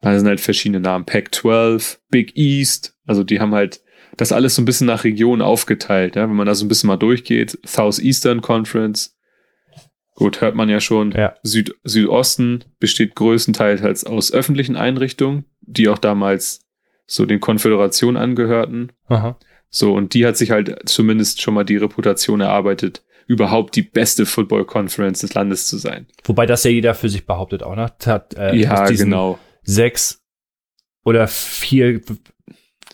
Da 0.00 0.18
sind 0.18 0.28
halt 0.28 0.40
verschiedene 0.40 0.80
Namen. 0.80 1.04
Pac-12, 1.04 1.98
Big 2.10 2.36
East. 2.36 2.96
Also 3.06 3.24
die 3.24 3.40
haben 3.40 3.54
halt 3.54 3.82
das 4.16 4.32
alles 4.32 4.54
so 4.54 4.62
ein 4.62 4.66
bisschen 4.66 4.86
nach 4.86 5.04
Region 5.04 5.42
aufgeteilt. 5.42 6.16
Ja? 6.16 6.28
Wenn 6.28 6.36
man 6.36 6.46
da 6.46 6.54
so 6.54 6.64
ein 6.64 6.68
bisschen 6.68 6.88
mal 6.88 6.96
durchgeht. 6.96 7.58
Southeastern 7.64 8.40
Conference. 8.40 9.16
Gut, 10.14 10.40
hört 10.40 10.54
man 10.54 10.68
ja 10.68 10.80
schon. 10.80 11.12
Ja. 11.12 11.34
Süd 11.42 11.74
Südosten 11.82 12.64
besteht 12.78 13.16
größtenteils 13.16 14.04
aus 14.04 14.32
öffentlichen 14.32 14.76
Einrichtungen, 14.76 15.44
die 15.60 15.88
auch 15.88 15.98
damals 15.98 16.63
so 17.06 17.26
den 17.26 17.40
Konföderationen 17.40 18.16
angehörten. 18.16 18.92
Aha. 19.08 19.38
So, 19.70 19.94
und 19.94 20.14
die 20.14 20.26
hat 20.26 20.36
sich 20.36 20.50
halt 20.50 20.88
zumindest 20.88 21.42
schon 21.42 21.54
mal 21.54 21.64
die 21.64 21.76
Reputation 21.76 22.40
erarbeitet, 22.40 23.02
überhaupt 23.26 23.74
die 23.76 23.82
beste 23.82 24.26
Football 24.26 24.64
Conference 24.64 25.20
des 25.20 25.34
Landes 25.34 25.66
zu 25.66 25.78
sein. 25.78 26.06
Wobei 26.24 26.46
das 26.46 26.64
ja 26.64 26.70
jeder 26.70 26.94
für 26.94 27.08
sich 27.08 27.26
behauptet 27.26 27.62
auch, 27.62 27.74
ne? 27.74 27.90
Hat, 28.06 28.34
äh, 28.34 28.54
ja, 28.54 28.88
genau. 28.90 29.38
Sechs 29.62 30.22
oder 31.04 31.26
vier 31.26 32.00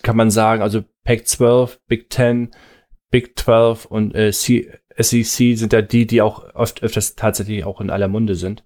kann 0.03 0.16
man 0.16 0.31
sagen, 0.31 0.62
also 0.62 0.83
Pac-12, 1.05 1.79
Big 1.87 2.11
Ten, 2.11 2.51
Big 3.11 3.38
12 3.38 3.87
und 3.87 4.15
äh, 4.15 4.33
C 4.33 4.71
SEC 4.98 5.56
sind 5.56 5.73
ja 5.73 5.83
die, 5.83 6.06
die 6.06 6.21
auch 6.21 6.54
oft 6.54 6.83
öfters 6.83 7.15
tatsächlich 7.15 7.65
auch 7.65 7.81
in 7.81 7.90
aller 7.90 8.08
Munde 8.08 8.35
sind. 8.35 8.65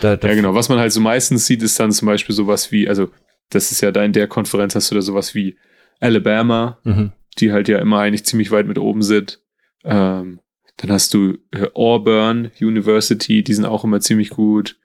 Da, 0.00 0.16
da 0.16 0.28
Ja, 0.28 0.34
genau. 0.34 0.54
Was 0.54 0.68
man 0.68 0.78
halt 0.78 0.92
so 0.92 1.00
meistens 1.00 1.46
sieht, 1.46 1.62
ist 1.62 1.80
dann 1.80 1.92
zum 1.92 2.06
Beispiel 2.06 2.34
sowas 2.34 2.70
wie, 2.70 2.88
also, 2.88 3.08
das 3.50 3.70
ist 3.72 3.80
ja 3.82 3.92
da 3.92 4.02
in 4.04 4.12
der 4.12 4.26
Konferenz 4.28 4.74
hast 4.74 4.90
du 4.90 4.94
da 4.94 5.02
sowas 5.02 5.34
wie 5.34 5.56
Alabama, 6.00 6.78
Mhm. 6.84 7.12
die 7.38 7.52
halt 7.52 7.68
ja 7.68 7.78
immer 7.78 8.00
eigentlich 8.00 8.24
ziemlich 8.24 8.50
weit 8.50 8.66
mit 8.66 8.78
oben 8.78 9.02
sind. 9.02 9.40
Ähm, 9.84 10.40
dann 10.78 10.90
hast 10.90 11.12
du 11.14 11.36
äh, 11.52 11.66
Auburn 11.74 12.50
University, 12.60 13.42
die 13.44 13.54
sind 13.54 13.66
auch 13.66 13.84
immer 13.84 14.00
ziemlich 14.00 14.30
gut. 14.30 14.78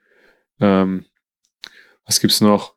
Ähm, 0.60 1.04
was 2.04 2.20
gibt's 2.20 2.40
noch? 2.40 2.74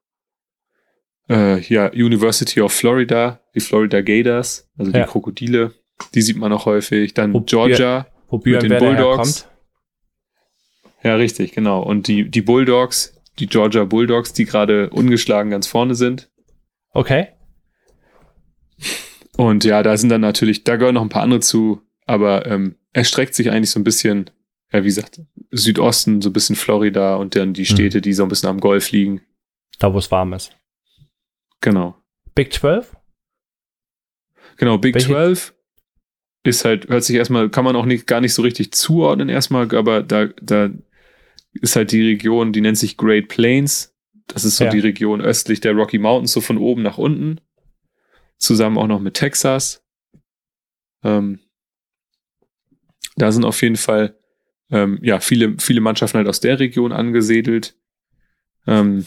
Äh, 1.29 1.59
ja, 1.61 1.91
University 1.91 2.61
of 2.61 2.73
Florida, 2.73 3.39
die 3.53 3.59
Florida 3.59 4.01
Gators, 4.01 4.67
also 4.77 4.91
die 4.91 4.97
Ja. 4.97 5.05
Krokodile, 5.05 5.73
die 6.15 6.21
sieht 6.21 6.37
man 6.37 6.51
auch 6.53 6.65
häufig. 6.65 7.13
Dann 7.13 7.33
Wo- 7.33 7.41
Georgia, 7.41 8.07
Wo 8.29 8.37
Björn 8.39 8.67
den 8.67 8.79
Bulldogs. 8.79 9.47
ja 11.03 11.15
richtig, 11.15 11.51
genau. 11.51 11.81
Und 11.83 12.07
die, 12.07 12.29
die 12.29 12.41
Bulldogs, 12.41 13.18
die 13.39 13.47
Georgia 13.47 13.85
Bulldogs, 13.85 14.33
die 14.33 14.45
gerade 14.45 14.89
ungeschlagen 14.89 15.51
ganz 15.51 15.67
vorne 15.67 15.95
sind. 15.95 16.29
Okay. 16.91 17.29
Und 19.37 19.63
ja, 19.63 19.83
da 19.83 19.95
sind 19.97 20.09
dann 20.09 20.21
natürlich, 20.21 20.63
da 20.63 20.75
gehören 20.75 20.95
noch 20.95 21.01
ein 21.01 21.09
paar 21.09 21.23
andere 21.23 21.39
zu, 21.39 21.81
aber 22.05 22.45
ähm, 22.45 22.75
er 22.93 23.03
streckt 23.03 23.35
sich 23.35 23.51
eigentlich 23.51 23.71
so 23.71 23.79
ein 23.79 23.83
bisschen, 23.85 24.29
ja, 24.73 24.81
wie 24.83 24.87
gesagt, 24.87 25.21
Südosten, 25.51 26.21
so 26.21 26.29
ein 26.29 26.33
bisschen 26.33 26.55
Florida 26.55 27.15
und 27.15 27.35
dann 27.35 27.53
die 27.53 27.65
Städte, 27.65 28.01
die 28.01 28.13
so 28.13 28.23
ein 28.23 28.29
bisschen 28.29 28.49
am 28.49 28.59
Golf 28.59 28.91
liegen. 28.91 29.21
Da, 29.79 29.93
wo 29.93 29.97
es 29.97 30.11
warm 30.11 30.33
ist. 30.33 30.55
Genau. 31.61 31.95
Big 32.35 32.53
12? 32.53 32.95
Genau, 34.57 34.77
Big 34.77 34.95
Welche- 34.95 35.07
12 35.07 35.53
ist 36.43 36.65
halt, 36.65 36.87
hört 36.89 37.03
sich 37.03 37.15
erstmal, 37.15 37.49
kann 37.49 37.65
man 37.65 37.75
auch 37.75 37.85
nicht, 37.85 38.07
gar 38.07 38.21
nicht 38.21 38.33
so 38.33 38.41
richtig 38.41 38.71
zuordnen 38.73 39.29
erstmal, 39.29 39.73
aber 39.75 40.03
da, 40.03 40.27
da 40.41 40.69
ist 41.61 41.75
halt 41.75 41.91
die 41.91 42.05
Region, 42.05 42.53
die 42.53 42.61
nennt 42.61 42.77
sich 42.77 42.97
Great 42.97 43.27
Plains. 43.27 43.93
Das 44.27 44.45
ist 44.45 44.57
so 44.57 44.65
Ja. 44.65 44.69
die 44.69 44.79
Region 44.79 45.21
östlich 45.21 45.59
der 45.59 45.73
Rocky 45.73 45.97
Mountains, 45.97 46.31
so 46.33 46.41
von 46.41 46.57
oben 46.57 46.81
nach 46.83 46.97
unten. 46.97 47.41
Zusammen 48.37 48.77
auch 48.77 48.87
noch 48.87 48.99
mit 48.99 49.15
Texas. 49.15 49.83
Ähm, 51.03 51.39
da 53.15 53.31
sind 53.31 53.43
auf 53.45 53.61
jeden 53.61 53.75
Fall 53.75 54.15
ähm, 54.71 54.99
ja, 55.01 55.19
viele, 55.19 55.55
viele 55.59 55.81
Mannschaften 55.81 56.17
halt 56.19 56.27
aus 56.27 56.39
der 56.41 56.59
Region 56.59 56.91
angesiedelt. 56.91 57.75
Ähm, 58.67 59.05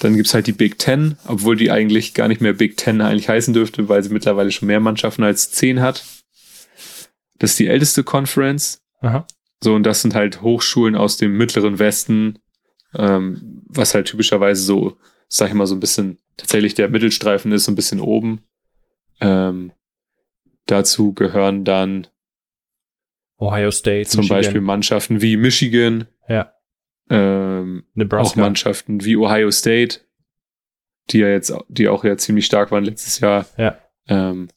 dann 0.00 0.16
gibt's 0.16 0.32
halt 0.32 0.46
die 0.46 0.52
Big 0.52 0.78
Ten, 0.78 1.16
obwohl 1.26 1.54
die 1.56 1.70
eigentlich 1.70 2.14
gar 2.14 2.28
nicht 2.28 2.40
mehr 2.40 2.54
Big 2.54 2.76
Ten 2.78 3.00
eigentlich 3.02 3.28
heißen 3.28 3.52
dürfte, 3.52 3.88
weil 3.90 4.02
sie 4.02 4.08
mittlerweile 4.10 4.50
schon 4.50 4.68
mehr 4.68 4.80
Mannschaften 4.80 5.22
als 5.22 5.50
zehn 5.52 5.80
hat. 5.80 6.04
Das 7.38 7.50
ist 7.50 7.58
die 7.58 7.66
älteste 7.68 8.04
Conference. 8.04 8.82
Aha. 9.00 9.26
So, 9.62 9.74
und 9.74 9.84
das 9.84 10.02
sind 10.02 10.14
halt 10.14 10.42
Hochschulen 10.42 10.96
aus 10.96 11.16
dem 11.16 11.36
mittleren 11.36 11.78
Westen, 11.78 12.38
ähm, 12.94 13.62
was 13.68 13.94
halt 13.94 14.06
typischerweise 14.08 14.62
so, 14.62 14.96
sag 15.28 15.48
ich 15.48 15.54
mal, 15.54 15.66
so 15.66 15.74
ein 15.76 15.80
bisschen 15.80 16.18
tatsächlich 16.36 16.74
der 16.74 16.88
Mittelstreifen 16.88 17.52
ist, 17.52 17.64
so 17.64 17.72
ein 17.72 17.76
bisschen 17.76 18.00
oben. 18.00 18.42
Ähm, 19.20 19.72
dazu 20.66 21.12
gehören 21.14 21.64
dann 21.64 22.08
Ohio 23.38 23.70
State. 23.70 24.08
zum 24.08 24.20
Michigan. 24.20 24.38
Beispiel 24.38 24.60
Mannschaften 24.60 25.20
wie 25.22 25.36
Michigan, 25.36 26.06
Ja. 26.28 26.52
ähm, 27.10 27.84
auch 27.86 27.96
Nebraska. 27.96 28.40
Mannschaften 28.40 29.04
wie 29.04 29.16
Ohio 29.16 29.50
State, 29.50 30.00
die 31.10 31.18
ja 31.18 31.28
jetzt, 31.28 31.52
die 31.68 31.88
auch 31.88 32.04
ja 32.04 32.16
ziemlich 32.16 32.46
stark 32.46 32.70
waren 32.72 32.84
letztes 32.84 33.20
Jahr. 33.20 33.46
Ja. 33.56 33.78
Ähm, 34.08 34.48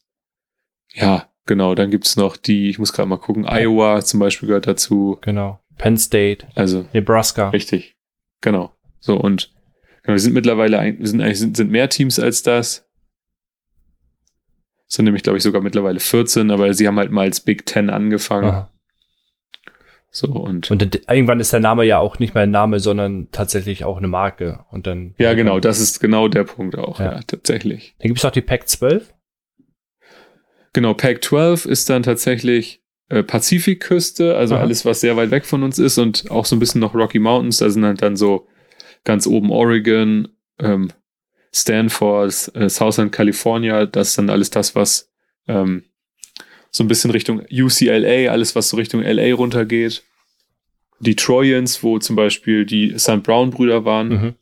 ja, 0.94 1.28
genau. 1.46 1.74
Dann 1.74 1.90
gibt's 1.90 2.16
noch 2.16 2.36
die, 2.36 2.68
ich 2.68 2.78
muss 2.78 2.92
gerade 2.92 3.08
mal 3.08 3.16
gucken, 3.18 3.46
Iowa 3.48 4.02
zum 4.02 4.20
Beispiel 4.20 4.46
gehört 4.48 4.66
dazu. 4.66 5.18
Genau. 5.22 5.60
Penn 5.78 5.96
State. 5.98 6.46
Also 6.54 6.86
Nebraska. 6.92 7.50
richtig, 7.50 7.96
genau. 8.40 8.72
So 9.00 9.16
und 9.20 9.52
genau, 10.02 10.14
wir 10.14 10.20
sind 10.20 10.32
mittlerweile, 10.34 10.78
ein, 10.78 10.98
wir 10.98 11.06
sind 11.06 11.20
eigentlich 11.20 11.38
sind, 11.38 11.56
sind 11.56 11.70
mehr 11.70 11.88
Teams 11.88 12.18
als 12.18 12.42
das. 12.42 12.86
Es 14.88 14.94
sind 14.94 15.04
nämlich, 15.04 15.22
glaube 15.24 15.36
ich, 15.38 15.42
sogar 15.42 15.62
mittlerweile 15.62 15.98
14, 16.00 16.50
aber 16.50 16.72
sie 16.72 16.86
haben 16.86 16.96
halt 16.98 17.10
mal 17.10 17.22
als 17.22 17.40
Big 17.40 17.66
Ten 17.66 17.90
angefangen. 17.90 18.48
Aha. 18.48 18.70
So 20.10 20.28
und 20.28 20.70
Und 20.70 20.80
dann- 20.80 21.02
irgendwann 21.14 21.40
ist 21.40 21.52
der 21.52 21.60
Name 21.60 21.84
ja 21.84 21.98
auch 21.98 22.18
nicht 22.18 22.34
mehr 22.34 22.44
ein 22.44 22.50
Name, 22.50 22.80
sondern 22.80 23.28
tatsächlich 23.32 23.84
auch 23.84 23.98
eine 23.98 24.08
Marke. 24.08 24.64
Und 24.70 24.86
dann. 24.86 25.14
ja, 25.18 25.34
genau, 25.34 25.60
das 25.60 25.80
ist 25.80 25.98
genau 26.00 26.28
der 26.28 26.44
Punkt 26.44 26.78
auch, 26.78 27.00
Ja. 27.00 27.16
ja, 27.16 27.20
tatsächlich. 27.26 27.94
Dann 27.98 28.08
gibt 28.08 28.18
es 28.18 28.24
auch 28.24 28.30
die 28.30 28.40
Pac 28.40 28.68
12. 28.68 29.12
Genau, 30.76 30.92
Pac 30.92 31.24
12 31.24 31.64
ist 31.64 31.88
dann 31.88 32.02
tatsächlich 32.02 32.82
äh, 33.08 33.22
Pazifikküste, 33.22 34.36
also 34.36 34.56
Aha. 34.56 34.62
alles, 34.62 34.84
was 34.84 35.00
sehr 35.00 35.16
weit 35.16 35.30
weg 35.30 35.46
von 35.46 35.62
uns 35.62 35.78
ist 35.78 35.96
und 35.96 36.30
auch 36.30 36.44
so 36.44 36.54
ein 36.54 36.58
bisschen 36.58 36.82
noch 36.82 36.94
Rocky 36.94 37.18
Mountains. 37.18 37.56
Da 37.56 37.70
sind 37.70 37.82
halt 37.84 38.02
dann 38.02 38.14
so 38.14 38.46
ganz 39.04 39.26
oben 39.26 39.50
Oregon, 39.50 40.28
ähm, 40.58 40.90
Stanford, 41.54 42.52
äh, 42.54 42.68
Southern 42.68 43.10
California. 43.10 43.86
Das 43.86 44.08
ist 44.10 44.18
dann 44.18 44.28
alles 44.28 44.50
das, 44.50 44.74
was 44.74 45.10
ähm, 45.48 45.84
so 46.70 46.84
ein 46.84 46.88
bisschen 46.88 47.10
Richtung 47.10 47.40
UCLA, 47.50 48.30
alles, 48.30 48.54
was 48.54 48.68
so 48.68 48.76
Richtung 48.76 49.00
LA 49.02 49.34
runtergeht. 49.34 50.02
Die 51.00 51.16
Trojans, 51.16 51.82
wo 51.82 51.98
zum 51.98 52.16
Beispiel 52.16 52.66
die 52.66 52.98
St. 52.98 53.22
Brown-Brüder 53.22 53.86
waren, 53.86 54.08
Mhm. 54.08 54.34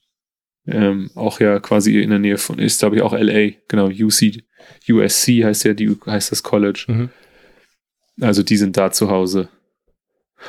ähm, 0.66 1.10
auch 1.14 1.38
ja 1.38 1.60
quasi 1.60 2.00
in 2.00 2.10
der 2.10 2.18
Nähe 2.18 2.38
von 2.38 2.58
ist, 2.58 2.80
glaube 2.80 2.96
ich, 2.96 3.02
auch 3.02 3.12
LA, 3.12 3.52
genau, 3.68 3.86
UC, 3.88 4.42
USC 4.88 5.44
heißt 5.44 5.64
ja 5.64 5.74
die, 5.74 5.96
heißt 6.06 6.32
das 6.32 6.42
College. 6.42 6.84
Mhm. 6.88 7.10
Also 8.20 8.42
die 8.42 8.56
sind 8.56 8.76
da 8.76 8.90
zu 8.90 9.10
Hause. 9.10 9.48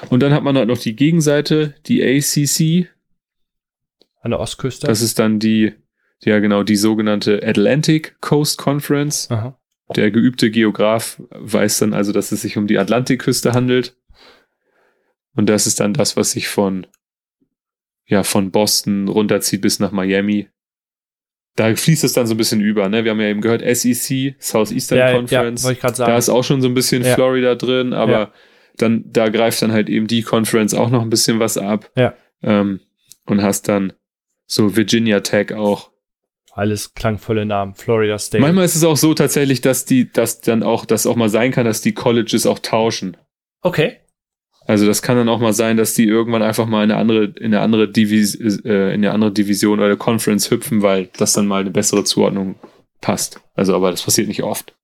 Und 0.10 0.22
dann 0.22 0.34
hat 0.34 0.44
man 0.44 0.58
halt 0.58 0.68
noch 0.68 0.78
die 0.78 0.96
Gegenseite, 0.96 1.76
die 1.86 2.04
ACC. 2.04 2.90
An 4.22 4.32
der 4.32 4.40
Ostküste. 4.40 4.88
Das 4.88 5.02
ist 5.02 5.20
dann 5.20 5.40
die, 5.40 5.74
ja 6.22 6.40
genau, 6.40 6.64
die 6.64 6.76
sogenannte 6.76 7.42
Atlantic 7.44 8.20
Coast 8.22 8.58
Conference. 8.58 9.30
Aha. 9.32 9.58
Der 9.96 10.10
geübte 10.10 10.50
Geograf 10.50 11.22
weiß 11.30 11.80
dann 11.80 11.94
also, 11.94 12.12
dass 12.12 12.32
es 12.32 12.42
sich 12.42 12.58
um 12.58 12.66
die 12.66 12.80
Atlantikküste 12.80 13.54
handelt. 13.54 13.96
Und 15.36 15.48
das 15.48 15.68
ist 15.68 15.80
dann 15.80 15.94
das, 15.94 16.18
was 16.18 16.32
sich 16.32 16.48
von, 16.48 16.88
ja, 18.06 18.24
von 18.24 18.52
Boston 18.52 19.08
runterzieht 19.08 19.62
bis 19.62 19.80
nach 19.80 19.92
Miami. 19.92 20.50
Da 21.56 21.74
fließt 21.74 22.04
es 22.04 22.14
dann 22.14 22.28
so 22.28 22.34
ein 22.34 22.38
bisschen 22.38 22.60
über, 22.60 22.90
ne? 22.90 23.04
Wir 23.06 23.12
haben 23.12 23.22
ja 23.22 23.28
eben 23.28 23.40
gehört, 23.42 23.62
SEC, 23.62 24.36
Southeastern 24.40 24.98
Ja, 24.98 25.10
ja, 25.12 25.16
Conference. 25.16 25.64
wollte 25.64 25.88
ich 25.88 25.96
sagen. 25.96 26.12
Da 26.12 26.18
ist 26.18 26.28
auch 26.30 26.44
schon 26.44 26.62
so 26.62 26.68
ein 26.68 26.74
bisschen 26.74 27.04
Ja. 27.04 27.14
Florida 27.16 27.56
drin, 27.56 27.94
aber 27.94 28.12
Ja. 28.12 28.32
dann, 28.78 29.06
da 29.08 29.30
greift 29.30 29.62
dann 29.62 29.72
halt 29.72 29.88
eben 29.90 30.08
die 30.08 30.22
Conference 30.22 30.74
auch 30.74 30.90
noch 30.90 31.02
ein 31.02 31.10
bisschen 31.10 31.40
was 31.40 31.58
ab. 31.58 31.90
Ja. 31.96 32.14
Ähm, 32.44 32.82
und 33.26 33.42
hast 33.42 33.70
dann 33.70 33.94
so 34.48 34.76
Virginia 34.76 35.22
Tech 35.22 35.54
auch. 35.54 35.92
Alles 36.52 36.94
klangvolle 36.94 37.46
Namen. 37.46 37.74
Florida 37.76 38.18
State. 38.20 38.42
Manchmal 38.42 38.66
ist 38.66 38.76
es 38.76 38.84
auch 38.84 38.98
so 38.98 39.14
tatsächlich, 39.14 39.62
dass 39.62 39.86
die, 39.86 40.12
dass 40.12 40.42
dann 40.42 40.62
auch, 40.64 40.86
dass 40.86 41.06
auch 41.08 41.16
mal 41.16 41.30
sein 41.30 41.52
kann, 41.52 41.66
dass 41.66 41.82
die 41.82 41.94
Colleges 41.94 42.46
auch 42.46 42.60
tauschen. 42.60 43.18
okay. 43.62 43.98
Also 44.68 44.88
das 44.88 45.02
kann 45.02 45.16
dann 45.16 45.30
auch 45.30 45.40
mal 45.40 45.54
sein, 45.54 45.78
dass 45.78 45.94
die 45.94 46.06
irgendwann 46.06 46.42
einfach 46.42 46.66
mal 46.66 46.84
in 46.84 46.92
eine 46.92 47.00
andere, 47.00 47.26
in 47.26 47.46
eine 47.48 47.62
andere 47.62 47.92
Divis, 47.92 48.36
äh, 48.36 48.94
in 48.94 49.06
eine 49.06 49.12
andere 49.12 49.32
Division 49.32 49.80
oder 49.80 49.96
Conference 49.96 50.50
hüpfen, 50.50 50.82
weil 50.82 51.10
das 51.18 51.34
dann 51.34 51.46
mal 51.46 51.62
eine 51.62 51.70
bessere 51.70 52.04
Zuordnung 52.04 52.56
passt. 53.00 53.40
Also, 53.54 53.76
aber 53.76 53.92
das 53.92 54.04
passiert 54.04 54.28
nicht 54.28 54.44
oft. 54.44 54.76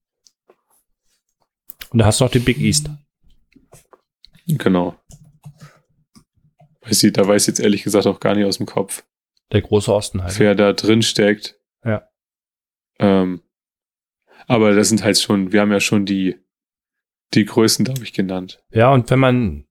Und 1.89 1.99
da 1.99 2.05
hast 2.05 2.19
du 2.19 2.25
noch 2.25 2.31
die 2.31 2.39
Big 2.39 2.59
East. 2.59 2.89
Genau. 4.47 4.95
Weiß 6.81 7.03
ich, 7.03 7.13
da 7.13 7.27
weiß 7.27 7.43
ich 7.43 7.47
jetzt 7.47 7.59
ehrlich 7.59 7.83
gesagt 7.83 8.05
auch 8.05 8.19
gar 8.19 8.35
nicht 8.35 8.45
aus 8.45 8.57
dem 8.57 8.65
Kopf. 8.65 9.03
Der 9.51 9.61
große 9.61 9.93
Osten 9.93 10.23
halt. 10.23 10.39
wer 10.39 10.55
da 10.55 10.73
drin 10.73 11.01
steckt. 11.01 11.59
Ja. 11.83 12.07
Ähm, 12.99 13.41
aber 14.47 14.73
das 14.73 14.89
sind 14.89 15.03
halt 15.03 15.19
schon, 15.19 15.51
wir 15.51 15.61
haben 15.61 15.71
ja 15.71 15.79
schon 15.79 16.05
die, 16.05 16.37
die 17.33 17.45
Größen, 17.45 17.85
glaube 17.85 18.03
ich, 18.03 18.13
genannt. 18.13 18.63
Ja, 18.71 18.91
und 18.93 19.09
wenn 19.09 19.19
man 19.19 19.65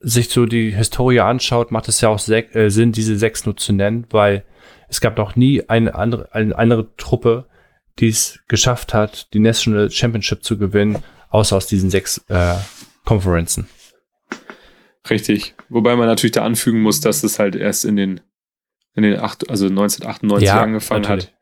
sich 0.00 0.28
so 0.28 0.46
die 0.46 0.70
Historie 0.70 1.20
anschaut, 1.20 1.70
macht 1.70 1.88
es 1.88 2.00
ja 2.00 2.08
auch 2.08 2.20
äh, 2.28 2.68
Sinn, 2.70 2.92
diese 2.92 3.16
sechs 3.16 3.46
nur 3.46 3.56
zu 3.56 3.72
nennen, 3.72 4.06
weil 4.10 4.44
es 4.88 5.00
gab 5.00 5.16
noch 5.18 5.36
nie 5.36 5.68
eine 5.68 5.94
andere, 5.94 6.32
eine 6.32 6.56
andere 6.56 6.94
Truppe, 6.96 7.46
die 7.98 8.08
es 8.08 8.40
geschafft 8.48 8.94
hat, 8.94 9.32
die 9.34 9.40
National 9.40 9.90
Championship 9.90 10.44
zu 10.44 10.56
gewinnen, 10.56 11.02
außer 11.30 11.56
aus 11.56 11.66
diesen 11.66 11.90
sechs 11.90 12.18
äh, 12.28 12.54
Konferenzen. 13.04 13.68
Richtig. 15.10 15.54
Wobei 15.68 15.96
man 15.96 16.06
natürlich 16.06 16.32
da 16.32 16.44
anfügen 16.44 16.80
muss, 16.80 17.00
dass 17.00 17.24
es 17.24 17.38
halt 17.38 17.56
erst 17.56 17.84
in 17.84 17.96
den, 17.96 18.20
in 18.94 19.02
den 19.02 19.18
acht, 19.18 19.50
also 19.50 19.66
1998 19.66 20.50
angefangen 20.52 21.08
hat. 21.08 21.34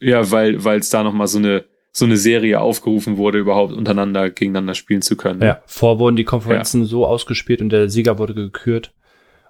Ja, 0.00 0.30
weil, 0.30 0.62
weil 0.64 0.78
es 0.80 0.90
da 0.90 1.02
nochmal 1.02 1.26
so 1.26 1.38
eine, 1.38 1.64
so 1.92 2.06
eine 2.06 2.16
Serie 2.16 2.60
aufgerufen 2.60 3.18
wurde, 3.18 3.38
überhaupt 3.38 3.72
untereinander 3.72 4.30
gegeneinander 4.30 4.74
spielen 4.74 5.02
zu 5.02 5.14
können. 5.14 5.42
Ja, 5.42 5.62
vor 5.66 5.98
wurden 5.98 6.16
die 6.16 6.24
Konferenzen 6.24 6.86
so 6.86 7.06
ausgespielt 7.06 7.60
und 7.60 7.68
der 7.68 7.90
Sieger 7.90 8.18
wurde 8.18 8.34
gekürt. 8.34 8.94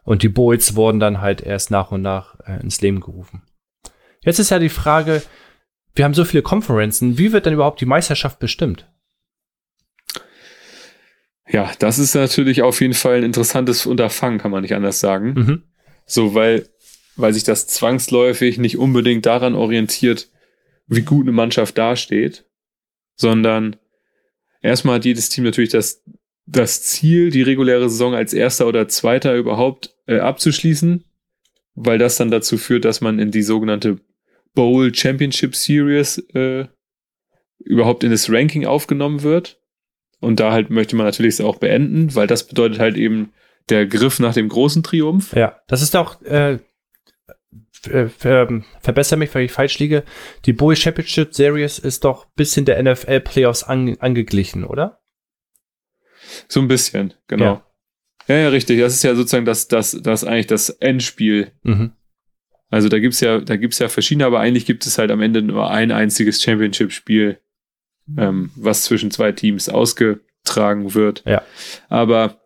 Und 0.03 0.25
die 0.25 0.29
Bowls 0.29 0.75
wurden 0.75 0.99
dann 0.99 1.21
halt 1.21 1.41
erst 1.41 1.71
nach 1.71 1.93
und 1.93 2.03
nach 2.03 2.41
äh, 2.41 2.61
ins 2.61 2.81
Leben 2.81 3.01
gerufen. 3.01 3.43
Jetzt 4.21 4.41
ist 4.41 4.51
ja 4.51 4.59
die 4.59 4.69
Frage, 4.69 5.23
wir 5.95 6.05
haben 6.05 6.15
so 6.15 6.25
viele 6.25 6.43
Konferenzen, 6.43 7.19
wie 7.19 7.33
wird 7.33 7.47
denn 7.47 7.55
überhaupt 7.55 7.81
die 7.81 7.87
Meisterschaft 7.87 8.41
bestimmt? 8.41 8.91
Ja, 11.49 11.71
das 11.79 12.01
ist 12.01 12.15
natürlich 12.15 12.63
auf 12.63 12.81
jeden 12.81 12.95
Fall 12.95 13.19
ein 13.19 13.25
interessantes 13.25 13.87
Unterfangen, 13.87 14.39
kann 14.39 14.51
man 14.51 14.63
nicht 14.63 14.75
anders 14.75 14.99
sagen. 14.99 15.35
Mhm. 15.35 15.63
So, 16.07 16.35
weil, 16.35 16.69
weil 17.15 17.35
sich 17.35 17.45
das 17.45 17.69
zwangsläufig 17.69 18.59
nicht 18.59 18.79
unbedingt 18.79 19.27
daran 19.27 19.55
orientiert, 19.55 20.29
wie 20.87 21.03
gut 21.03 21.25
eine 21.25 21.33
Mannschaft 21.33 21.79
dasteht, 21.79 22.45
sondern 23.17 23.77
erstmal 24.61 24.97
hat 24.97 25.05
jedes 25.05 25.29
Team 25.29 25.45
natürlich 25.45 25.71
das, 25.71 26.03
das 26.47 26.83
Ziel, 26.83 27.31
die 27.31 27.43
reguläre 27.43 27.89
Saison 27.89 28.15
als 28.15 28.33
erster 28.35 28.67
oder 28.67 28.89
zweiter 28.89 29.35
überhaupt 29.35 29.97
äh, 30.07 30.19
abzuschließen, 30.19 31.05
weil 31.75 31.99
das 31.99 32.17
dann 32.17 32.31
dazu 32.31 32.59
führt, 32.59 32.85
dass 32.85 33.01
man 33.01 33.19
in 33.19 33.31
die 33.31 33.43
sogenannte 33.43 33.99
Bowl 34.55 34.95
Championship 34.95 35.55
Series 35.55 36.19
äh, 36.35 36.67
überhaupt 37.59 38.05
in 38.05 38.11
das 38.11 38.31
Ranking 38.31 38.67
aufgenommen 38.67 39.23
wird. 39.23 39.61
Und 40.21 40.41
da 40.41 40.53
halt 40.53 40.71
möchte 40.71 40.95
man 40.95 41.07
natürlich 41.07 41.35
es 41.35 41.41
auch 41.41 41.57
beenden, 41.57 42.15
weil 42.15 42.27
das 42.27 42.47
bedeutet 42.47 42.79
halt 42.79 42.97
eben 42.97 43.33
der 43.69 43.87
Griff 43.87 44.21
nach 44.21 44.35
dem 44.35 44.49
großen 44.49 44.83
Triumph. 44.83 45.35
Ja, 45.35 45.61
das 45.67 45.83
ist 45.83 45.97
auch, 45.97 46.21
äh, 46.23 46.59
äh, 47.89 48.09
ver, 48.09 48.49
verbessere 48.81 49.19
mich, 49.19 49.35
weil 49.35 49.45
ich 49.45 49.53
falsch 49.53 49.79
liege. 49.79 50.05
Die 50.45 50.53
Bowie 50.53 50.77
Championship 50.77 51.35
Series 51.35 51.79
ist 51.79 52.05
doch 52.05 52.27
bisschen 52.35 52.65
der 52.65 52.83
NFL 52.83 53.21
Playoffs 53.21 53.63
an, 53.65 53.97
angeglichen, 54.01 54.65
oder? 54.65 55.01
So 56.49 56.61
ein 56.61 56.69
bisschen, 56.69 57.15
genau. 57.29 57.45
Ja. 57.45 57.67
Ja. 58.29 58.37
ja, 58.37 58.49
richtig. 58.49 58.79
Das 58.81 58.95
ist 58.95 59.03
ja 59.03 59.15
sozusagen 59.15 59.45
das, 59.45 59.69
das, 59.69 59.99
das 60.01 60.25
eigentlich 60.25 60.47
das 60.47 60.71
Endspiel. 60.71 61.53
Mhm. 61.63 61.93
Also 62.71 62.89
da 62.89 62.99
gibt's 62.99 63.21
ja, 63.21 63.41
da 63.41 63.57
gibt's 63.57 63.79
ja 63.81 63.89
verschiedene, 63.89 64.25
aber 64.25 64.41
eigentlich 64.41 64.65
gibt 64.65 64.87
es 64.87 64.97
halt 64.97 65.11
am 65.11 65.21
Ende 65.21 65.43
nur 65.43 65.71
ein 65.71 65.91
einziges 65.91 66.41
Championship-Spiel, 66.43 67.39
ähm, 68.17 68.51
was 68.57 68.85
zwischen 68.85 69.11
zwei 69.11 69.33
Teams 69.33 69.69
ausgetragen 69.69 70.95
wird. 70.95 71.23
Ja. 71.27 71.43
Aber 71.91 72.41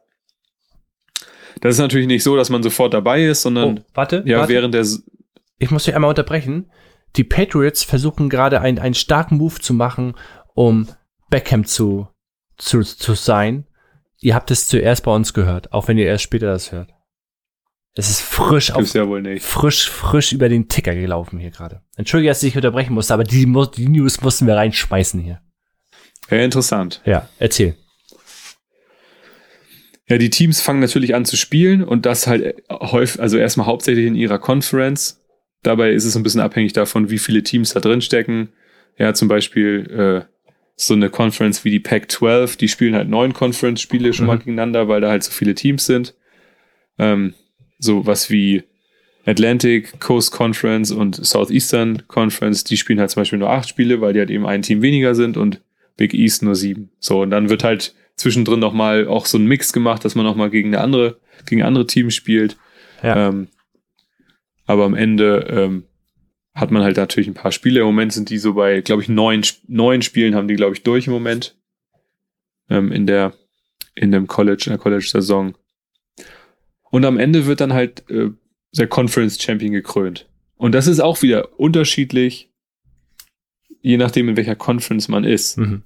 das 1.60 1.74
ist 1.76 1.80
natürlich 1.80 2.06
nicht 2.08 2.22
so, 2.22 2.36
dass 2.36 2.50
man 2.50 2.62
sofort 2.62 2.92
dabei 2.92 3.24
ist, 3.24 3.42
sondern 3.42 3.78
Oh, 3.78 3.84
warte, 3.94 4.22
ja, 4.26 4.38
warte. 4.38 4.52
während 4.52 4.74
der 4.74 4.84
ich 5.58 5.70
muss 5.70 5.84
dich 5.84 5.94
einmal 5.94 6.10
unterbrechen. 6.10 6.70
Die 7.16 7.24
Patriots 7.24 7.82
versuchen 7.82 8.28
gerade 8.28 8.60
einen, 8.60 8.78
einen 8.78 8.94
starken 8.94 9.38
Move 9.38 9.60
zu 9.60 9.72
machen, 9.74 10.14
um 10.54 10.88
Beckham 11.30 11.64
zu, 11.64 12.08
zu, 12.56 12.82
zu 12.82 13.14
sein. 13.14 13.66
Ihr 14.20 14.34
habt 14.34 14.50
es 14.50 14.68
zuerst 14.68 15.04
bei 15.04 15.14
uns 15.14 15.34
gehört, 15.34 15.72
auch 15.72 15.88
wenn 15.88 15.98
ihr 15.98 16.06
erst 16.06 16.24
später 16.24 16.46
das 16.46 16.72
hört. 16.72 16.92
Es 17.98 18.10
ist 18.10 18.20
frisch 18.20 18.72
auf, 18.72 18.92
ja 18.92 19.06
frisch, 19.40 19.88
frisch 19.88 20.32
über 20.32 20.50
den 20.50 20.68
Ticker 20.68 20.94
gelaufen 20.94 21.38
hier 21.38 21.50
gerade. 21.50 21.80
Entschuldige, 21.96 22.28
dass 22.30 22.42
ich 22.42 22.52
dich 22.52 22.56
unterbrechen 22.56 22.92
musste, 22.92 23.14
aber 23.14 23.24
die, 23.24 23.50
die 23.74 23.88
News 23.88 24.20
mussten 24.20 24.46
wir 24.46 24.54
reinschmeißen 24.54 25.18
hier. 25.18 25.40
Ja, 26.30 26.38
interessant. 26.38 27.00
Ja, 27.06 27.28
erzähl. 27.38 27.74
Ja, 30.08 30.18
die 30.18 30.28
Teams 30.28 30.60
fangen 30.60 30.80
natürlich 30.80 31.14
an 31.14 31.24
zu 31.24 31.36
spielen 31.36 31.82
und 31.82 32.04
das 32.04 32.26
halt 32.26 32.62
häufig, 32.70 33.20
also 33.20 33.38
erstmal 33.38 33.66
hauptsächlich 33.66 34.06
in 34.06 34.14
ihrer 34.14 34.38
Conference. 34.38 35.25
Dabei 35.66 35.90
ist 35.90 36.04
es 36.04 36.16
ein 36.16 36.22
bisschen 36.22 36.40
abhängig 36.40 36.72
davon, 36.72 37.10
wie 37.10 37.18
viele 37.18 37.42
Teams 37.42 37.72
da 37.74 37.80
drin 37.80 38.00
stecken. 38.00 38.50
Ja, 38.98 39.14
zum 39.14 39.28
Beispiel 39.28 40.24
äh, 40.26 40.32
so 40.76 40.94
eine 40.94 41.10
Conference 41.10 41.64
wie 41.64 41.70
die 41.70 41.80
Pac-12, 41.80 42.56
die 42.58 42.68
spielen 42.68 42.94
halt 42.94 43.08
neun 43.08 43.32
Conference-Spiele 43.32 44.12
schon 44.12 44.26
Mhm. 44.26 44.28
mal 44.28 44.38
gegeneinander, 44.38 44.88
weil 44.88 45.00
da 45.00 45.10
halt 45.10 45.24
so 45.24 45.32
viele 45.32 45.54
Teams 45.54 45.86
sind. 45.86 46.14
Ähm, 46.98 47.34
so 47.78 48.06
was 48.06 48.30
wie 48.30 48.62
Atlantic 49.26 49.98
Coast 50.00 50.30
Conference 50.32 50.92
und 50.92 51.16
Southeastern 51.16 52.04
Conference, 52.06 52.62
die 52.64 52.76
spielen 52.76 53.00
halt 53.00 53.10
zum 53.10 53.22
Beispiel 53.22 53.38
nur 53.38 53.50
acht 53.50 53.68
Spiele, 53.68 54.00
weil 54.00 54.12
die 54.12 54.20
halt 54.20 54.30
eben 54.30 54.46
ein 54.46 54.62
Team 54.62 54.82
weniger 54.82 55.14
sind 55.14 55.36
und 55.36 55.60
Big 55.96 56.14
East 56.14 56.42
nur 56.42 56.54
sieben. 56.54 56.90
So, 57.00 57.22
und 57.22 57.30
dann 57.30 57.48
wird 57.48 57.64
halt 57.64 57.94
zwischendrin 58.16 58.60
noch 58.60 58.72
mal 58.72 59.08
auch 59.08 59.26
so 59.26 59.36
ein 59.38 59.46
Mix 59.46 59.72
gemacht, 59.72 60.04
dass 60.04 60.14
man 60.14 60.24
noch 60.24 60.36
mal 60.36 60.50
gegen 60.50 60.68
eine 60.74 60.82
andere, 60.82 61.16
gegen 61.44 61.62
andere 61.62 61.86
Teams 61.86 62.14
spielt. 62.14 62.56
Ja. 63.02 63.28
Ähm, 63.28 63.48
aber 64.66 64.84
am 64.84 64.94
Ende 64.94 65.46
ähm, 65.48 65.84
hat 66.54 66.70
man 66.70 66.82
halt 66.82 66.96
natürlich 66.96 67.28
ein 67.28 67.34
paar 67.34 67.52
Spiele. 67.52 67.80
Im 67.80 67.86
Moment 67.86 68.12
sind 68.12 68.30
die 68.30 68.38
so 68.38 68.54
bei, 68.54 68.80
glaube 68.80 69.02
ich, 69.02 69.08
neun, 69.08 69.42
neun 69.68 70.02
Spielen 70.02 70.34
haben 70.34 70.48
die, 70.48 70.56
glaube 70.56 70.74
ich, 70.74 70.82
durch 70.82 71.06
im 71.06 71.12
Moment. 71.12 71.56
Ähm, 72.68 72.90
in 72.90 73.06
der, 73.06 73.34
in 73.94 74.10
dem 74.10 74.26
College, 74.26 74.64
in 74.66 74.72
der 74.72 74.78
College-Saison. 74.78 75.56
Und 76.90 77.04
am 77.04 77.18
Ende 77.18 77.46
wird 77.46 77.60
dann 77.60 77.72
halt 77.72 78.08
äh, 78.10 78.30
der 78.72 78.86
Conference 78.88 79.40
Champion 79.40 79.72
gekrönt. 79.72 80.28
Und 80.56 80.74
das 80.74 80.86
ist 80.86 81.00
auch 81.00 81.22
wieder 81.22 81.58
unterschiedlich, 81.60 82.50
je 83.82 83.98
nachdem, 83.98 84.28
in 84.28 84.36
welcher 84.36 84.56
Conference 84.56 85.08
man 85.08 85.24
ist. 85.24 85.58
Mhm. 85.58 85.82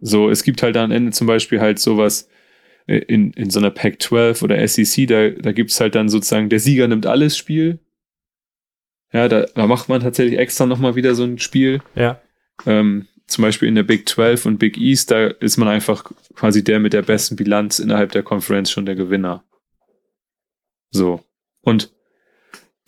So, 0.00 0.28
es 0.28 0.42
gibt 0.42 0.62
halt 0.62 0.76
am 0.76 0.90
Ende 0.90 1.12
zum 1.12 1.26
Beispiel 1.26 1.60
halt 1.60 1.78
sowas 1.78 2.28
äh, 2.86 2.98
in, 2.98 3.32
in 3.32 3.50
so 3.50 3.60
einer 3.60 3.70
Pac-12 3.70 4.42
oder 4.42 4.66
SEC, 4.66 5.06
da, 5.06 5.30
da 5.30 5.52
gibt's 5.52 5.80
halt 5.80 5.94
dann 5.94 6.08
sozusagen, 6.08 6.48
der 6.48 6.60
Sieger 6.60 6.88
nimmt 6.88 7.06
alles 7.06 7.36
Spiel. 7.36 7.78
Ja, 9.12 9.28
da, 9.28 9.46
da 9.54 9.66
macht 9.66 9.88
man 9.88 10.00
tatsächlich 10.00 10.38
extra 10.38 10.66
nochmal 10.66 10.94
wieder 10.94 11.14
so 11.14 11.24
ein 11.24 11.38
Spiel. 11.38 11.80
Ja. 11.94 12.20
Ähm, 12.66 13.06
zum 13.26 13.42
Beispiel 13.42 13.68
in 13.68 13.74
der 13.74 13.82
Big 13.84 14.08
12 14.08 14.46
und 14.46 14.58
Big 14.58 14.76
East, 14.76 15.10
da 15.10 15.28
ist 15.28 15.56
man 15.56 15.68
einfach 15.68 16.04
quasi 16.34 16.64
der 16.64 16.80
mit 16.80 16.92
der 16.92 17.02
besten 17.02 17.36
Bilanz 17.36 17.78
innerhalb 17.78 18.12
der 18.12 18.22
Conference 18.22 18.70
schon 18.70 18.86
der 18.86 18.96
Gewinner. 18.96 19.44
So. 20.90 21.22
Und 21.62 21.92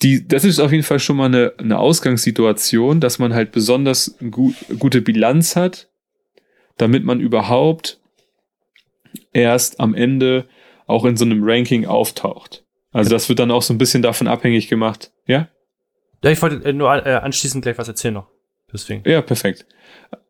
die, 0.03 0.27
das 0.27 0.45
ist 0.45 0.59
auf 0.59 0.73
jeden 0.73 0.83
Fall 0.83 0.99
schon 0.99 1.16
mal 1.16 1.27
eine, 1.27 1.53
eine 1.59 1.79
Ausgangssituation, 1.79 3.01
dass 3.01 3.18
man 3.18 3.35
halt 3.35 3.53
besonders 3.53 4.16
gu 4.31 4.53
gute 4.79 5.01
Bilanz 5.01 5.55
hat, 5.55 5.91
damit 6.77 7.05
man 7.05 7.20
überhaupt 7.20 8.01
erst 9.33 9.79
am 9.79 9.95
Ende 9.95 10.49
auch 10.87 11.05
in 11.05 11.16
so 11.16 11.25
einem 11.25 11.43
Ranking 11.45 11.87
auftaucht. 11.87 12.64
Also 12.91 13.11
das 13.11 13.29
wird 13.29 13.39
dann 13.39 13.51
auch 13.51 13.62
so 13.62 13.73
ein 13.73 13.79
bisschen 13.79 14.03
davon 14.03 14.27
abhängig 14.27 14.68
gemacht. 14.68 15.12
Ja? 15.27 15.49
Ja, 16.23 16.31
ich 16.31 16.41
wollte 16.41 16.64
äh, 16.64 16.73
nur 16.73 17.07
äh, 17.07 17.14
anschließend 17.14 17.62
gleich 17.62 17.79
was 17.79 17.89
erzählen 17.89 18.14
noch. 18.14 18.29
Deswegen. 18.73 19.03
Ja, 19.07 19.20
perfekt. 19.20 19.66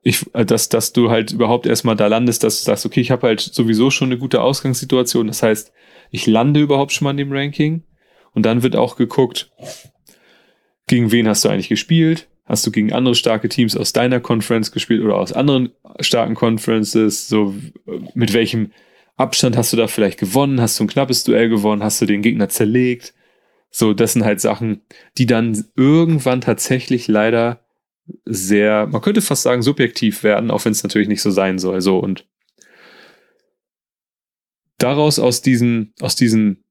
Ich, 0.02 0.24
äh, 0.34 0.44
dass, 0.44 0.68
dass 0.68 0.92
du 0.92 1.10
halt 1.10 1.32
überhaupt 1.32 1.66
erstmal 1.66 1.96
da 1.96 2.06
landest, 2.06 2.42
dass 2.42 2.58
du 2.58 2.64
sagst, 2.64 2.86
okay, 2.86 3.00
ich 3.00 3.10
habe 3.10 3.28
halt 3.28 3.40
sowieso 3.40 3.90
schon 3.90 4.08
eine 4.08 4.18
gute 4.18 4.40
Ausgangssituation. 4.40 5.26
Das 5.28 5.42
heißt, 5.42 5.72
ich 6.10 6.26
lande 6.26 6.60
überhaupt 6.60 6.92
schon 6.92 7.04
mal 7.04 7.12
in 7.12 7.18
dem 7.18 7.32
Ranking. 7.32 7.84
Und 8.32 8.46
dann 8.46 8.62
wird 8.62 8.76
auch 8.76 8.96
geguckt, 8.96 9.50
gegen 10.86 11.12
wen 11.12 11.28
hast 11.28 11.44
du 11.44 11.48
eigentlich 11.48 11.68
gespielt? 11.68 12.28
Hast 12.44 12.66
du 12.66 12.72
gegen 12.72 12.92
andere 12.92 13.14
starke 13.14 13.48
Teams 13.48 13.76
aus 13.76 13.92
deiner 13.92 14.20
Conference 14.20 14.72
gespielt 14.72 15.02
oder 15.02 15.16
aus 15.16 15.32
anderen 15.32 15.70
starken 16.00 16.34
Conferences? 16.34 17.28
So, 17.28 17.54
mit 18.14 18.32
welchem 18.32 18.72
Abstand 19.16 19.56
hast 19.56 19.72
du 19.72 19.76
da 19.76 19.86
vielleicht 19.86 20.18
gewonnen? 20.18 20.60
Hast 20.60 20.80
du 20.80 20.84
ein 20.84 20.88
knappes 20.88 21.24
Duell 21.24 21.48
gewonnen? 21.48 21.84
Hast 21.84 22.00
du 22.00 22.06
den 22.06 22.22
Gegner 22.22 22.48
zerlegt? 22.48 23.14
So, 23.74 23.94
das 23.94 24.12
sind 24.12 24.24
halt 24.24 24.40
Sachen, 24.40 24.82
die 25.16 25.26
dann 25.26 25.64
irgendwann 25.76 26.42
tatsächlich 26.42 27.08
leider 27.08 27.64
sehr, 28.24 28.86
man 28.86 29.00
könnte 29.00 29.22
fast 29.22 29.42
sagen, 29.42 29.62
subjektiv 29.62 30.22
werden, 30.22 30.50
auch 30.50 30.64
wenn 30.64 30.72
es 30.72 30.82
natürlich 30.82 31.08
nicht 31.08 31.22
so 31.22 31.30
sein 31.30 31.58
soll. 31.58 31.80
So 31.80 31.98
und 31.98 32.28
daraus 34.76 35.18
aus 35.18 35.40
diesen, 35.40 35.94
aus 36.00 36.16
diesen 36.16 36.64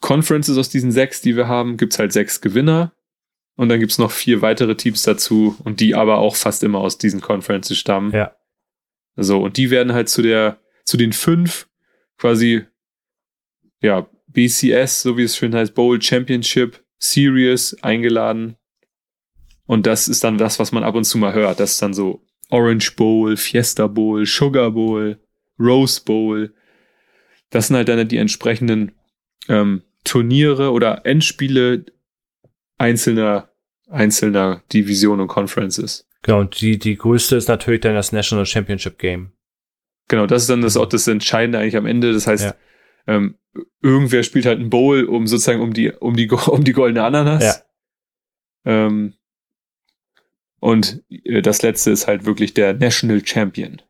Conferences, 0.00 0.58
aus 0.58 0.68
diesen 0.68 0.92
sechs, 0.92 1.22
die 1.22 1.34
wir 1.34 1.48
haben, 1.48 1.76
gibt's 1.76 1.98
halt 1.98 2.12
sechs 2.12 2.40
Gewinner. 2.40 2.92
Und 3.56 3.70
dann 3.70 3.80
gibt's 3.80 3.98
noch 3.98 4.12
vier 4.12 4.40
weitere 4.40 4.76
Teams 4.76 5.02
dazu 5.02 5.56
und 5.64 5.80
die 5.80 5.96
aber 5.96 6.18
auch 6.18 6.36
fast 6.36 6.62
immer 6.62 6.78
aus 6.78 6.98
diesen 6.98 7.20
Conferences 7.20 7.76
stammen. 7.76 8.12
Ja. 8.12 8.36
So, 9.16 9.42
und 9.42 9.56
die 9.56 9.70
werden 9.70 9.94
halt 9.94 10.08
zu 10.08 10.22
der, 10.22 10.60
zu 10.84 10.96
den 10.96 11.12
fünf 11.12 11.68
quasi, 12.18 12.66
ja, 13.80 14.08
BCS, 14.38 15.02
so 15.02 15.16
wie 15.16 15.24
es 15.24 15.36
schön 15.36 15.52
heißt, 15.52 15.74
Bowl 15.74 16.00
Championship 16.00 16.84
Series 16.98 17.76
eingeladen. 17.82 18.54
Und 19.66 19.84
das 19.84 20.06
ist 20.06 20.22
dann 20.22 20.38
das, 20.38 20.60
was 20.60 20.70
man 20.70 20.84
ab 20.84 20.94
und 20.94 21.02
zu 21.02 21.18
mal 21.18 21.34
hört. 21.34 21.58
Das 21.58 21.72
ist 21.72 21.82
dann 21.82 21.92
so 21.92 22.24
Orange 22.48 22.94
Bowl, 22.94 23.36
Fiesta 23.36 23.88
Bowl, 23.88 24.24
Sugar 24.24 24.70
Bowl, 24.70 25.18
Rose 25.58 26.00
Bowl. 26.04 26.54
Das 27.50 27.66
sind 27.66 27.74
halt 27.74 27.88
dann 27.88 28.06
die 28.06 28.16
entsprechenden 28.16 28.92
ähm, 29.48 29.82
Turniere 30.04 30.70
oder 30.70 31.04
Endspiele 31.04 31.86
einzelner, 32.78 33.50
einzelner 33.90 34.62
Divisionen 34.72 35.22
und 35.22 35.28
Conferences. 35.28 36.06
Genau, 36.22 36.40
und 36.40 36.60
die, 36.60 36.78
die 36.78 36.94
größte 36.96 37.34
ist 37.34 37.48
natürlich 37.48 37.80
dann 37.80 37.94
das 37.94 38.12
National 38.12 38.46
Championship 38.46 38.98
Game. 38.98 39.32
Genau, 40.06 40.26
das 40.26 40.42
ist 40.42 40.50
dann 40.50 40.62
das 40.62 40.76
auch 40.76 40.86
das 40.86 41.08
Entscheidende 41.08 41.58
eigentlich 41.58 41.76
am 41.76 41.86
Ende. 41.86 42.12
Das 42.12 42.28
heißt, 42.28 42.44
Ja. 42.44 42.54
Ähm, 43.08 43.36
irgendwer 43.82 44.22
spielt 44.22 44.46
halt 44.46 44.60
einen 44.60 44.70
Bowl, 44.70 45.04
um 45.04 45.26
sozusagen 45.26 45.60
um 45.60 45.72
die, 45.72 45.90
um 45.90 46.14
die, 46.14 46.30
um 46.46 46.62
die 46.62 46.72
goldene 46.72 47.02
Ananas. 47.02 47.64
Ja. 48.64 48.86
Ähm, 48.86 49.14
und 50.60 51.02
äh, 51.10 51.42
das 51.42 51.62
letzte 51.62 51.90
ist 51.90 52.06
halt 52.06 52.26
wirklich 52.26 52.54
der 52.54 52.74
National 52.74 53.24
Champion. 53.26 53.82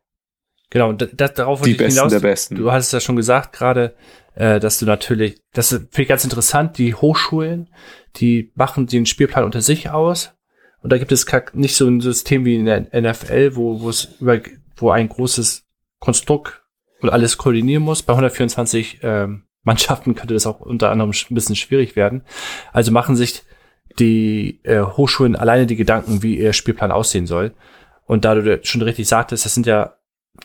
Genau, 0.71 0.89
und 0.89 1.01
das, 1.19 1.33
darauf 1.33 1.61
Die 1.61 1.71
wollte 1.71 1.71
ich 1.71 1.77
Besten 1.77 1.97
hinaus. 1.97 2.11
der 2.11 2.19
Besten. 2.19 2.55
Du 2.55 2.71
hattest 2.71 2.93
ja 2.93 2.99
schon 2.99 3.15
gesagt 3.15 3.53
gerade, 3.53 3.95
äh, 4.35 4.59
dass 4.59 4.79
du 4.79 4.85
natürlich, 4.85 5.41
das 5.51 5.69
finde 5.69 6.01
ich 6.01 6.07
ganz 6.07 6.23
interessant, 6.23 6.77
die 6.77 6.93
Hochschulen, 6.93 7.69
die 8.17 8.51
machen 8.55 8.87
den 8.87 9.05
Spielplan 9.05 9.43
unter 9.43 9.61
sich 9.61 9.89
aus. 9.89 10.33
Und 10.81 10.91
da 10.93 10.97
gibt 10.97 11.11
es 11.11 11.25
nicht 11.53 11.75
so 11.75 11.87
ein 11.87 11.99
System 11.99 12.45
wie 12.45 12.55
in 12.55 12.65
der 12.65 12.87
NFL, 12.93 13.55
wo, 13.55 13.81
wo 13.81 13.89
es 13.89 14.15
über, 14.21 14.39
wo 14.77 14.91
ein 14.91 15.09
großes 15.09 15.65
Konstrukt 15.99 16.58
und 17.01 17.09
alles 17.09 17.37
koordinieren 17.37 17.83
muss. 17.83 18.03
Bei 18.03 18.13
124 18.13 18.99
ähm, 19.03 19.43
Mannschaften 19.63 20.15
könnte 20.15 20.33
das 20.33 20.47
auch 20.47 20.59
unter 20.59 20.91
anderem 20.91 21.11
ein 21.11 21.35
bisschen 21.35 21.55
schwierig 21.55 21.95
werden. 21.95 22.23
Also 22.71 22.91
machen 22.91 23.15
sich 23.15 23.43
die 23.97 24.59
äh, 24.63 24.81
Hochschulen 24.81 25.35
alleine 25.35 25.65
die 25.65 25.75
Gedanken, 25.75 26.23
wie 26.23 26.37
ihr 26.37 26.53
Spielplan 26.53 26.91
aussehen 26.91 27.27
soll. 27.27 27.53
Und 28.05 28.25
da 28.25 28.35
du 28.35 28.59
schon 28.63 28.81
richtig 28.81 29.07
sagtest, 29.07 29.45
das 29.45 29.53
sind 29.53 29.65
ja 29.65 29.95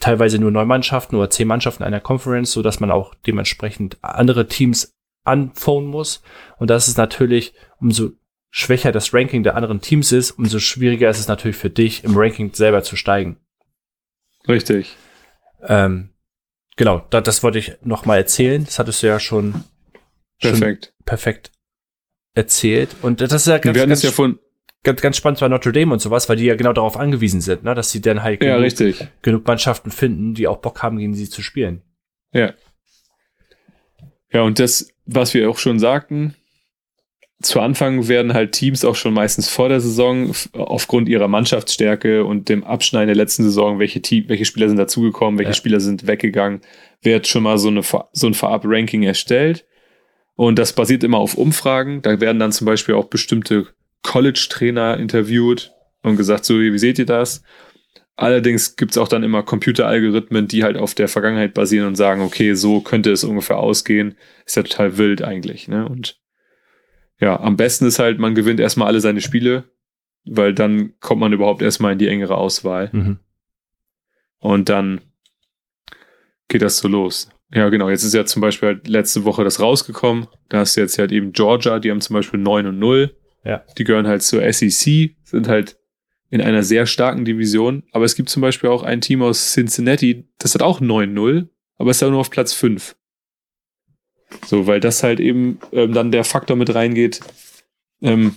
teilweise 0.00 0.38
nur 0.38 0.50
neun 0.50 0.68
Mannschaften 0.68 1.16
oder 1.16 1.30
zehn 1.30 1.48
Mannschaften 1.48 1.84
einer 1.84 2.00
Conference, 2.00 2.52
so 2.52 2.62
dass 2.62 2.80
man 2.80 2.90
auch 2.90 3.14
dementsprechend 3.26 3.98
andere 4.02 4.48
Teams 4.48 4.94
anphonen 5.24 5.88
muss. 5.88 6.22
Und 6.59 6.70
das 6.70 6.88
ist 6.88 6.98
natürlich, 6.98 7.55
umso 7.80 8.11
schwächer 8.50 8.92
das 8.92 9.12
Ranking 9.14 9.42
der 9.42 9.57
anderen 9.57 9.80
Teams 9.80 10.12
ist, 10.12 10.32
umso 10.32 10.59
schwieriger 10.59 11.09
ist 11.11 11.18
es 11.18 11.28
natürlich 11.28 11.57
für 11.57 11.70
dich, 11.70 12.05
im 12.05 12.16
Ranking 12.16 12.52
selber 12.55 12.82
zu 12.82 12.96
steigen. 12.96 13.38
Richtig. 14.46 14.96
Ähm, 15.66 16.11
genau, 16.77 17.05
da, 17.11 17.20
das 17.20 17.43
wollte 17.43 17.59
ich 17.59 17.77
noch 17.83 18.05
mal 18.05 18.16
erzählen. 18.16 18.64
Das 18.64 18.79
hattest 18.79 19.03
du 19.03 19.07
ja 19.07 19.20
schon, 19.20 19.64
schon 20.43 20.53
Perfekt. 20.59 20.95
perfekt 21.05 21.53
erzählt. 22.35 22.97
Und 23.03 23.20
das 23.20 23.33
ist 23.33 23.47
ja 23.47 23.59
ganz, 23.59 23.77
ganz, 23.77 24.03
ja 24.03 24.11
von, 24.11 24.39
ganz, 24.83 25.01
ganz 25.01 25.16
spannend 25.16 25.41
bei 25.41 25.49
Notre 25.49 25.72
Dame 25.72 25.93
und 25.93 26.01
sowas, 26.01 26.29
weil 26.29 26.37
die 26.37 26.45
ja 26.45 26.57
genau 26.57 26.72
darauf 26.72 26.97
angewiesen 26.97 27.41
sind, 27.41 27.64
ne? 27.64 27.75
dass 27.75 27.91
sie 27.91 28.01
dann 28.01 28.22
halt 28.22 28.43
ja, 28.43 28.57
genug, 28.57 28.64
richtig. 28.64 29.07
genug 29.22 29.47
Mannschaften 29.47 29.91
finden, 29.91 30.35
die 30.35 30.47
auch 30.47 30.59
Bock 30.59 30.83
haben, 30.83 30.99
gegen 30.99 31.14
sie 31.14 31.29
zu 31.29 31.43
spielen. 31.43 31.83
Ja. 32.33 32.53
Ja, 34.33 34.43
und 34.43 34.59
das, 34.59 34.89
was 35.07 35.33
wir 35.33 35.49
auch 35.49 35.59
schon 35.59 35.79
sagten, 35.79 36.35
zu 37.45 37.61
Anfang 37.61 38.09
werden 38.09 38.32
halt 38.32 38.53
Teams 38.53 38.84
auch 38.84 38.95
schon 38.95 39.12
meistens 39.12 39.49
vor 39.49 39.68
der 39.68 39.80
Saison 39.80 40.32
aufgrund 40.53 41.09
ihrer 41.09 41.28
Mannschaftsstärke 41.28 42.24
und 42.24 42.49
dem 42.49 42.64
Abschneiden 42.64 43.09
der 43.09 43.16
letzten 43.16 43.45
Saison, 43.45 43.78
welche, 43.78 44.01
Team, 44.01 44.24
welche 44.28 44.45
Spieler 44.45 44.68
sind 44.68 44.78
dazugekommen, 44.78 45.38
welche 45.38 45.51
ja. 45.51 45.55
Spieler 45.55 45.80
sind 45.80 46.07
weggegangen, 46.07 46.62
wird 47.03 47.26
schon 47.26 47.42
mal 47.42 47.59
so, 47.59 47.68
eine, 47.68 47.82
so 47.82 48.26
ein 48.26 48.34
Vorab-Ranking 48.34 49.03
erstellt. 49.03 49.66
Und 50.36 50.59
das 50.59 50.72
basiert 50.72 51.05
immer 51.05 51.18
auf 51.18 51.34
Umfragen. 51.34 52.03
Da 52.03 52.20
werden 52.20 52.38
dann 52.38 52.51
zum 52.51 52.64
Beispiel 52.64 52.95
auch 52.95 53.07
bestimmte 53.07 53.68
College-Trainer 54.03 54.99
interviewt 54.99 55.72
und 56.03 56.16
gesagt, 56.16 56.45
so, 56.45 56.59
wie 56.59 56.78
seht 56.78 56.99
ihr 56.99 57.07
das? 57.07 57.42
Allerdings 58.16 58.76
gibt 58.76 58.92
es 58.92 58.99
auch 58.99 59.09
dann 59.09 59.22
immer 59.22 59.42
Computeralgorithmen, 59.42 60.49
die 60.49 60.64
halt 60.64 60.76
auf 60.76 60.95
der 60.95 61.09
Vergangenheit 61.09 61.53
basieren 61.53 61.88
und 61.88 61.97
sagen, 61.97 62.22
okay, 62.22 62.55
so 62.55 62.80
könnte 62.80 63.11
es 63.11 63.24
ungefähr 63.24 63.59
ausgehen. 63.59 64.16
Ist 64.47 64.57
ja 64.57 64.62
total 64.62 64.99
wild 64.99 65.22
eigentlich, 65.22 65.68
ne? 65.68 65.88
Und 65.88 66.18
ja, 67.21 67.39
am 67.41 67.57
besten 67.57 67.87
ist 67.87 67.99
halt, 67.99 68.19
man 68.19 68.35
gewinnt 68.35 68.61
erstmal 68.61 68.89
alle 68.89 69.01
seine 69.01 69.21
Spiele, 69.21 69.65
weil 70.25 70.55
dann 70.55 70.95
kommt 71.01 71.21
man 71.21 71.33
überhaupt 71.33 71.62
erstmal 71.62 71.93
in 71.93 71.99
die 71.99 72.09
engere 72.09 72.37
Auswahl. 72.37 72.91
Mhm. 72.93 73.19
Und 74.39 74.69
dann 74.69 75.01
geht 76.49 76.62
das 76.62 76.79
so 76.79 76.89
los. 76.89 77.31
Ja, 77.53 77.69
genau. 77.69 77.89
Jetzt 77.89 78.05
ist 78.05 78.15
ja 78.15 78.25
zum 78.25 78.43
Beispiel 78.43 78.69
halt 78.71 78.89
letzte 78.89 79.25
Woche 79.25 79.45
das 79.45 79.61
rausgekommen. 79.61 80.27
Da 80.49 80.59
hast 80.59 80.77
du 80.77 80.81
jetzt 80.81 80.99
halt 80.99 81.12
eben 81.12 81.33
Georgia, 81.33 81.79
die 81.79 81.91
haben 81.91 82.01
zum 82.01 82.15
Beispiel 82.15 82.41
9 82.41 82.67
und 82.67 82.79
0. 82.79 83.17
Ja. 83.45 83.65
Die 83.79 83.85
gehören 83.85 84.07
halt 84.07 84.23
zur 84.23 84.41
SEC, 84.53 85.15
sind 85.23 85.49
halt 85.49 85.79
in 86.31 86.41
einer 86.41 86.62
sehr 86.62 86.87
starken 86.87 87.25
Division. 87.25 87.85
Aber 87.93 88.05
es 88.05 88.17
gibt 88.17 88.29
zum 88.29 88.43
Beispiel 88.43 88.71
auch 88.71 88.83
ein 88.83 89.01
Team 89.01 89.23
aus 89.23 89.53
Cincinnati, 89.53 90.29
das 90.39 90.55
hat 90.55 90.62
auch 90.62 90.81
9-0, 90.81 91.47
aber 91.77 91.91
ist 91.91 92.03
ja 92.03 92.11
nur 92.11 92.21
auf 92.21 92.31
Platz 92.31 92.53
5. 92.55 92.97
So, 94.47 94.66
weil 94.66 94.81
das 94.81 95.03
halt 95.03 95.20
eben 95.20 95.59
ähm, 95.72 95.93
dann 95.93 96.12
der 96.12 96.25
Faktor 96.25 96.57
mit 96.57 96.75
reingeht, 96.75 97.20
ähm, 98.03 98.37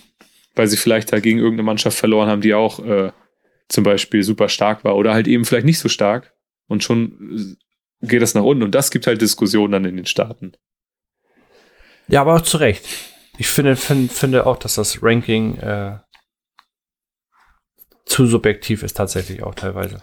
weil 0.54 0.66
sie 0.68 0.76
vielleicht 0.76 1.12
dagegen 1.12 1.38
irgendeine 1.38 1.64
Mannschaft 1.64 1.98
verloren 1.98 2.28
haben, 2.28 2.40
die 2.40 2.54
auch 2.54 2.84
äh, 2.84 3.12
zum 3.68 3.84
Beispiel 3.84 4.22
super 4.22 4.48
stark 4.48 4.84
war 4.84 4.96
oder 4.96 5.12
halt 5.12 5.28
eben 5.28 5.44
vielleicht 5.44 5.66
nicht 5.66 5.78
so 5.78 5.88
stark 5.88 6.34
und 6.66 6.82
schon 6.82 7.56
äh, 8.02 8.06
geht 8.06 8.22
das 8.22 8.34
nach 8.34 8.42
unten 8.42 8.62
und 8.62 8.74
das 8.74 8.90
gibt 8.90 9.06
halt 9.06 9.20
Diskussionen 9.20 9.72
dann 9.72 9.84
in 9.84 9.96
den 9.96 10.06
Staaten. 10.06 10.52
Ja, 12.08 12.22
aber 12.22 12.36
auch 12.36 12.40
zu 12.40 12.56
Recht. 12.56 12.86
Ich 13.38 13.48
finde, 13.48 13.76
find, 13.76 14.10
finde 14.10 14.46
auch, 14.46 14.56
dass 14.56 14.74
das 14.74 15.02
Ranking 15.02 15.58
äh, 15.58 15.98
zu 18.06 18.26
subjektiv 18.26 18.82
ist 18.82 18.96
tatsächlich 18.96 19.42
auch 19.42 19.54
teilweise. 19.54 20.00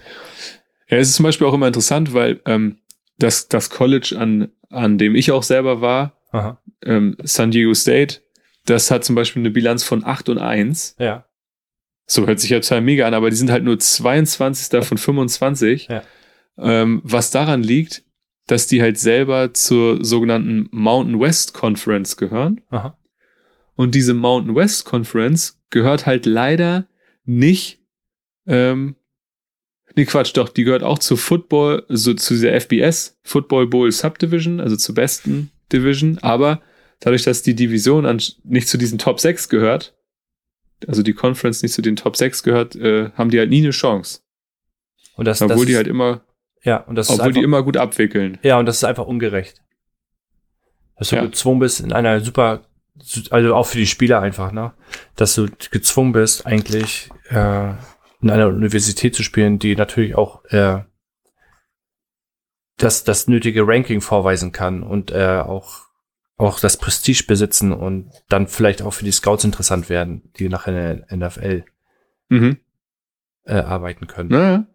Ja, 0.88 0.98
es 0.98 1.10
ist 1.10 1.16
zum 1.16 1.24
Beispiel 1.24 1.48
auch 1.48 1.54
immer 1.54 1.68
interessant, 1.68 2.14
weil 2.14 2.42
ähm, 2.46 2.80
das, 3.18 3.48
das 3.48 3.70
College, 3.70 4.16
an, 4.18 4.52
an 4.70 4.97
dem 4.97 5.16
ich 5.16 5.32
auch 5.32 5.43
selber 5.43 5.82
war, 5.82 6.16
ähm, 6.84 7.16
San 7.24 7.51
Diego 7.51 7.74
State, 7.74 8.22
das 8.66 8.91
hat 8.91 9.03
zum 9.03 9.16
Beispiel 9.16 9.41
eine 9.41 9.51
Bilanz 9.51 9.84
von 9.84 10.03
8 10.03 10.30
und 10.30 10.38
1. 10.39 10.95
Ja. 10.99 11.26
So 12.07 12.28
hört 12.28 12.39
sich 12.39 12.49
ja 12.49 12.59
total 12.59 12.82
mega 12.82 13.07
an, 13.07 13.13
aber 13.13 13.30
die 13.30 13.36
sind 13.36 13.51
halt 13.51 13.63
nur 13.63 13.80
22. 13.80 14.84
von 14.86 14.97
25. 14.97 15.88
Ja. 15.88 16.03
Ähm, 16.57 17.01
was 17.03 17.32
daran 17.32 17.63
liegt, 17.63 18.03
dass 18.47 18.68
die 18.68 18.82
halt 18.82 18.99
selber 18.99 19.53
zur 19.53 20.03
sogenannten 20.05 20.68
Mountain 20.72 21.20
West 21.20 21.53
Conference 21.53 22.16
gehören. 22.18 22.61
Aha. 22.70 22.97
Und 23.76 23.95
diese 23.95 24.13
Mountain 24.13 24.55
West 24.55 24.86
Conference 24.86 25.59
gehört 25.70 26.05
halt 26.05 26.26
leider 26.26 26.88
nicht 27.26 27.82
ähm, 28.45 28.95
Nee, 29.96 30.06
Quatsch, 30.06 30.36
doch, 30.36 30.50
die 30.50 30.66
gehört 30.66 30.84
auch 30.84 31.00
zu 31.00 31.16
Football, 31.16 31.86
so 31.88 32.14
zu 32.14 32.34
dieser 32.34 32.60
FBS, 32.60 33.18
Football 33.24 33.68
Bowl 33.68 33.91
Subdivision, 33.91 34.60
also 34.60 34.76
zur 34.76 34.96
besten 34.96 35.52
Division, 35.72 36.20
aber 36.22 36.62
dadurch, 37.00 37.24
dass 37.24 37.41
die 37.41 37.56
Division 37.56 38.06
an, 38.06 38.22
nicht 38.43 38.68
zu 38.68 38.78
diesen 38.78 38.98
Top 38.98 39.20
6 39.20 39.48
gehört, 39.50 39.96
also 40.88 41.02
die 41.02 41.14
Conference 41.14 41.64
nicht 41.64 41.74
zu 41.74 41.82
den 41.82 41.96
Top 41.96 42.18
6 42.18 42.43
gehört, 42.43 42.76
äh, 42.76 43.12
haben 43.12 43.30
die 43.30 43.39
halt 43.39 43.50
nie 43.50 43.62
eine 43.62 43.72
Chance. 43.72 44.20
Und 45.16 45.26
das, 45.26 45.41
obwohl 45.41 45.58
das 45.58 45.66
die 45.66 45.76
halt 45.78 45.88
immer, 45.88 46.22
ja, 46.64 46.78
und 46.78 46.96
das 46.96 47.10
obwohl 47.10 47.26
einfach, 47.26 47.39
die 47.39 47.43
immer 47.43 47.64
gut 47.64 47.78
abwickeln. 47.78 48.38
Ja, 48.43 48.60
und 48.60 48.66
das 48.66 48.78
ist 48.78 48.84
einfach 48.84 49.06
ungerecht. 49.06 49.62
Dass 50.98 51.10
du 51.10 51.16
ja. 51.16 51.26
gezwungen 51.26 51.60
bist, 51.60 51.80
in 51.80 51.93
einer 51.93 52.20
super, 52.20 52.66
also 53.30 53.56
auch 53.56 53.68
für 53.68 53.78
die 53.78 53.88
Spieler 53.88 54.22
einfach, 54.22 54.52
ne, 54.52 54.74
dass 55.16 55.36
du 55.36 55.48
gezwungen 55.72 56.12
bist, 56.12 56.46
eigentlich, 56.46 57.10
äh, 57.30 57.74
in 58.26 58.32
einer 58.32 58.48
Universität 58.48 59.14
zu 59.14 59.22
spielen, 59.22 59.60
die 59.60 59.76
natürlich 59.76 60.16
auch 60.16 60.44
äh, 60.46 60.80
das, 62.78 63.04
das 63.04 63.28
nötige 63.28 63.68
Ranking 63.68 64.02
vorweisen 64.02 64.52
kann 64.52 64.82
und 64.82 65.12
äh, 65.12 65.42
auch, 65.46 65.84
auch 66.36 66.60
das 66.60 66.78
Prestige 66.78 67.26
besitzen 67.28 67.72
und 67.72 68.12
dann 68.28 68.48
vielleicht 68.48 68.82
auch 68.82 68.96
für 68.96 69.06
die 69.06 69.12
Scouts 69.12 69.44
interessant 69.44 69.90
werden, 69.90 70.32
die 70.40 70.50
nachher 70.50 71.04
in 71.08 71.20
der 71.20 71.30
NFL 71.30 71.66
mhm. 72.30 72.58
äh, 73.44 73.54
arbeiten 73.54 74.08
können. 74.08 74.30
Naja. 74.30 74.66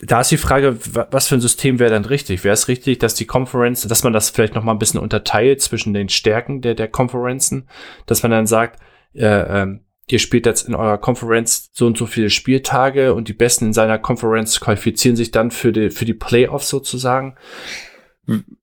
Da 0.00 0.20
ist 0.20 0.32
die 0.32 0.36
Frage, 0.36 0.76
was 1.10 1.28
für 1.28 1.36
ein 1.36 1.40
System 1.40 1.78
wäre 1.78 1.90
dann 1.90 2.04
richtig? 2.04 2.42
Wäre 2.42 2.54
es 2.54 2.66
richtig, 2.66 2.98
dass 2.98 3.14
die 3.14 3.26
Conference, 3.26 3.82
dass 3.82 4.02
man 4.02 4.12
das 4.12 4.30
vielleicht 4.30 4.56
noch 4.56 4.64
mal 4.64 4.72
ein 4.72 4.78
bisschen 4.80 5.00
unterteilt 5.00 5.60
zwischen 5.60 5.94
den 5.94 6.08
Stärken 6.08 6.62
der, 6.62 6.74
der 6.74 6.88
Conferenzen, 6.88 7.68
dass 8.06 8.22
man 8.24 8.32
dann 8.32 8.46
sagt, 8.48 8.80
äh, 9.14 9.62
ähm, 9.62 9.84
ihr 10.12 10.18
spielt 10.18 10.46
jetzt 10.46 10.68
in 10.68 10.74
eurer 10.74 10.98
Conference 10.98 11.70
so 11.72 11.86
und 11.86 11.98
so 11.98 12.06
viele 12.06 12.30
Spieltage 12.30 13.14
und 13.14 13.28
die 13.28 13.32
Besten 13.32 13.66
in 13.66 13.72
seiner 13.72 13.98
Conference 13.98 14.60
qualifizieren 14.60 15.16
sich 15.16 15.30
dann 15.30 15.50
für 15.50 15.72
die, 15.72 15.90
für 15.90 16.04
die 16.04 16.14
Playoffs 16.14 16.68
sozusagen. 16.68 17.36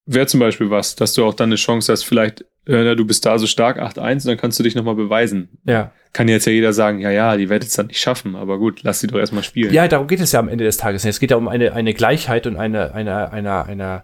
Wäre 0.05 0.27
zum 0.27 0.39
Beispiel 0.39 0.69
was, 0.69 0.95
dass 0.95 1.13
du 1.13 1.25
auch 1.25 1.33
dann 1.33 1.49
eine 1.49 1.55
Chance 1.55 1.91
hast, 1.91 2.03
vielleicht, 2.03 2.45
äh, 2.65 2.95
du 2.95 3.05
bist 3.05 3.25
da 3.25 3.39
so 3.39 3.47
stark 3.47 3.79
8-1 3.79 4.13
und 4.13 4.25
dann 4.27 4.37
kannst 4.37 4.59
du 4.59 4.63
dich 4.63 4.75
nochmal 4.75 4.95
beweisen. 4.95 5.49
Ja. 5.65 5.91
Kann 6.13 6.27
jetzt 6.27 6.45
ja 6.45 6.51
jeder 6.51 6.71
sagen, 6.71 6.99
ja, 6.99 7.09
ja, 7.09 7.35
die 7.35 7.49
werdet 7.49 7.69
es 7.69 7.75
dann 7.75 7.87
nicht 7.87 7.99
schaffen, 7.99 8.35
aber 8.35 8.59
gut, 8.59 8.83
lass 8.83 8.99
sie 8.99 9.07
doch 9.07 9.17
erstmal 9.17 9.43
spielen. 9.43 9.73
Ja, 9.73 9.87
darum 9.87 10.07
geht 10.07 10.19
es 10.19 10.31
ja 10.31 10.39
am 10.39 10.49
Ende 10.49 10.63
des 10.63 10.77
Tages. 10.77 11.03
Es 11.03 11.19
geht 11.19 11.31
ja 11.31 11.37
um 11.37 11.47
eine, 11.47 11.73
eine 11.73 11.93
Gleichheit 11.93 12.45
und 12.45 12.57
eine, 12.57 12.93
eine, 12.93 13.31
eine, 13.31 13.65
eine 13.65 14.03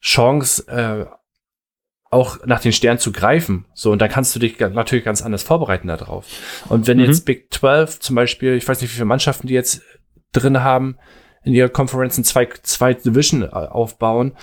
Chance, 0.00 0.66
äh, 0.68 1.06
auch 2.10 2.44
nach 2.46 2.60
den 2.60 2.72
Sternen 2.72 2.98
zu 2.98 3.12
greifen. 3.12 3.66
So, 3.74 3.92
und 3.92 4.00
dann 4.00 4.10
kannst 4.10 4.34
du 4.34 4.38
dich 4.38 4.58
natürlich 4.58 5.04
ganz 5.04 5.22
anders 5.22 5.42
vorbereiten 5.42 5.88
darauf. 5.88 6.26
Und 6.68 6.86
wenn 6.86 6.98
mhm. 6.98 7.04
jetzt 7.04 7.24
Big 7.24 7.52
12 7.52 8.00
zum 8.00 8.16
Beispiel, 8.16 8.54
ich 8.54 8.66
weiß 8.66 8.80
nicht, 8.80 8.90
wie 8.90 8.94
viele 8.94 9.04
Mannschaften 9.04 9.46
die 9.46 9.54
jetzt 9.54 9.82
drin 10.32 10.62
haben, 10.62 10.96
in 11.44 11.54
ihrer 11.54 11.68
Conference 11.68 12.20
zwei, 12.22 12.48
zwei 12.62 12.94
Division 12.94 13.42
äh, 13.42 13.46
aufbauen 13.46 14.36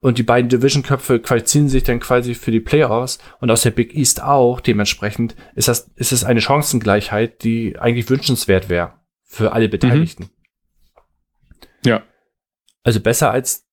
und 0.00 0.18
die 0.18 0.22
beiden 0.22 0.48
Division-Köpfe 0.48 1.20
qualifizieren 1.20 1.68
sich 1.68 1.82
dann 1.82 2.00
quasi 2.00 2.34
für 2.34 2.50
die 2.50 2.60
Playoffs 2.60 3.18
und 3.40 3.50
aus 3.50 3.62
der 3.62 3.72
Big 3.72 3.94
East 3.94 4.22
auch. 4.22 4.60
Dementsprechend 4.60 5.34
ist 5.54 5.68
das, 5.68 5.90
ist 5.96 6.12
es 6.12 6.24
eine 6.24 6.40
Chancengleichheit, 6.40 7.42
die 7.42 7.78
eigentlich 7.78 8.08
wünschenswert 8.08 8.68
wäre 8.68 8.94
für 9.24 9.52
alle 9.52 9.68
Beteiligten. 9.68 10.24
Mhm. 10.24 11.90
Ja. 11.90 12.02
Also 12.84 13.00
besser 13.00 13.30
als 13.30 13.67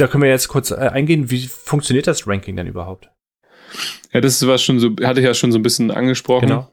da 0.00 0.06
können 0.06 0.22
wir 0.22 0.30
jetzt 0.30 0.48
kurz 0.48 0.70
äh, 0.70 0.76
eingehen, 0.76 1.30
wie 1.30 1.46
funktioniert 1.46 2.06
das 2.06 2.26
Ranking 2.26 2.56
denn 2.56 2.66
überhaupt? 2.66 3.10
Ja, 4.12 4.20
das 4.20 4.40
ist 4.40 4.48
was 4.48 4.62
schon 4.62 4.78
so, 4.78 4.90
hatte 5.02 5.20
ich 5.20 5.26
ja 5.26 5.34
schon 5.34 5.52
so 5.52 5.58
ein 5.58 5.62
bisschen 5.62 5.90
angesprochen. 5.90 6.48
Genau. 6.48 6.72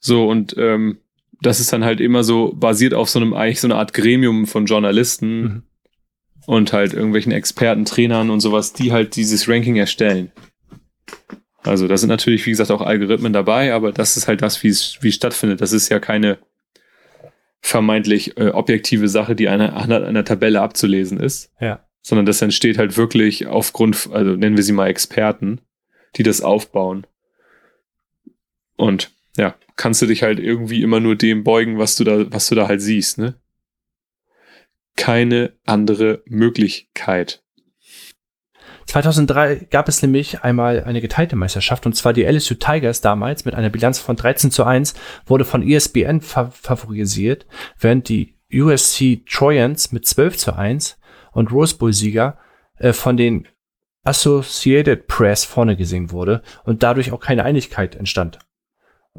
So, 0.00 0.28
und 0.28 0.54
ähm, 0.58 0.98
das 1.40 1.60
ist 1.60 1.72
dann 1.72 1.84
halt 1.84 2.00
immer 2.00 2.24
so 2.24 2.52
basiert 2.54 2.94
auf 2.94 3.08
so 3.08 3.18
einem, 3.18 3.34
eigentlich 3.34 3.60
so 3.60 3.66
eine 3.66 3.76
Art 3.76 3.94
Gremium 3.94 4.46
von 4.46 4.66
Journalisten 4.66 5.42
mhm. 5.42 5.62
und 6.46 6.72
halt 6.72 6.92
irgendwelchen 6.92 7.32
Experten, 7.32 7.84
Trainern 7.84 8.30
und 8.30 8.40
sowas, 8.40 8.72
die 8.72 8.92
halt 8.92 9.16
dieses 9.16 9.48
Ranking 9.48 9.76
erstellen. 9.76 10.32
Also 11.62 11.88
da 11.88 11.96
sind 11.96 12.08
natürlich, 12.08 12.44
wie 12.46 12.50
gesagt, 12.50 12.70
auch 12.70 12.80
Algorithmen 12.80 13.32
dabei, 13.32 13.74
aber 13.74 13.92
das 13.92 14.16
ist 14.16 14.28
halt 14.28 14.42
das, 14.42 14.62
wie 14.62 14.68
es 14.68 14.98
wie 15.00 15.08
es 15.08 15.14
stattfindet. 15.14 15.60
Das 15.60 15.72
ist 15.72 15.90
ja 15.90 15.98
keine 15.98 16.38
vermeintlich 17.60 18.36
äh, 18.36 18.48
objektive 18.48 19.08
Sache, 19.08 19.34
die 19.36 19.48
einer, 19.48 19.76
einer, 19.76 20.06
einer 20.06 20.24
Tabelle 20.24 20.60
abzulesen 20.60 21.20
ist. 21.20 21.52
Ja. 21.60 21.86
Sondern 22.02 22.26
das 22.26 22.42
entsteht 22.42 22.78
halt 22.78 22.96
wirklich 22.96 23.46
aufgrund, 23.46 24.08
also 24.12 24.32
nennen 24.32 24.56
wir 24.56 24.64
sie 24.64 24.72
mal 24.72 24.88
Experten, 24.88 25.60
die 26.16 26.22
das 26.22 26.40
aufbauen. 26.40 27.06
Und 28.76 29.12
ja, 29.36 29.54
kannst 29.76 30.00
du 30.02 30.06
dich 30.06 30.22
halt 30.22 30.38
irgendwie 30.40 30.82
immer 30.82 31.00
nur 31.00 31.16
dem 31.16 31.44
beugen, 31.44 31.78
was 31.78 31.96
du 31.96 32.04
da, 32.04 32.32
was 32.32 32.48
du 32.48 32.54
da 32.54 32.68
halt 32.68 32.80
siehst, 32.80 33.18
ne? 33.18 33.34
Keine 34.96 35.54
andere 35.64 36.22
Möglichkeit. 36.26 37.39
2003 38.90 39.68
gab 39.70 39.88
es 39.88 40.02
nämlich 40.02 40.42
einmal 40.42 40.82
eine 40.82 41.00
geteilte 41.00 41.36
Meisterschaft 41.36 41.86
und 41.86 41.94
zwar 41.94 42.12
die 42.12 42.24
LSU 42.24 42.54
Tigers 42.54 43.00
damals 43.00 43.44
mit 43.44 43.54
einer 43.54 43.70
Bilanz 43.70 44.00
von 44.00 44.16
13 44.16 44.50
zu 44.50 44.64
1 44.64 44.94
wurde 45.26 45.44
von 45.44 45.62
ESPN 45.62 46.20
fa 46.20 46.50
favorisiert, 46.50 47.46
während 47.78 48.08
die 48.08 48.34
USC 48.52 49.22
Trojans 49.30 49.92
mit 49.92 50.06
12 50.06 50.36
zu 50.36 50.56
1 50.56 50.98
und 51.30 51.52
Rose 51.52 51.76
Bowl 51.76 51.92
Sieger 51.92 52.38
äh, 52.78 52.92
von 52.92 53.16
den 53.16 53.46
Associated 54.02 55.06
Press 55.06 55.44
vorne 55.44 55.76
gesehen 55.76 56.10
wurde 56.10 56.42
und 56.64 56.82
dadurch 56.82 57.12
auch 57.12 57.20
keine 57.20 57.44
Einigkeit 57.44 57.94
entstand. 57.94 58.40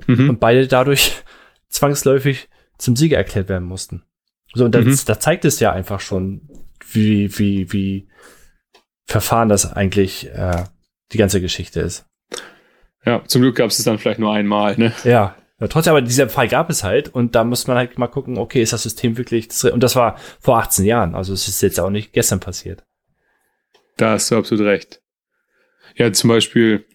Mhm. 0.06 0.32
Und 0.32 0.40
beide 0.42 0.68
dadurch 0.68 1.24
zwangsläufig 1.70 2.50
zum 2.78 2.98
Sieger 2.98 3.16
erklärt 3.16 3.48
werden 3.48 3.70
mussten. 3.70 4.04
So, 4.54 4.66
und 4.66 4.76
das, 4.76 4.84
mhm. 4.84 5.00
da 5.06 5.18
zeigt 5.18 5.46
es 5.46 5.62
ja 5.62 5.72
einfach 5.72 6.02
schon, 6.02 6.42
wie, 6.92 7.40
wie, 7.40 7.72
wie 7.72 8.10
Verfahren 9.06 9.50
das 9.50 9.72
eigentlich 9.72 10.30
äh, 10.30 10.64
die 11.12 11.18
ganze 11.18 11.42
Geschichte 11.42 11.82
ist. 11.82 12.06
Ja, 13.06 13.24
zum 13.26 13.42
Glück 13.42 13.56
gab 13.56 13.70
es 13.70 13.80
es 13.80 13.86
dann 13.86 13.98
vielleicht 13.98 14.20
nur 14.20 14.34
einmal, 14.34 14.78
ne? 14.78 14.94
Ja. 15.04 15.36
ja. 15.60 15.68
Trotzdem, 15.68 15.92
aber 15.92 16.02
dieser 16.02 16.30
Fall 16.30 16.48
gab 16.48 16.70
es 16.70 16.84
halt 16.84 17.10
und 17.10 17.36
da 17.36 17.44
muss 17.44 17.68
man 17.68 17.78
halt 17.78 17.98
mal 17.98 18.08
gucken, 18.08 18.38
okay, 18.38 18.62
ist 18.62 18.74
das 18.74 18.84
System 18.84 19.18
wirklich, 19.18 19.50
und 19.72 19.82
das 19.82 19.96
war 19.96 20.18
vor 20.40 20.60
18 20.60 20.86
Jahren, 20.86 21.16
also 21.16 21.34
es 21.34 21.48
ist 21.48 21.62
jetzt 21.62 21.80
auch 21.80 21.90
nicht 21.90 22.14
gestern 22.14 22.40
passiert. 22.40 22.84
Da 23.98 24.12
hast 24.12 24.32
du 24.32 24.38
absolut 24.38 24.66
recht. 24.66 25.02
Ja, 25.96 26.12
zum 26.14 26.30
Beispiel, 26.30 26.86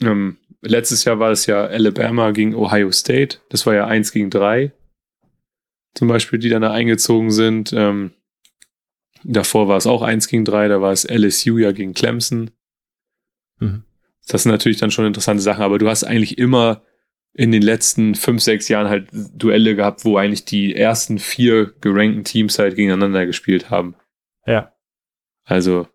ähm, 0.00 0.38
letztes 0.62 1.04
Jahr 1.04 1.18
war 1.18 1.30
es 1.30 1.46
ja 1.46 1.64
Alabama 1.64 2.30
gegen 2.30 2.54
Ohio 2.54 2.90
State. 2.92 3.38
Das 3.50 3.66
war 3.66 3.74
ja 3.74 3.86
eins 3.86 4.12
gegen 4.12 4.30
drei. 4.30 4.72
Zum 5.94 6.08
Beispiel, 6.08 6.38
die 6.38 6.48
dann 6.48 6.62
da 6.62 6.72
eingezogen 6.72 7.30
sind. 7.30 7.72
Ähm, 7.72 8.12
davor 9.24 9.68
war 9.68 9.76
es 9.76 9.86
auch 9.86 10.02
eins 10.02 10.28
gegen 10.28 10.44
drei. 10.44 10.68
Da 10.68 10.80
war 10.80 10.92
es 10.92 11.04
LSU 11.04 11.58
ja 11.58 11.72
gegen 11.72 11.94
Clemson. 11.94 12.50
Mhm. 13.58 13.84
Das 14.26 14.44
sind 14.44 14.52
natürlich 14.52 14.78
dann 14.78 14.90
schon 14.90 15.06
interessante 15.06 15.42
Sachen, 15.42 15.62
aber 15.62 15.78
du 15.78 15.88
hast 15.88 16.04
eigentlich 16.04 16.38
immer 16.38 16.82
in 17.32 17.52
den 17.52 17.62
letzten 17.62 18.14
fünf, 18.14 18.42
sechs 18.42 18.68
Jahren 18.68 18.88
halt 18.88 19.08
Duelle 19.12 19.76
gehabt, 19.76 20.04
wo 20.04 20.16
eigentlich 20.16 20.44
die 20.44 20.74
ersten 20.74 21.18
vier 21.18 21.72
gerankten 21.80 22.24
Teams 22.24 22.58
halt 22.58 22.76
gegeneinander 22.76 23.24
gespielt 23.26 23.70
haben. 23.70 23.94
Ja. 24.46 24.72
Also, 25.44 25.88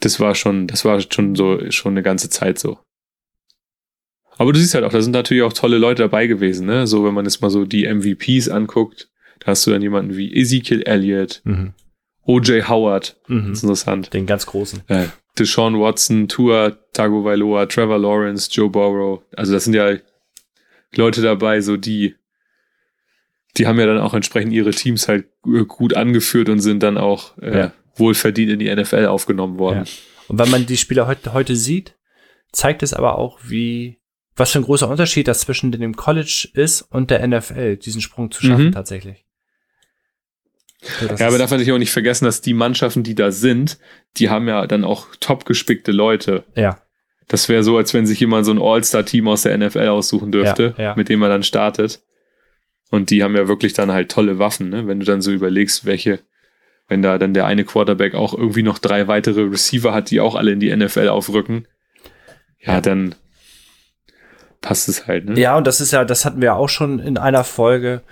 das 0.00 0.20
war 0.20 0.34
schon, 0.34 0.66
das 0.66 0.84
war 0.84 1.00
schon 1.00 1.36
so, 1.36 1.70
schon 1.70 1.94
eine 1.94 2.02
ganze 2.02 2.28
Zeit 2.28 2.58
so. 2.58 2.78
Aber 4.36 4.52
du 4.52 4.58
siehst 4.58 4.74
halt 4.74 4.84
auch, 4.84 4.92
da 4.92 5.00
sind 5.00 5.12
natürlich 5.12 5.42
auch 5.42 5.52
tolle 5.52 5.78
Leute 5.78 6.02
dabei 6.02 6.26
gewesen, 6.26 6.66
ne? 6.66 6.86
So, 6.86 7.04
wenn 7.04 7.14
man 7.14 7.24
jetzt 7.24 7.40
mal 7.40 7.50
so 7.50 7.64
die 7.64 7.86
MVPs 7.86 8.48
anguckt, 8.48 9.10
da 9.40 9.48
hast 9.48 9.66
du 9.66 9.70
dann 9.70 9.82
jemanden 9.82 10.16
wie 10.16 10.34
Ezekiel 10.34 10.82
Elliott, 10.82 11.40
Mhm. 11.44 11.72
O.J. 12.26 12.68
Howard, 12.68 13.16
Mhm. 13.28 13.48
das 13.50 13.58
ist 13.58 13.62
interessant. 13.64 14.12
Den 14.12 14.26
ganz 14.26 14.46
großen. 14.46 14.82
Äh, 14.88 15.06
Deshaun 15.38 15.78
Watson, 15.78 16.28
Tua 16.28 16.70
Tagovailoa, 16.92 17.66
Trevor 17.66 17.98
Lawrence, 17.98 18.50
Joe 18.50 18.68
Burrow. 18.70 19.22
Also 19.36 19.52
das 19.52 19.64
sind 19.64 19.74
ja 19.74 19.96
Leute 20.94 21.20
dabei, 21.22 21.60
so 21.60 21.76
die, 21.76 22.14
die 23.56 23.66
haben 23.66 23.78
ja 23.78 23.86
dann 23.86 23.98
auch 23.98 24.14
entsprechend 24.14 24.52
ihre 24.52 24.70
Teams 24.70 25.08
halt 25.08 25.26
gut 25.42 25.94
angeführt 25.94 26.48
und 26.48 26.60
sind 26.60 26.82
dann 26.82 26.96
auch 26.98 27.36
äh, 27.38 27.58
Ja. 27.58 27.72
wohlverdient 27.96 28.50
in 28.52 28.58
die 28.58 28.74
NFL 28.74 29.06
aufgenommen 29.06 29.58
worden. 29.58 29.84
Und 30.28 30.38
wenn 30.38 30.50
man 30.50 30.66
die 30.66 30.76
Spieler 30.76 31.06
heute, 31.06 31.32
heute 31.32 31.54
sieht, 31.54 31.96
zeigt 32.50 32.82
es 32.82 32.94
aber 32.94 33.18
auch, 33.18 33.38
wie, 33.44 33.98
was 34.34 34.52
für 34.52 34.58
ein 34.58 34.64
großer 34.64 34.88
Unterschied 34.88 35.28
das 35.28 35.40
zwischen 35.40 35.70
dem 35.70 35.94
College 35.96 36.48
ist 36.54 36.80
und 36.82 37.10
der 37.10 37.26
NFL, 37.26 37.76
diesen 37.76 38.00
Sprung 38.00 38.30
zu 38.30 38.42
schaffen 38.44 38.66
Mhm. 38.68 38.72
tatsächlich. 38.72 39.25
Ja, 41.18 41.26
aber 41.28 41.38
darf 41.38 41.50
man 41.50 41.58
sich 41.58 41.72
auch 41.72 41.78
nicht 41.78 41.90
vergessen, 41.92 42.26
dass 42.26 42.40
die 42.42 42.54
Mannschaften, 42.54 43.02
die 43.02 43.14
da 43.14 43.30
sind, 43.32 43.78
die 44.18 44.30
haben 44.30 44.46
ja 44.48 44.66
dann 44.66 44.84
auch 44.84 45.08
top 45.20 45.44
gespickte 45.46 45.90
Leute. 45.90 46.44
ja, 46.54 46.78
Das 47.28 47.48
wäre 47.48 47.64
so, 47.64 47.76
als 47.76 47.92
wenn 47.94 48.06
sich 48.06 48.20
jemand 48.20 48.46
so 48.46 48.52
ein 48.52 48.60
All-Star-Team 48.62 49.26
aus 49.26 49.42
der 49.42 49.56
NFL 49.58 49.88
aussuchen 49.88 50.30
dürfte, 50.32 50.74
Ja, 50.76 50.82
ja. 50.84 50.94
mit 50.96 51.08
dem 51.08 51.22
er 51.22 51.28
dann 51.28 51.42
startet. 51.42 52.02
Und 52.90 53.10
die 53.10 53.24
haben 53.24 53.34
ja 53.34 53.48
wirklich 53.48 53.72
dann 53.72 53.90
halt 53.90 54.10
tolle 54.12 54.38
Waffen, 54.38 54.68
ne? 54.70 54.86
Wenn 54.86 55.00
du 55.00 55.06
dann 55.06 55.20
so 55.22 55.32
überlegst, 55.32 55.86
welche, 55.86 56.20
wenn 56.86 57.02
da 57.02 57.18
dann 57.18 57.34
der 57.34 57.46
eine 57.46 57.64
Quarterback 57.64 58.14
auch 58.14 58.32
irgendwie 58.32 58.62
noch 58.62 58.78
drei 58.78 59.08
weitere 59.08 59.40
Receiver 59.42 59.92
hat, 59.92 60.10
die 60.10 60.20
auch 60.20 60.36
alle 60.36 60.52
in 60.52 60.60
die 60.60 60.74
NFL 60.74 61.08
aufrücken, 61.08 61.66
ja, 62.60 62.74
Ja. 62.74 62.80
dann 62.80 63.16
passt 64.60 64.88
es 64.88 65.06
halt, 65.08 65.24
ne? 65.24 65.40
Ja, 65.40 65.56
und 65.56 65.66
das 65.66 65.80
ist 65.80 65.92
ja, 65.92 66.04
das 66.04 66.24
hatten 66.24 66.40
wir 66.40 66.54
auch 66.54 66.68
schon 66.68 67.00
in 67.00 67.18
einer 67.18 67.42
Folge, 67.44 68.02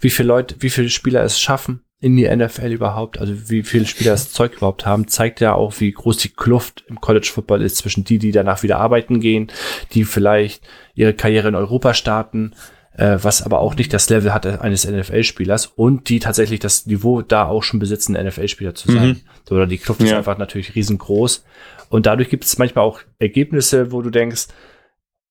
wie 0.00 0.10
viele 0.10 0.28
Leute, 0.28 0.56
wie 0.60 0.70
viele 0.70 0.88
Spieler 0.88 1.22
es 1.22 1.40
schaffen 1.40 1.83
in 2.04 2.16
die 2.16 2.28
NFL 2.28 2.70
überhaupt, 2.70 3.18
also 3.18 3.48
wie 3.48 3.62
viele 3.62 3.86
Spieler 3.86 4.10
das 4.10 4.30
Zeug 4.30 4.52
überhaupt 4.58 4.84
haben, 4.84 5.08
zeigt 5.08 5.40
ja 5.40 5.54
auch, 5.54 5.80
wie 5.80 5.90
groß 5.90 6.18
die 6.18 6.28
Kluft 6.28 6.84
im 6.86 7.00
College 7.00 7.30
Football 7.32 7.62
ist 7.62 7.76
zwischen 7.78 8.04
die, 8.04 8.18
die 8.18 8.30
danach 8.30 8.62
wieder 8.62 8.78
arbeiten 8.78 9.20
gehen, 9.20 9.50
die 9.92 10.04
vielleicht 10.04 10.62
ihre 10.94 11.14
Karriere 11.14 11.48
in 11.48 11.54
Europa 11.54 11.94
starten, 11.94 12.52
äh, 12.98 13.16
was 13.22 13.40
aber 13.42 13.60
auch 13.60 13.74
nicht 13.74 13.94
das 13.94 14.10
Level 14.10 14.34
hat 14.34 14.44
eines 14.44 14.86
NFL-Spielers 14.86 15.64
und 15.64 16.10
die 16.10 16.18
tatsächlich 16.18 16.60
das 16.60 16.84
Niveau 16.84 17.22
da 17.22 17.46
auch 17.46 17.62
schon 17.62 17.80
besitzen, 17.80 18.12
NFL-Spieler 18.12 18.74
zu 18.74 18.92
sein. 18.92 19.22
So, 19.48 19.54
Oder 19.54 19.66
die 19.66 19.78
Kluft 19.78 20.02
ist 20.02 20.10
Ja. 20.10 20.18
einfach 20.18 20.36
natürlich 20.36 20.74
riesengroß. 20.74 21.42
Und 21.88 22.04
dadurch 22.04 22.28
gibt 22.28 22.44
es 22.44 22.58
manchmal 22.58 22.84
auch 22.84 23.00
Ergebnisse, 23.18 23.92
wo 23.92 24.02
du 24.02 24.10
denkst, 24.10 24.48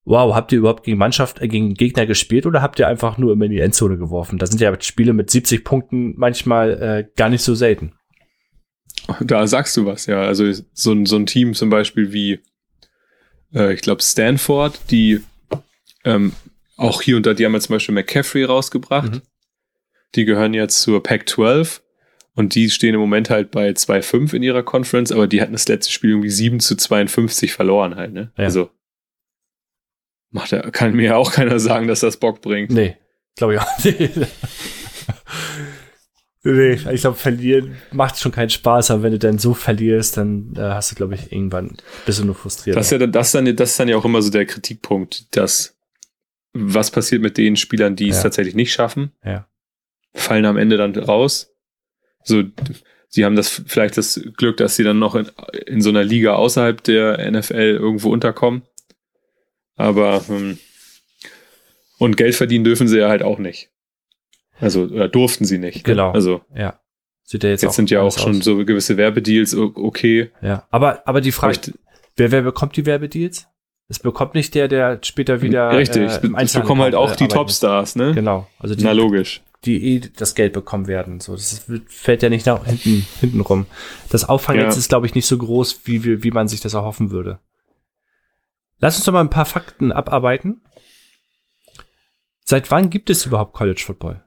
wow, 0.05 0.33
habt 0.35 0.51
ihr 0.51 0.59
überhaupt 0.59 0.83
gegen 0.83 0.97
Mannschaft, 0.97 1.41
äh, 1.41 1.47
gegen 1.47 1.73
Gegner 1.73 2.05
gespielt 2.05 2.45
oder 2.45 2.61
habt 2.61 2.79
ihr 2.79 2.87
einfach 2.87 3.17
nur 3.17 3.33
immer 3.33 3.45
in 3.45 3.51
die 3.51 3.59
Endzone 3.59 3.97
geworfen? 3.97 4.37
Da 4.37 4.45
sind 4.45 4.61
ja 4.61 4.79
Spiele 4.81 5.13
mit 5.13 5.29
70 5.29 5.63
Punkten 5.63 6.13
manchmal 6.17 6.81
äh, 6.81 7.09
gar 7.15 7.29
nicht 7.29 7.43
so 7.43 7.55
selten. 7.55 7.93
Da 9.21 9.47
sagst 9.47 9.75
du 9.75 9.85
was, 9.85 10.05
ja. 10.05 10.21
Also 10.21 10.51
so 10.73 10.91
ein, 10.93 11.05
so 11.05 11.17
ein 11.17 11.25
Team 11.25 11.53
zum 11.53 11.69
Beispiel 11.69 12.13
wie, 12.13 12.39
äh, 13.53 13.73
ich 13.73 13.81
glaube, 13.81 14.01
Stanford, 14.01 14.79
die 14.91 15.21
ähm, 16.05 16.33
auch 16.77 17.01
hier 17.01 17.17
und 17.17 17.25
da, 17.25 17.33
die 17.33 17.45
haben 17.45 17.53
jetzt 17.53 17.67
zum 17.67 17.75
Beispiel 17.75 17.95
McCaffrey 17.95 18.43
rausgebracht. 18.43 19.13
Mhm. 19.13 19.21
Die 20.15 20.25
gehören 20.25 20.53
jetzt 20.53 20.81
zur 20.81 21.01
Pac-12 21.01 21.81
und 22.35 22.55
die 22.55 22.69
stehen 22.69 22.93
im 22.93 22.99
Moment 22.99 23.29
halt 23.29 23.51
bei 23.51 23.69
2-5 23.69 24.33
in 24.33 24.43
ihrer 24.43 24.63
Conference, 24.63 25.11
aber 25.11 25.27
die 25.27 25.41
hatten 25.41 25.53
das 25.53 25.67
letzte 25.67 25.91
Spiel 25.91 26.11
irgendwie 26.11 26.29
7 26.29 26.59
zu 26.59 26.75
52 26.75 27.53
verloren 27.53 27.95
halt, 27.95 28.13
ne? 28.13 28.31
Ja. 28.37 28.45
Also 28.45 28.69
macht 30.33 30.51
ja, 30.51 30.61
kann 30.71 30.93
mir 30.93 31.03
ja 31.03 31.15
auch 31.15 31.31
keiner 31.31 31.59
sagen, 31.59 31.87
dass 31.87 32.01
das 32.01 32.17
Bock 32.17 32.41
bringt. 32.41 32.71
Nee, 32.71 32.97
glaube 33.37 33.53
ich 33.55 33.59
auch 33.59 33.67
nee, 36.43 36.73
ich 36.91 37.01
glaube, 37.01 37.15
verlieren 37.17 37.75
macht 37.91 38.19
schon 38.19 38.31
keinen 38.31 38.49
Spaß, 38.49 38.91
aber 38.91 39.03
wenn 39.03 39.11
du 39.13 39.19
dann 39.19 39.37
so 39.39 39.53
verlierst, 39.53 40.17
dann 40.17 40.53
äh, 40.57 40.61
hast 40.61 40.91
du, 40.91 40.95
glaube 40.95 41.15
ich, 41.15 41.31
irgendwann 41.31 41.77
bist 42.05 42.19
du 42.19 42.25
nur 42.25 42.35
frustriert. 42.35 42.75
Das 42.75 42.87
ist, 42.87 42.91
ja, 42.91 42.97
dann- 42.97 43.11
das, 43.11 43.27
ist 43.27 43.35
dann, 43.35 43.55
das 43.55 43.71
ist 43.71 43.79
dann 43.79 43.87
ja 43.87 43.95
auch 43.97 44.05
immer 44.05 44.21
so 44.21 44.29
der 44.29 44.45
Kritikpunkt, 44.45 45.35
dass 45.35 45.77
was 46.53 46.91
passiert 46.91 47.21
mit 47.21 47.37
den 47.37 47.55
Spielern, 47.55 47.95
die 47.95 48.09
es 48.09 48.17
Ja. 48.17 48.23
tatsächlich 48.23 48.55
nicht 48.55 48.73
schaffen, 48.73 49.11
Ja. 49.23 49.47
fallen 50.13 50.45
am 50.45 50.57
Ende 50.57 50.77
dann 50.77 50.95
raus. 50.95 51.51
So, 52.23 52.43
sie 53.09 53.25
haben 53.25 53.35
das 53.35 53.63
vielleicht 53.65 53.97
das 53.97 54.21
Glück, 54.37 54.57
dass 54.57 54.75
sie 54.75 54.83
dann 54.83 54.99
noch 54.99 55.15
in, 55.15 55.27
in 55.65 55.81
so 55.81 55.89
einer 55.89 56.03
Liga 56.03 56.35
außerhalb 56.35 56.83
der 56.83 57.31
NFL 57.31 57.55
irgendwo 57.79 58.11
unterkommen. 58.11 58.61
Aber 59.75 60.21
ähm, 60.29 60.57
und 61.97 62.17
Geld 62.17 62.35
verdienen 62.35 62.63
dürfen 62.63 62.87
sie 62.87 62.99
ja 62.99 63.09
halt 63.09 63.23
auch 63.23 63.39
nicht. 63.39 63.69
Also 64.59 64.83
oder 64.83 65.07
durften 65.07 65.45
sie 65.45 65.57
nicht. 65.57 65.77
ne? 65.77 65.83
Genau. 65.83 66.11
Also 66.11 66.41
ja. 66.55 66.79
Sieht 67.25 67.43
ja 67.43 67.49
jetzt, 67.51 67.63
jetzt, 67.63 67.75
sind 67.75 67.89
ja 67.89 68.01
auch 68.01 68.17
schon 68.17 68.37
aus. 68.39 68.43
so 68.43 68.57
gewisse 68.65 68.97
Werbedeals 68.97 69.55
okay. 69.55 70.31
Ja, 70.41 70.67
aber, 70.71 71.07
aber 71.07 71.21
die 71.21 71.31
Frage, 71.31 71.57
ich- 71.67 71.73
wer, 72.17 72.31
wer 72.31 72.41
bekommt 72.41 72.75
die 72.75 72.85
Werbedeals? 72.85 73.47
Es 73.87 73.99
bekommt 73.99 74.33
nicht 74.35 74.53
der, 74.55 74.67
der 74.67 74.99
später 75.03 75.41
wieder. 75.41 75.71
Richtig, 75.71 76.03
äh, 76.03 76.07
Einzelhandel 76.07 76.61
bekommen 76.61 76.81
halt 76.81 76.95
auch 76.95 77.13
äh, 77.13 77.15
die. 77.15 77.27
Topstars, 77.27 77.95
ne? 77.95 78.13
Genau. 78.13 78.47
Also 78.59 78.75
die, 78.75 78.83
Na 78.83 78.91
logisch. 78.91 79.41
die 79.65 79.95
eh 79.95 80.01
das 80.17 80.35
Geld 80.35 80.53
bekommen 80.53 80.87
werden. 80.87 81.19
So, 81.21 81.33
das 81.33 81.65
fällt 81.87 82.23
ja 82.23 82.29
nicht 82.29 82.45
nach 82.45 82.65
hinten, 82.65 83.05
hinten 83.19 83.41
rum. 83.41 83.65
Das 84.09 84.27
Auffangnetz 84.27 84.75
Ja. 84.75 84.79
ist, 84.79 84.89
glaube 84.89 85.05
ich, 85.05 85.15
nicht 85.15 85.25
so 85.25 85.37
groß, 85.37 85.81
wie, 85.85 86.03
wir- 86.03 86.23
wie 86.23 86.31
man 86.31 86.47
sich 86.47 86.59
das 86.61 86.73
erhoffen 86.73 87.11
würde. 87.11 87.39
Lass 88.83 88.97
uns 88.97 89.05
doch 89.05 89.13
mal 89.13 89.21
ein 89.21 89.29
paar 89.29 89.45
Fakten 89.45 89.93
abarbeiten. 89.93 90.61
Seit 92.43 92.69
wann 92.69 92.89
gibt 92.89 93.09
es 93.09 93.25
überhaupt 93.25 93.53
College 93.53 93.81
Football? 93.81 94.21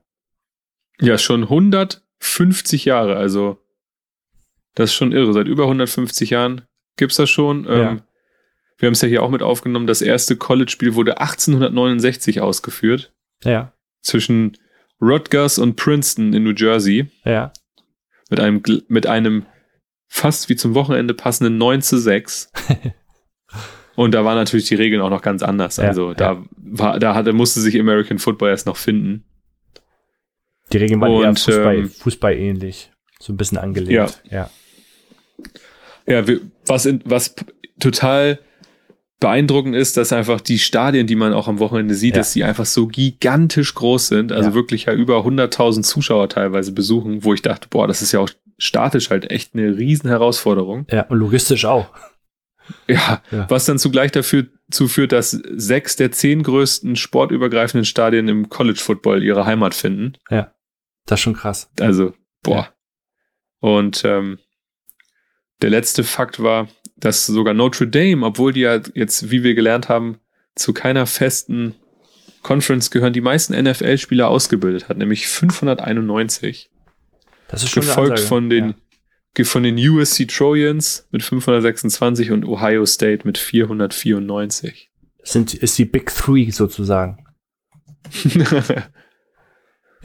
Ja, 0.98 1.18
schon 1.18 1.42
150 1.42 2.86
Jahre, 2.86 3.16
also 3.16 3.58
das 4.74 4.88
ist 4.88 4.94
schon 4.94 5.12
irre. 5.12 5.34
Seit 5.34 5.46
über 5.46 5.64
150 5.64 6.30
Jahren 6.30 6.62
gibt's 6.96 7.16
das 7.16 7.28
schon. 7.28 7.64
Ja. 7.64 7.90
Ähm, 7.90 8.02
wir 8.78 8.86
haben 8.86 8.94
es 8.94 9.02
ja 9.02 9.08
hier 9.08 9.22
auch 9.22 9.28
mit 9.28 9.42
aufgenommen. 9.42 9.86
Das 9.86 10.00
erste 10.00 10.36
College-Spiel 10.36 10.94
wurde 10.94 11.20
1869 11.20 12.40
ausgeführt 12.40 13.12
Ja, 13.44 13.74
zwischen 14.00 14.56
Rutgers 15.02 15.58
und 15.58 15.76
Princeton 15.76 16.32
in 16.32 16.44
New 16.44 16.54
Jersey 16.56 17.10
ja, 17.24 17.52
mit 18.30 18.40
einem, 18.40 18.62
mit 18.88 19.06
einem 19.06 19.44
fast 20.06 20.48
wie 20.48 20.56
zum 20.56 20.74
Wochenende 20.74 21.12
passenden 21.12 21.58
9 21.58 21.82
zu 21.82 21.98
6. 21.98 22.52
Und 23.96 24.12
da 24.14 24.24
waren 24.24 24.36
natürlich 24.36 24.66
die 24.68 24.74
Regeln 24.76 25.00
auch 25.02 25.10
noch 25.10 25.22
ganz 25.22 25.42
anders. 25.42 25.78
Ja, 25.78 25.84
Also 25.84 26.14
da 26.14 26.42
war, 26.56 26.98
da 26.98 27.14
hatte, 27.14 27.32
musste 27.32 27.60
sich 27.60 27.78
American 27.80 28.18
Football 28.18 28.50
erst 28.50 28.66
noch 28.66 28.76
finden. 28.76 29.24
die 30.72 30.76
Regeln 30.78 31.00
waren 31.00 31.12
eher 31.22 31.28
Und, 31.30 31.40
Fußball, 31.40 31.76
ähm, 31.76 31.88
Fußball 31.90 32.34
ähnlich. 32.34 32.90
So 33.18 33.32
ein 33.32 33.36
bisschen 33.36 33.58
angelehnt. 33.58 34.22
Ja. 34.30 34.50
Ja, 36.06 36.26
wir, 36.26 36.40
was, 36.66 36.86
in, 36.86 37.00
was 37.04 37.34
total 37.80 38.38
beeindruckend 39.18 39.74
ist, 39.74 39.96
dass 39.96 40.12
einfach 40.12 40.40
die 40.40 40.58
Stadien, 40.58 41.06
die 41.06 41.16
man 41.16 41.32
auch 41.32 41.48
am 41.48 41.58
Wochenende 41.58 41.94
sieht, 41.94 42.14
Ja. 42.14 42.20
dass 42.20 42.32
die 42.34 42.44
einfach 42.44 42.66
so 42.66 42.86
gigantisch 42.86 43.74
groß 43.74 44.08
sind. 44.08 44.30
Also 44.32 44.50
Ja. 44.50 44.54
wirklich 44.54 44.84
ja 44.84 44.92
über 44.92 45.24
100.000 45.24 45.82
Zuschauer 45.84 46.28
teilweise 46.28 46.72
besuchen, 46.72 47.24
wo 47.24 47.32
ich 47.32 47.42
dachte, 47.42 47.68
boah, 47.70 47.88
das 47.88 48.02
ist 48.02 48.12
ja 48.12 48.20
auch 48.20 48.28
statisch 48.58 49.10
halt 49.10 49.30
echt 49.30 49.54
eine 49.54 49.76
riesen 49.76 50.08
Herausforderung. 50.10 50.86
ja, 50.90 51.02
und 51.06 51.18
logistisch 51.18 51.64
auch. 51.64 51.86
Ja, 52.88 53.22
Ja. 53.30 53.46
was 53.50 53.64
dann 53.66 53.78
zugleich 53.78 54.12
dafür 54.12 54.46
zuführt, 54.70 55.12
dass 55.12 55.30
sechs 55.30 55.96
der 55.96 56.10
zehn 56.12 56.42
größten 56.42 56.96
sportübergreifenden 56.96 57.84
Stadien 57.84 58.28
im 58.28 58.48
College 58.48 58.80
Football 58.80 59.22
ihre 59.22 59.46
Heimat 59.46 59.74
finden. 59.74 60.14
Das 61.06 61.18
ist 61.20 61.22
schon 61.22 61.34
krass. 61.34 61.70
Also, 61.80 62.14
boah. 62.42 62.68
Und 63.60 64.02
ähm, 64.04 64.38
der 65.62 65.70
letzte 65.70 66.04
Fakt 66.04 66.42
war, 66.42 66.68
dass 66.96 67.26
sogar 67.26 67.54
Notre 67.54 67.86
Dame, 67.88 68.24
obwohl 68.26 68.52
die 68.52 68.60
ja 68.60 68.80
jetzt, 68.94 69.30
wie 69.30 69.42
wir 69.42 69.54
gelernt 69.54 69.88
haben, 69.88 70.18
zu 70.54 70.72
keiner 70.72 71.06
festen 71.06 71.74
Conference 72.42 72.90
gehören, 72.90 73.12
die 73.12 73.20
meisten 73.20 73.54
NFL-Spieler 73.60 74.28
ausgebildet 74.28 74.88
hat, 74.88 74.96
nämlich 74.98 75.26
591. 75.28 76.70
Das 77.48 77.62
ist 77.62 77.70
schon 77.70 77.82
Gefolgt 77.82 78.18
von 78.20 78.48
den, 78.50 78.68
ge- 78.68 78.74
von 79.44 79.62
den 79.62 79.76
USC 79.76 80.26
Trojans 80.26 81.06
mit 81.10 81.22
526 81.22 82.30
und 82.30 82.44
Ohio 82.44 82.86
State 82.86 83.26
mit 83.26 83.38
494. 83.38 84.90
Das 85.18 85.32
sind, 85.32 85.54
ist 85.54 85.76
die 85.78 85.84
Big 85.84 86.14
Three 86.14 86.50
sozusagen. 86.50 87.26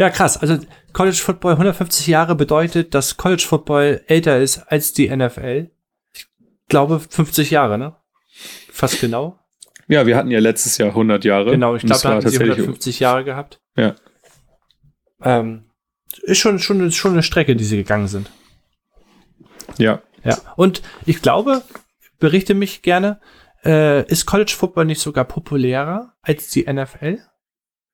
Ja, 0.01 0.09
krass. 0.09 0.35
Also 0.37 0.57
College 0.93 1.17
Football 1.17 1.51
150 1.53 2.07
Jahre 2.07 2.33
bedeutet, 2.35 2.95
dass 2.95 3.17
College 3.17 3.43
Football 3.47 4.01
älter 4.07 4.39
ist 4.39 4.57
als 4.57 4.93
die 4.93 5.15
NFL. 5.15 5.69
Ich 6.15 6.27
glaube 6.67 6.99
50 6.99 7.51
Jahre, 7.51 7.77
ne? 7.77 7.95
Fast 8.71 8.99
genau. 8.99 9.37
ja, 9.87 10.07
wir 10.07 10.15
hatten 10.15 10.31
ja 10.31 10.39
letztes 10.39 10.79
Jahr 10.79 10.89
100 10.89 11.23
Jahre. 11.23 11.51
Genau, 11.51 11.75
ich 11.75 11.83
glaube, 11.83 12.01
da 12.01 12.09
hatten 12.09 12.21
sie 12.21 12.25
tatsächlich 12.25 12.51
150 12.51 12.99
Jahre 12.99 13.23
gehabt. 13.23 13.59
Ja. 13.75 13.95
Ähm, 15.21 15.65
ist 16.23 16.39
schon, 16.39 16.57
schon, 16.57 16.91
schon 16.91 17.11
eine 17.11 17.21
Strecke, 17.21 17.55
die 17.55 17.63
sie 17.63 17.77
gegangen 17.77 18.07
sind. 18.07 18.31
Ja, 19.77 20.01
Ja. 20.23 20.37
Und 20.55 20.81
ich 21.05 21.21
glaube, 21.21 21.63
berichte 22.19 22.53
mich 22.53 22.81
gerne, 22.81 23.19
äh, 23.63 24.05
ist 24.07 24.25
College 24.25 24.53
Football 24.55 24.85
nicht 24.85 25.01
sogar 25.01 25.25
populärer 25.25 26.13
als 26.21 26.49
die 26.49 26.71
NFL? 26.71 27.19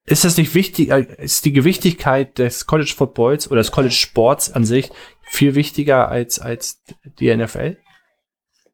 Ist 0.05 0.23
das 0.23 0.37
nicht 0.37 0.55
wichtig, 0.55 0.89
äh, 0.89 1.05
ist 1.17 1.45
die 1.45 1.53
Gewichtigkeit 1.53 2.37
des 2.37 2.65
College 2.65 2.93
Footballs 2.95 3.51
oder 3.51 3.59
des 3.59 3.71
College 3.71 3.93
Sports 3.93 4.51
an 4.51 4.65
sich 4.65 4.89
viel 5.23 5.55
wichtiger 5.55 6.09
als, 6.09 6.39
als 6.39 6.81
die 7.19 7.35
NFL? 7.35 7.77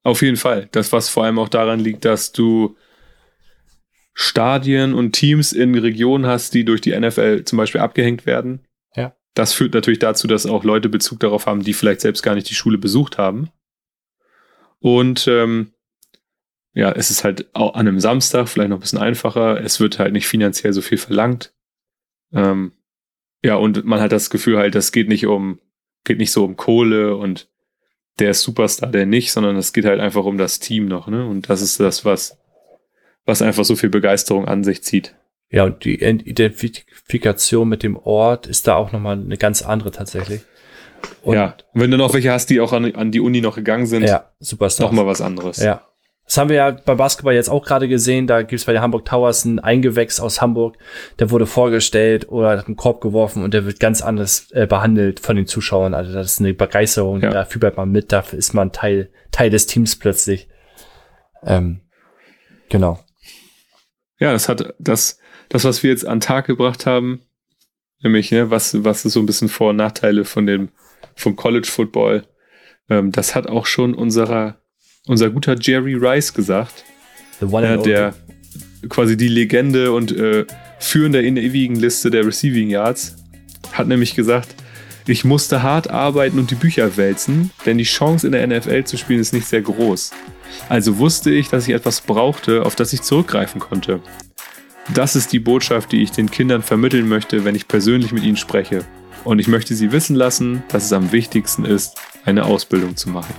Auf 0.04 0.22
jeden 0.22 0.38
Fall. 0.38 0.68
Das, 0.72 0.92
was 0.92 1.10
vor 1.10 1.24
allem 1.24 1.40
auch 1.40 1.50
daran 1.50 1.80
liegt, 1.80 2.06
dass 2.06 2.34
du 2.34 2.76
Stadien 4.14 4.94
und 4.94 5.14
Teams 5.14 5.54
in 5.54 5.76
Regionen 5.76 6.28
hast, 6.28 6.54
die 6.54 6.66
durch 6.66 6.82
die 6.82 6.98
NFL 6.98 7.46
zum 7.46 7.58
Beispiel 7.58 7.82
abgehängt 7.82 8.28
werden. 8.28 8.64
Das 9.34 9.54
führt 9.54 9.74
natürlich 9.74 10.00
dazu, 10.00 10.28
dass 10.28 10.46
auch 10.46 10.64
Leute 10.64 10.90
Bezug 10.90 11.20
darauf 11.20 11.46
haben, 11.46 11.64
die 11.64 11.74
vielleicht 11.74 12.02
selbst 12.02 12.22
gar 12.22 12.36
nicht 12.36 12.50
die 12.50 12.56
Schule 12.56 12.78
besucht 12.78 13.18
haben. 13.18 13.50
Und 14.80 15.28
ähm, 15.28 15.74
ja, 16.74 16.92
es 16.92 17.12
ist 17.12 17.24
halt 17.24 17.48
auch 17.54 17.76
an 17.76 17.88
einem 17.88 18.00
Samstag 18.00 18.48
vielleicht 18.48 18.70
noch 18.70 18.78
ein 18.78 18.82
bisschen 18.82 19.00
einfacher. 19.00 19.62
Es 19.62 19.80
wird 19.80 20.00
halt 20.00 20.14
nicht 20.14 20.28
finanziell 20.28 20.74
so 20.74 20.82
viel 20.82 20.98
verlangt. 20.98 21.54
Ähm, 22.32 22.74
ja, 23.44 23.56
und 23.56 23.86
man 23.86 24.00
hat 24.00 24.12
das 24.12 24.30
Gefühl 24.30 24.58
halt, 24.58 24.76
das 24.76 24.92
geht 24.92 25.08
nicht 25.08 25.26
um, 25.26 25.60
geht 26.04 26.18
nicht 26.18 26.32
so 26.32 26.44
um 26.44 26.56
Kohle 26.56 27.16
und 27.16 27.50
der 28.20 28.32
ist 28.32 28.42
Superstar, 28.42 28.92
der 28.92 29.06
nicht, 29.06 29.32
sondern 29.32 29.56
es 29.56 29.74
geht 29.74 29.86
halt 29.86 30.00
einfach 30.00 30.26
um 30.26 30.38
das 30.38 30.60
Team 30.60 30.88
noch, 30.88 31.08
ne? 31.08 31.26
Und 31.26 31.50
das 31.50 31.62
ist 31.62 31.80
das, 31.80 32.06
was, 32.06 32.38
was 33.26 33.42
einfach 33.42 33.66
so 33.66 33.76
viel 33.76 33.90
Begeisterung 33.90 34.48
an 34.48 34.64
sich 34.64 34.84
zieht. 34.84 35.16
Ja, 35.54 35.66
und 35.66 35.86
die 35.86 36.02
Identifikation 36.04 37.70
mit 37.70 37.84
dem 37.84 37.96
Ort 37.96 38.48
ist 38.48 38.68
da 38.68 38.76
auch 38.76 38.92
nochmal 38.92 39.20
eine 39.20 39.38
ganz 39.38 39.62
andere 39.62 39.92
tatsächlich. 39.92 40.42
Und, 41.22 41.36
ja. 41.36 41.56
Wenn 41.74 41.92
du 41.92 41.98
noch 41.98 42.12
welche 42.16 42.32
hast, 42.32 42.50
die 42.50 42.60
auch 42.60 42.74
an, 42.74 42.96
an 42.96 43.12
die 43.12 43.20
Uni 43.20 43.40
noch 43.40 43.56
gegangen 43.56 43.86
sind, 43.86 44.04
Ja, 44.04 44.32
Superstars. 44.40 44.90
noch 44.90 44.96
mal 44.96 45.06
was 45.06 45.22
anderes. 45.22 45.58
Ja. 45.58 45.86
Das 46.26 46.38
haben 46.38 46.50
wir 46.50 46.56
ja 46.56 46.72
beim 46.72 46.98
Basketball 46.98 47.36
jetzt 47.36 47.50
auch 47.50 47.64
gerade 47.64 47.88
gesehen. 47.88 48.26
Da 48.26 48.42
gibt's 48.42 48.66
bei 48.66 48.72
den 48.74 48.82
Hamburg 48.82 49.06
Towers 49.06 49.46
ein 49.46 49.60
Eingewächs 49.60 50.20
aus 50.20 50.42
Hamburg. 50.42 50.78
Der 51.20 51.30
wurde 51.30 51.46
vorgestellt 51.46 52.30
oder 52.30 52.58
hat 52.58 52.66
einen 52.66 52.76
Korb 52.76 53.02
geworfen 53.02 53.44
und 53.44 53.54
der 53.54 53.66
wird 53.68 53.80
ganz 53.80 54.02
anders 54.02 54.50
äh, 54.54 54.66
behandelt 54.66 55.20
von 55.20 55.36
den 55.36 55.46
Zuschauern. 55.46 55.94
Also 55.94 56.14
das 56.14 56.32
ist 56.32 56.40
eine 56.40 56.56
Begeisterung. 56.56 57.22
Ja. 57.22 57.30
Da 57.30 57.46
fiebert 57.46 57.78
man 57.78 57.92
mit. 57.92 58.12
Dafür 58.12 58.40
ist 58.40 58.54
man 58.54 58.72
Teil, 58.72 59.12
Teil 59.32 59.52
des 59.52 59.68
Teams 59.68 60.00
plötzlich. 60.00 60.48
Ähm, 61.46 61.82
genau. 62.70 63.00
Ja, 64.18 64.32
das 64.32 64.48
hat 64.50 64.74
das, 64.80 65.20
das, 65.54 65.64
was 65.66 65.84
wir 65.84 65.92
jetzt 65.92 66.06
an 66.06 66.18
den 66.18 66.22
Tag 66.22 66.48
gebracht 66.48 66.88
haben, 66.88 67.22
nämlich, 68.02 68.32
ne, 68.32 68.50
was, 68.50 68.84
was 68.84 69.06
ist 69.06 69.14
so 69.14 69.20
ein 69.20 69.28
bisschen 69.28 69.50
Vor- 69.50 69.70
und 69.70 69.76
Nachteile 69.76 70.26
von 70.26 70.48
dem, 70.48 70.70
vom 71.16 71.36
College 71.36 71.68
Football, 71.68 72.24
ähm, 72.90 73.12
das 73.12 73.36
hat 73.36 73.48
auch 73.48 73.68
schon 73.68 73.94
unserer, 73.94 74.58
unser 75.06 75.30
guter 75.30 75.56
Jerry 75.60 75.94
Rice 75.94 76.34
gesagt, 76.34 76.84
and 77.40 77.86
der 77.86 78.16
quasi 78.90 79.16
die 79.16 79.28
Legende 79.28 79.92
und 79.92 80.12
äh, 80.12 80.46
Führende 80.80 81.22
in 81.22 81.36
der 81.36 81.44
ewigen 81.44 81.76
Liste 81.76 82.10
der 82.10 82.26
Receiving 82.26 82.70
Yards, 82.70 83.16
hat 83.74 83.88
nämlich 83.88 84.16
gesagt, 84.16 84.56
ich 85.06 85.24
musste 85.24 85.62
hart 85.62 85.90
arbeiten 85.90 86.40
und 86.40 86.50
die 86.50 86.56
Bücher 86.56 86.98
wälzen, 86.98 87.52
denn 87.66 87.78
die 87.78 87.84
Chance 87.84 88.26
in 88.26 88.34
der 88.34 88.48
NFL 88.48 88.86
zu 88.86 88.98
spielen 88.98 89.20
ist 89.20 89.34
nicht 89.34 89.48
sehr 89.48 89.62
groß. 89.62 90.12
Also 90.68 90.98
wusste 90.98 91.30
ich, 91.30 91.50
dass 91.50 91.68
ich 91.68 91.76
etwas 91.76 92.02
brauchte, 92.02 92.66
auf 92.66 92.76
das 92.76 92.92
ich 92.92 93.04
zurückgreifen 93.04 93.62
konnte. 93.62 94.02
Das 94.92 95.16
ist 95.16 95.32
die 95.32 95.40
Botschaft, 95.40 95.92
die 95.94 96.04
ich 96.04 96.12
den 96.12 96.30
Kindern 96.30 96.62
vermitteln 96.62 97.08
möchte, 97.08 97.46
wenn 97.46 97.56
ich 97.56 97.68
persönlich 97.68 98.12
mit 98.12 98.24
ihnen 98.24 98.38
spreche. 98.38 98.84
Und 99.24 99.40
ich 99.40 99.48
möchte 99.48 99.76
sie 99.76 99.92
wissen 99.94 100.16
lassen, 100.16 100.64
dass 100.68 100.86
es 100.86 100.94
am 100.94 101.12
wichtigsten 101.14 101.64
ist, 101.64 101.96
eine 102.26 102.44
Ausbildung 102.46 102.98
zu 102.98 103.10
machen. 103.10 103.34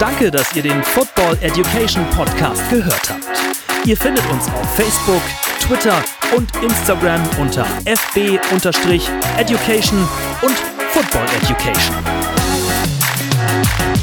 Danke, 0.00 0.30
dass 0.30 0.54
ihr 0.56 0.62
den 0.62 0.82
Football 0.82 1.38
Education 1.40 2.04
Podcast 2.10 2.68
gehört 2.68 3.10
habt. 3.10 3.86
Ihr 3.86 3.96
findet 3.96 4.28
uns 4.30 4.48
auf 4.48 4.74
Facebook, 4.74 5.22
Twitter 5.60 6.02
und 6.36 6.50
Instagram 6.62 7.20
unter 7.40 7.64
fb-education 7.84 8.78
und 10.42 10.56
Football 10.92 11.26
Education. 11.42 12.23
Thank 13.54 13.80
you 13.80 13.93